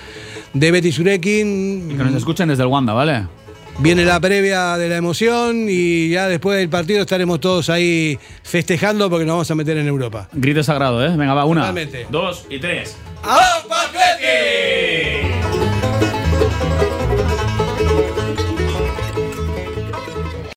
de 0.53 0.71
Betty 0.71 0.93
Surekin. 0.93 1.89
Que 1.89 2.05
nos 2.05 2.15
escuchen 2.15 2.49
desde 2.49 2.63
el 2.63 2.69
Wanda, 2.69 2.93
¿vale? 2.93 3.27
Viene 3.79 4.05
la 4.05 4.21
previa 4.21 4.77
de 4.77 4.89
la 4.91 4.97
emoción 4.97 5.67
y 5.69 6.11
ya 6.11 6.29
después 6.29 6.59
del 6.59 6.69
partido 6.69 7.01
estaremos 7.01 7.41
todos 7.41 7.71
ahí 7.71 8.19
festejando 8.43 9.09
porque 9.09 9.25
nos 9.25 9.35
vamos 9.35 9.51
a 9.51 9.55
meter 9.55 9.79
en 9.79 9.87
Europa. 9.87 10.29
Grito 10.33 10.63
sagrado, 10.63 11.03
¿eh? 11.05 11.17
Venga, 11.17 11.33
va, 11.33 11.47
una, 11.47 11.63
Totalmente. 11.63 12.07
dos 12.11 12.45
y 12.51 12.59
tres. 12.59 12.97
¡Atleti! 13.23 13.61